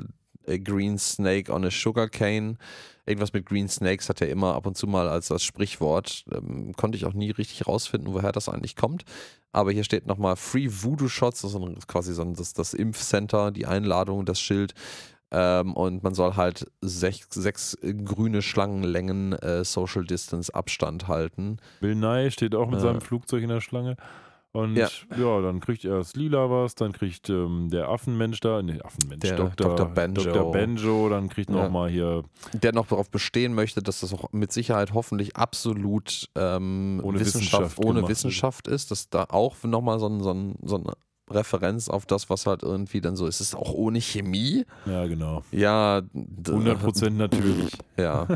[0.46, 2.56] a green snake on a sugar cane.
[3.06, 6.24] Irgendwas mit Green Snakes hat er immer ab und zu mal als das Sprichwort.
[6.32, 9.04] Ähm, konnte ich auch nie richtig rausfinden, woher das eigentlich kommt.
[9.52, 13.52] Aber hier steht nochmal Free Voodoo Shots, das ist quasi so ein, das, das Impfcenter,
[13.52, 14.74] die Einladung, das Schild.
[15.30, 21.58] Ähm, und man soll halt sechs, sechs grüne Schlangenlängen äh, Social Distance Abstand halten.
[21.80, 22.80] Bill Nye steht auch mit Ja.
[22.86, 23.96] seinem Flugzeug in der Schlange.
[24.56, 24.88] Und Ja.
[25.18, 29.36] ja, dann kriegt erst Lila was, dann kriegt ähm, der Affenmensch da, ne, Affenmensch, Der
[29.36, 29.76] Dr.
[29.76, 29.86] Dr.
[29.86, 30.22] Banjo.
[30.22, 30.50] Dr.
[30.50, 31.56] Banjo, dann kriegt Ja.
[31.56, 32.22] noch mal hier
[32.54, 37.62] Der noch darauf bestehen möchte, dass das auch mit Sicherheit hoffentlich absolut ähm, Ohne Wissenschaft,
[37.62, 40.92] Wissenschaft ohne Wissenschaft ist, dass da auch nochmal so, ein, so, ein, so eine
[41.30, 43.40] Referenz auf das, was halt irgendwie dann so ist.
[43.40, 44.64] Ist es auch ohne Chemie?
[44.84, 45.42] Ja, genau.
[45.50, 47.72] Ja, d- 100% natürlich.
[47.96, 48.26] Ja,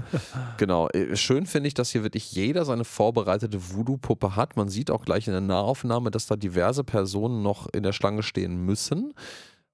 [0.56, 0.88] genau.
[0.88, 4.56] Äh, Schön finde ich, dass hier wirklich jeder seine vorbereitete Voodoo-Puppe hat.
[4.56, 8.22] Man sieht auch gleich in der Nahaufnahme, dass da diverse Personen noch in der Schlange
[8.22, 9.14] stehen müssen,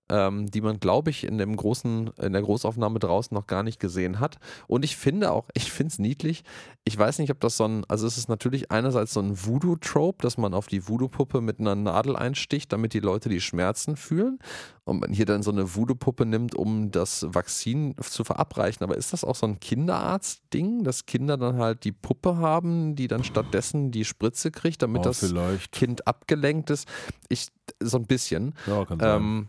[0.08, 3.80] ähm, die man, glaube ich, in dem großen, in der Großaufnahme draußen noch gar nicht
[3.80, 4.38] gesehen hat.
[4.68, 6.44] Und ich finde auch, ich finde es niedlich.
[6.84, 10.22] Ich weiß nicht, ob das so ein, also es ist natürlich einerseits so ein Voodoo-Trope,
[10.22, 14.38] dass man auf die Voodoo-Puppe mit einer Nadel einsticht, damit die Leute die Schmerzen fühlen.
[14.84, 18.84] Und man hier dann so eine Voodoo-Puppe nimmt, um das Vakzin zu verabreichen.
[18.84, 23.08] Aber ist das auch so ein Kinderarzt-Ding, dass Kinder dann halt die Puppe haben, die
[23.08, 25.72] dann stattdessen die Spritze kriegt, damit Oh, das vielleicht.
[25.72, 26.86] Kind abgelenkt ist?
[27.28, 27.48] Ich,
[27.80, 28.54] so ein bisschen.
[28.68, 29.20] Ja, kann sein.
[29.20, 29.48] Ähm,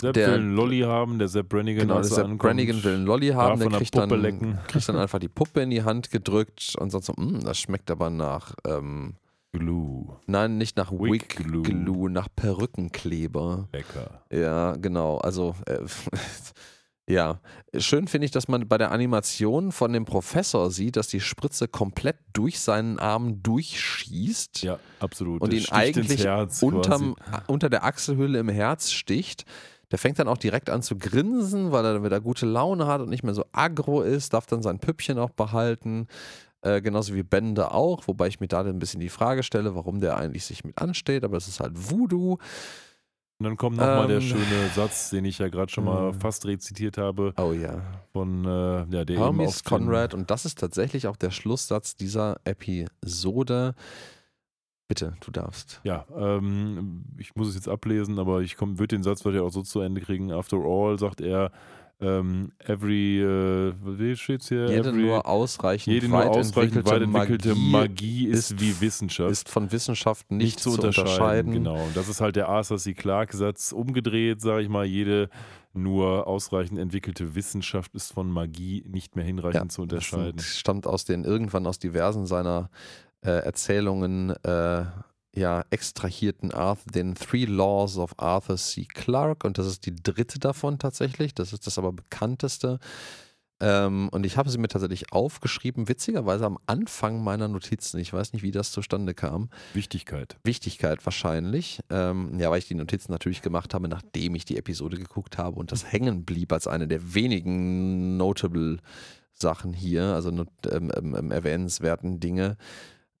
[0.00, 2.84] Sepp Der- will einen Lolly haben, der Sepp Brannigan, Genau, der er Sepp ankommt, Brannigan
[2.84, 5.82] will einen Lolly haben, der kriegt Puppe dann, kriegt dann einfach die Puppe in die
[5.84, 9.14] Hand gedrückt und sagt so, "Mm, das schmeckt aber nach, ähm,
[9.52, 10.16] Glue.
[10.26, 11.62] nein, nicht nach Wig Wig Glue.
[11.62, 13.68] Glue, nach Perückenkleber.
[13.72, 14.22] Lecker.
[14.30, 15.16] Ja, genau.
[15.16, 15.78] Also, äh,
[17.08, 17.40] ja.
[17.78, 21.68] Schön finde ich, dass man bei der Animation von dem Professor sieht, dass die Spritze
[21.68, 25.40] komplett durch seinen Arm durchschießt Ja, absolut.
[25.40, 26.26] und Das ihn eigentlich
[26.60, 27.42] unterm, quasi.
[27.46, 29.46] unter der Achselhöhle im Herz sticht.
[29.92, 33.00] Der fängt dann auch direkt an zu grinsen, weil er dann wieder gute Laune hat
[33.00, 36.08] und nicht mehr so aggro ist, darf dann sein Püppchen auch behalten.
[36.62, 40.00] Äh, genauso wie Bende auch, wobei ich mir da ein bisschen die Frage stelle, warum
[40.00, 42.38] der eigentlich sich mit ansteht, aber es ist halt Voodoo.
[43.38, 46.12] Und dann kommt nochmal der Ähm, schöne Satz, den ich ja gerade schon mal äh,
[46.14, 47.82] fast rezitiert habe, Oh ja.
[48.12, 53.74] von äh, ja, der Hermes Conrad und das ist tatsächlich auch der Schlusssatz dieser Episode.
[54.88, 55.80] Bitte, du darfst.
[55.84, 59.62] Ja, ähm, ich muss es jetzt ablesen, aber ich würde den Satz wahrscheinlich auch so
[59.62, 60.30] zu Ende kriegen.
[60.32, 61.50] After all, sagt er,
[61.98, 64.66] ähm, every, äh, wie steht's hier?
[64.68, 68.60] Jede every, nur ausreichend jede nur weit ausreichend entwickelte weit entwickelte Magie, Magie ist, ist-
[68.60, 69.30] wie Wissenschaft.
[69.32, 71.52] ist von Wissenschaft nicht, nicht zu unterscheiden.
[71.52, 71.82] Genau.
[71.82, 72.92] Und das ist halt der Arthur C.
[72.94, 74.84] Clarke-Satz umgedreht, sage ich mal.
[74.84, 75.30] Jede
[75.72, 80.38] nur ausreichend entwickelte Wissenschaft ist von Magie nicht mehr hinreichend zu Das unterscheiden.
[80.38, 82.70] sind, stammt aus den irgendwann aus diversen seiner
[83.26, 84.84] äh, Erzählungen äh,
[85.34, 88.86] ja extrahierten Arthur, den Three Laws of Arthur C.
[88.88, 91.34] Clarke und das ist die dritte davon tatsächlich.
[91.34, 92.78] Das ist das aber bekannteste.
[93.58, 97.98] Ähm, und ich habe sie mir tatsächlich aufgeschrieben, witzigerweise am Anfang meiner Notizen.
[97.98, 99.48] Ich weiß nicht, wie das zustande kam.
[99.72, 100.36] Wichtigkeit.
[100.44, 101.80] Wichtigkeit wahrscheinlich.
[101.88, 105.58] Ähm, ja, weil ich die Notizen natürlich gemacht habe, nachdem ich die Episode geguckt habe
[105.58, 108.78] und das hängen blieb als eine der wenigen notable
[109.32, 110.46] Sachen hier, also ähm,
[110.94, 112.56] ähm, ähm, erwähnenswerten Dinge.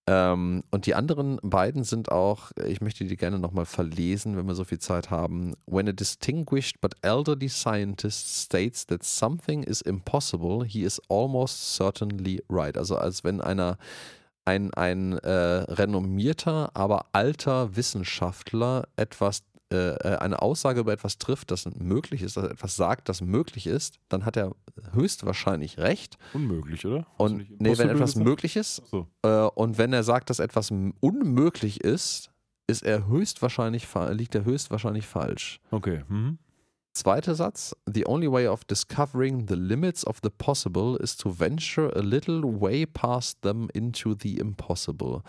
[0.08, 4.54] Ähm, und die anderen beiden sind auch, ich möchte die gerne nochmal verlesen, wenn wir
[4.54, 5.54] so viel Zeit haben.
[5.66, 12.42] When a distinguished but elderly scientist states that something is impossible, he is almost certainly
[12.48, 12.78] right.
[12.78, 13.78] Also als wenn einer
[14.44, 19.42] ein, ein äh, renommierter, aber alter Wissenschaftler etwas,
[19.72, 23.66] äh, äh, eine Aussage über etwas trifft, das möglich ist, dass etwas sagt, das möglich
[23.66, 24.54] ist, dann hat er
[24.92, 26.18] höchstwahrscheinlich recht.
[26.34, 27.00] Unmöglich, oder?
[27.00, 28.24] Hast Und nee, wenn etwas gesagt?
[28.26, 29.08] möglich ist So.
[29.22, 30.70] äh, und wenn er sagt, dass etwas
[31.00, 32.30] unmöglich ist,
[32.68, 35.60] ist er höchstwahrscheinlich liegt er höchstwahrscheinlich falsch.
[35.70, 36.04] Okay.
[36.08, 36.38] Mhm.
[36.92, 37.76] Zweiter Satz.
[37.92, 42.42] The only way of discovering the limits of the possible is to venture a little
[42.42, 45.22] way past them into the impossible.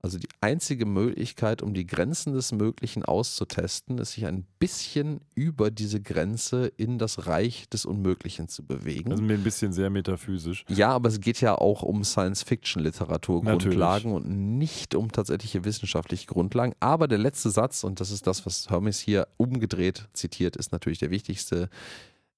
[0.00, 5.72] Also die einzige Möglichkeit, um die Grenzen des Möglichen auszutesten, ist sich ein bisschen über
[5.72, 9.10] diese Grenze in das Reich des Unmöglichen zu bewegen.
[9.10, 10.64] Also mir ein bisschen sehr metaphysisch.
[10.68, 16.74] Ja, aber es geht ja auch um Science-Fiction-Literatur-Grundlagen und nicht um tatsächliche wissenschaftliche Grundlagen.
[16.78, 21.00] Aber der letzte Satz, und das ist das, was Hermes hier umgedreht zitiert, ist natürlich
[21.00, 21.68] der wichtigste.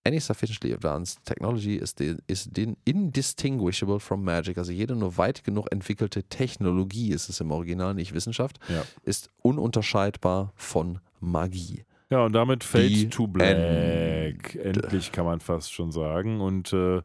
[0.06, 4.56] Any sufficiently advanced technology is, the, is the indistinguishable from magic.
[4.56, 8.82] Also jede nur weit genug entwickelte Technologie, ist es im Original, nicht Wissenschaft, Ja.
[9.02, 11.84] ist ununterscheidbar von Magie.
[12.08, 14.54] Ja, und damit Fade Die to Black.
[14.56, 16.40] Endlich kann man fast schon sagen.
[16.40, 17.02] Und äh,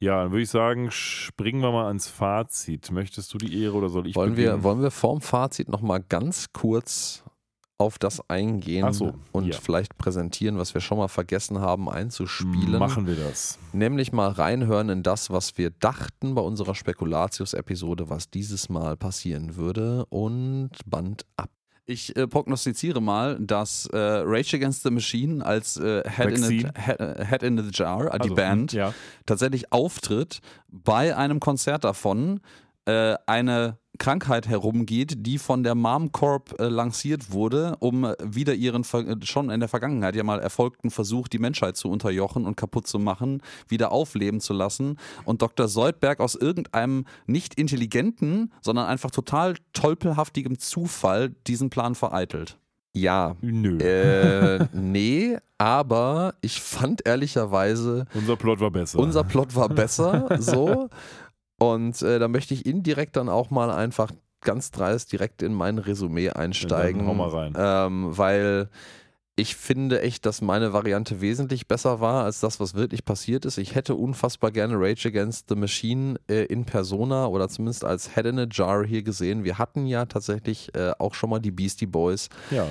[0.00, 2.90] ja, dann würde ich sagen, springen wir mal ans Fazit.
[2.90, 4.64] Möchtest du die Ehre oder soll ich wollen, wir, beginnen?
[4.64, 7.22] wollen wir vorm Fazit nochmal ganz kurz
[7.78, 9.56] auf das eingehen so, und ja.
[9.56, 12.78] vielleicht präsentieren, was wir schon mal vergessen haben einzuspielen.
[12.78, 13.58] Machen wir das.
[13.72, 19.54] Nämlich mal reinhören in das, was wir dachten bei unserer Spekulatius-Episode, was dieses Mal passieren
[19.56, 21.50] würde und Band ab.
[21.86, 26.66] Ich äh, prognostiziere mal, dass äh, Rage Against the Machine als äh, Head, in the.
[26.76, 28.92] Head, äh, Head in the Jar, äh, die Also, Band, Ja.
[29.24, 32.40] tatsächlich auftritt, bei einem Konzert davon
[32.88, 38.54] äh, eine Krankheit herumgeht, die von der Mom Corp äh, lanciert wurde, um äh, wieder
[38.54, 42.46] ihren ver- äh, schon in der Vergangenheit ja mal erfolgten Versuch, die Menschheit zu unterjochen
[42.46, 44.98] und kaputt zu machen, wieder aufleben zu lassen.
[45.24, 45.66] Und Dr.
[45.66, 52.56] Soldberg aus irgendeinem nicht intelligenten, sondern einfach total tolpelhaftigem Zufall diesen Plan vereitelt.
[52.94, 53.78] Ja, Nö.
[53.78, 58.98] äh, nee, aber ich fand ehrlicherweise, Unser Plot war besser.
[59.00, 60.88] unser Plot war besser, so.
[61.58, 65.78] Und äh, da möchte ich indirekt dann auch mal einfach ganz dreist direkt in mein
[65.78, 67.06] Resümee einsteigen.
[67.06, 67.54] hau mal rein.
[67.56, 68.68] Ähm, weil
[69.38, 73.58] ich finde echt, dass meine Variante wesentlich besser war als das, was wirklich passiert ist.
[73.58, 78.26] Ich hätte unfassbar gerne Rage Against the Machine äh, in Persona oder zumindest als Head
[78.26, 79.44] in a Jar hier gesehen.
[79.44, 82.28] Wir hatten ja tatsächlich äh, auch schon mal die Beastie Boys.
[82.50, 82.66] ja.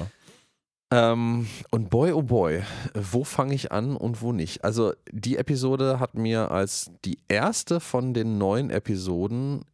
[0.90, 4.64] Ähm, und boy, oh boy, wo fange ich an und wo nicht?
[4.64, 9.66] Also die Episode hat mir als die erste von den neuen Episoden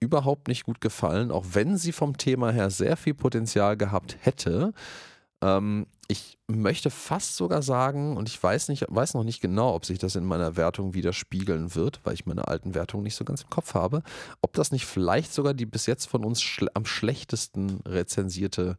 [0.00, 4.72] überhaupt nicht gut gefallen, auch wenn sie vom Thema her sehr viel Potenzial gehabt hätte.
[5.42, 9.84] Ähm, ich möchte fast sogar sagen, und ich weiß, nicht, weiß noch nicht genau, ob
[9.84, 13.42] sich das in meiner Wertung widerspiegeln wird, weil ich meine alten Wertungen nicht so ganz
[13.42, 14.02] im Kopf habe,
[14.40, 18.78] ob das nicht vielleicht sogar die bis jetzt von uns schl am schlechtesten rezensierte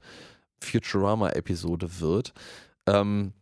[0.62, 2.34] Futurama-Episode wird.
[2.88, 3.34] Ähm,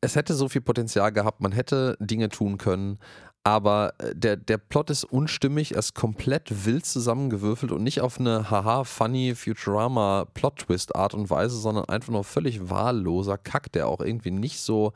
[0.00, 2.98] es hätte so viel Potenzial gehabt, man hätte Dinge tun können,
[3.42, 8.20] aber äh, der, der Plot ist unstimmig, er ist komplett wild zusammengewürfelt und nicht auf
[8.20, 13.88] eine haha, funny Futurama Plot-Twist Art und Weise, sondern einfach nur völlig wahlloser Kack, der
[13.88, 14.92] auch irgendwie nicht so,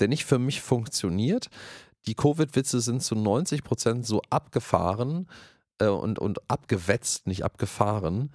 [0.00, 1.48] der nicht für mich funktioniert.
[2.06, 5.28] Die Covid-Witze sind zu 90% so abgefahren
[5.78, 8.30] äh, und, und abgewetzt, nicht abgefahren.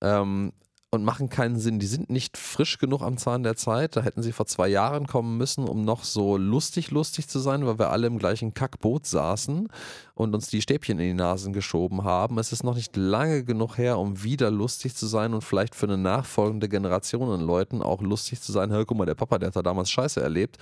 [0.00, 0.52] Ähm,
[0.90, 1.78] und machen keinen Sinn.
[1.78, 3.96] Die sind nicht frisch genug am Zahn der Zeit.
[3.96, 7.66] Da hätten sie vor zwei Jahren kommen müssen, um noch so lustig, lustig zu sein,
[7.66, 9.68] weil wir alle im gleichen Kackboot saßen
[10.14, 12.38] und uns die Stäbchen in die Nasen geschoben haben.
[12.38, 15.86] Es ist noch nicht lange genug her, um wieder lustig zu sein und vielleicht für
[15.86, 18.70] eine nachfolgende Generation an Leuten auch lustig zu sein.
[18.70, 20.56] Hör, guck mal, der Papa, der hat da damals Scheiße erlebt.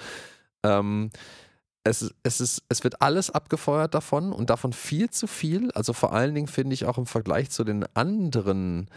[0.64, 1.10] Ähm,
[1.84, 5.70] es, es, ist, es wird alles abgefeuert davon und davon viel zu viel.
[5.70, 8.88] Also vor allen Dingen finde ich auch im Vergleich zu den anderen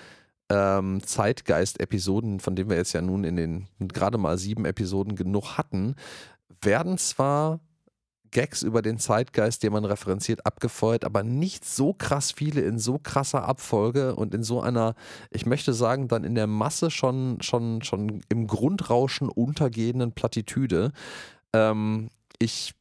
[0.50, 5.58] ähm, Zeitgeist-Episoden, von denen wir jetzt ja nun in den gerade mal sieben Episoden genug
[5.58, 5.96] hatten,
[6.62, 7.60] werden zwar
[8.32, 13.00] Gags über den Zeitgeist, den man referenziert, abgefeuert, aber nicht so krass viele in so
[13.00, 14.96] krasser Abfolge und in so einer,
[15.32, 20.92] ich möchte sagen, dann in der Masse schon, schon, schon im Grundrauschen untergehenden Plattitüde.
[21.54, 22.76] Ähm, ich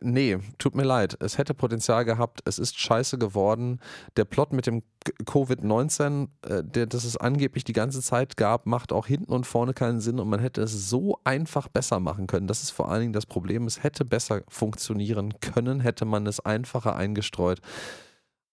[0.00, 1.16] nee, tut mir leid.
[1.20, 2.40] Es hätte Potenzial gehabt.
[2.44, 3.80] Es ist scheiße geworden.
[4.16, 4.82] Der Plot mit dem
[5.24, 9.74] Covid-19, äh, der, das es angeblich die ganze Zeit gab, macht auch hinten und vorne
[9.74, 12.46] keinen Sinn und man hätte es so einfach besser machen können.
[12.46, 13.66] Das ist vor allen Dingen das Problem.
[13.66, 17.60] Es hätte besser funktionieren können, hätte man es einfacher eingestreut.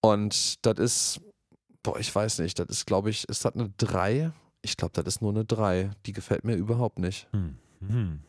[0.01, 1.22] Und das ist,
[1.84, 4.31] boah, ich weiß nicht, das ist, glaube ich, ist das eine 3?
[4.61, 5.91] Ich glaube, das ist nur eine 3.
[6.06, 7.27] Die gefällt mir überhaupt nicht.
[7.31, 7.57] Hm.
[7.88, 8.19] Hm.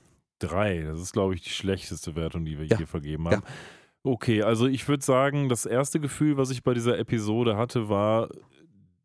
[0.40, 0.82] Drei.
[0.82, 2.76] Das ist, glaube ich, die schlechteste Wertung, die wir ja.
[2.76, 3.42] hier vergeben haben.
[3.42, 3.52] Ja.
[4.02, 8.30] Okay, also ich würde sagen, das erste Gefühl, was ich bei dieser Episode hatte, war,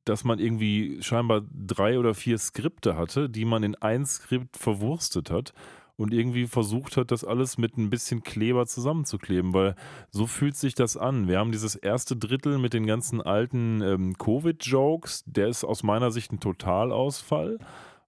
[0.06, 5.30] dass man irgendwie scheinbar drei oder vier Skripte hatte, die man in ein Skript verwurstet
[5.30, 5.54] hat
[5.98, 9.76] und irgendwie versucht hat, das alles mit ein bisschen Kleber zusammenzukleben, weil
[10.12, 11.28] so fühlt sich das an.
[11.28, 16.12] Wir haben dieses erste Drittel mit den ganzen alten ähm, Covid-Jokes, der ist aus meiner
[16.12, 17.58] Sicht ein Totalausfall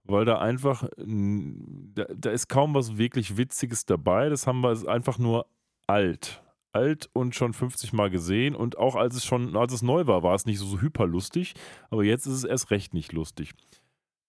[0.08, 4.30] weil da einfach, da, da, ist kaum was wirklich Witziges dabei.
[4.30, 5.48] Das haben wir ist einfach nur
[5.88, 6.44] alt.
[6.74, 8.56] Alt und schon 50 Mal gesehen.
[8.56, 11.54] Und auch als es schon, als es neu war, war es nicht so, so hyperlustig.
[11.90, 13.54] Aber jetzt ist es erst recht nicht lustig.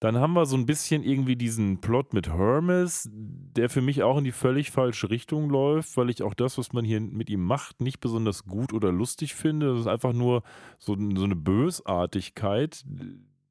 [0.00, 4.18] Dann haben wir so ein bisschen irgendwie diesen Plot mit Hermes, der für mich auch
[4.18, 7.42] in die völlig falsche Richtung läuft, weil ich auch das, was man hier mit ihm
[7.42, 9.72] macht, nicht besonders gut oder lustig finde.
[9.72, 10.44] Das ist einfach nur
[10.78, 12.84] so, so eine Bösartigkeit,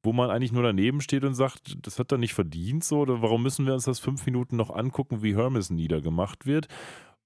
[0.04, 3.22] wo man eigentlich nur daneben steht und sagt, das hat er nicht verdient so, oder
[3.22, 6.68] warum müssen wir uns das fünf Minuten noch angucken, wie Hermes niedergemacht wird?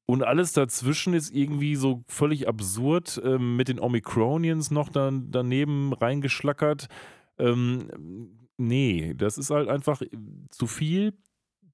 [0.05, 5.93] Und alles dazwischen ist irgendwie so völlig absurd, ähm, mit den Omicronians noch dann daneben
[5.93, 6.87] reingeschlackert.
[7.37, 10.01] Ähm, nee, das ist halt einfach
[10.49, 11.13] zu viel,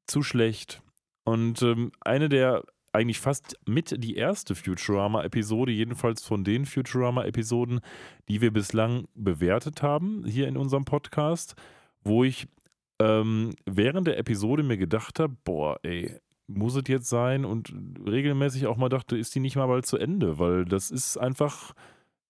[0.05, 0.81] zu schlecht.
[1.23, 2.63] Und ähm, eine der
[2.97, 7.79] eigentlich fast mit die erste Futurama-Episode, jedenfalls von den Futurama-Episoden,
[8.27, 11.55] die wir bislang bewertet haben hier in unserem Podcast,
[12.03, 12.47] wo ich
[12.99, 17.45] ähm, während der Episode mir gedacht habe, boah, ey, muss es jetzt sein?
[17.45, 17.73] Und
[18.05, 20.39] regelmäßig auch mal dachte, ist die nicht mal bald zu Ende?
[20.39, 21.73] Weil das ist einfach,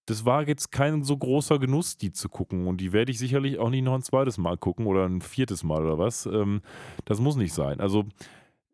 [0.05, 2.67] das war jetzt kein so großer Genuss, die zu gucken.
[2.67, 5.63] Und die werde ich sicherlich auch nicht noch ein zweites Mal gucken oder ein viertes
[5.63, 6.25] Mal oder was.
[6.25, 6.61] Ähm,
[7.05, 7.79] das muss nicht sein.
[7.79, 8.05] Also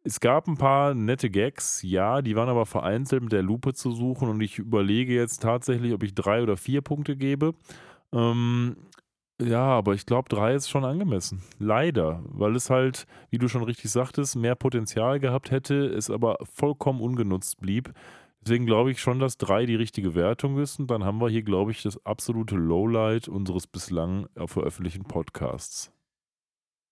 [0.03, 3.91] es gab ein paar nette Gags, ja, die waren aber vereinzelt mit der Lupe zu
[3.91, 7.53] suchen und ich überlege jetzt tatsächlich, ob ich drei oder vier Punkte gebe.
[8.11, 8.75] Ähm,
[9.41, 11.41] ja, aber ich glaube, drei ist schon angemessen.
[11.57, 16.37] Leider, weil es halt, wie du schon richtig sagtest, mehr Potenzial gehabt hätte, es aber
[16.43, 17.93] vollkommen ungenutzt blieb.
[18.41, 20.79] Deswegen glaube ich schon, dass drei die richtige Wertung ist.
[20.79, 25.92] Und dann haben wir hier, glaube ich, das absolute Lowlight unseres bislang veröffentlichten Podcasts.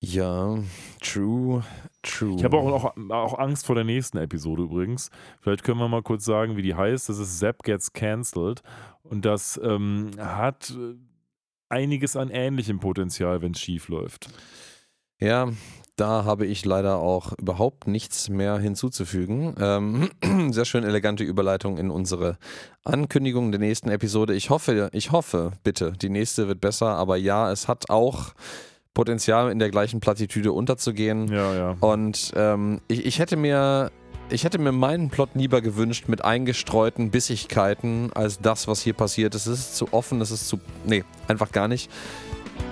[0.03, 0.57] Ja,
[0.99, 1.63] true,
[2.01, 2.35] true.
[2.35, 5.11] Ich habe auch, auch, auch, Angst vor der nächsten Episode übrigens.
[5.41, 7.07] Vielleicht können wir mal kurz sagen, wie die heißt.
[7.07, 8.63] Das ist Zap Gets Cancelled.
[9.03, 10.95] Und das ähm, hat äh,
[11.69, 14.29] einiges an ähnlichem Potenzial, wenn es schief läuft.
[15.19, 15.49] Ja,
[15.97, 19.53] da habe ich leider auch überhaupt nichts mehr hinzuzufügen.
[19.59, 20.09] Ähm,
[20.51, 22.39] sehr schön elegante Überleitung in unsere
[22.83, 24.33] Ankündigung der nächsten Episode.
[24.33, 28.33] Ich hoffe, ich hoffe, bitte, die nächste wird besser, aber ja, es hat auch
[28.93, 31.31] Potenzial, in der gleichen Plattitüde unterzugehen.
[31.31, 31.77] Ja, ja.
[31.79, 33.91] Und ähm, ich, ich hätte mir.
[34.29, 39.35] Ich hätte mir meinen Plot lieber gewünscht mit eingestreuten Bissigkeiten als das, was hier passiert
[39.35, 39.45] ist.
[39.45, 40.57] Es ist zu offen, es ist zu.
[40.85, 41.91] Nee, einfach gar nicht.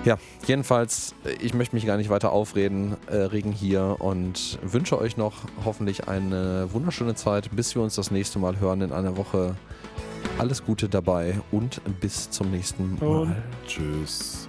[0.04, 0.16] Ja,
[0.46, 5.34] jedenfalls, ich möchte mich gar nicht weiter aufreden, äh, regen hier und wünsche euch noch
[5.64, 9.56] hoffentlich eine wunderschöne Zeit, bis wir uns das nächste Mal hören in einer Woche.
[10.38, 13.06] Alles Gute dabei und bis zum nächsten Mal.
[13.06, 13.36] Und
[13.66, 14.48] tschüss.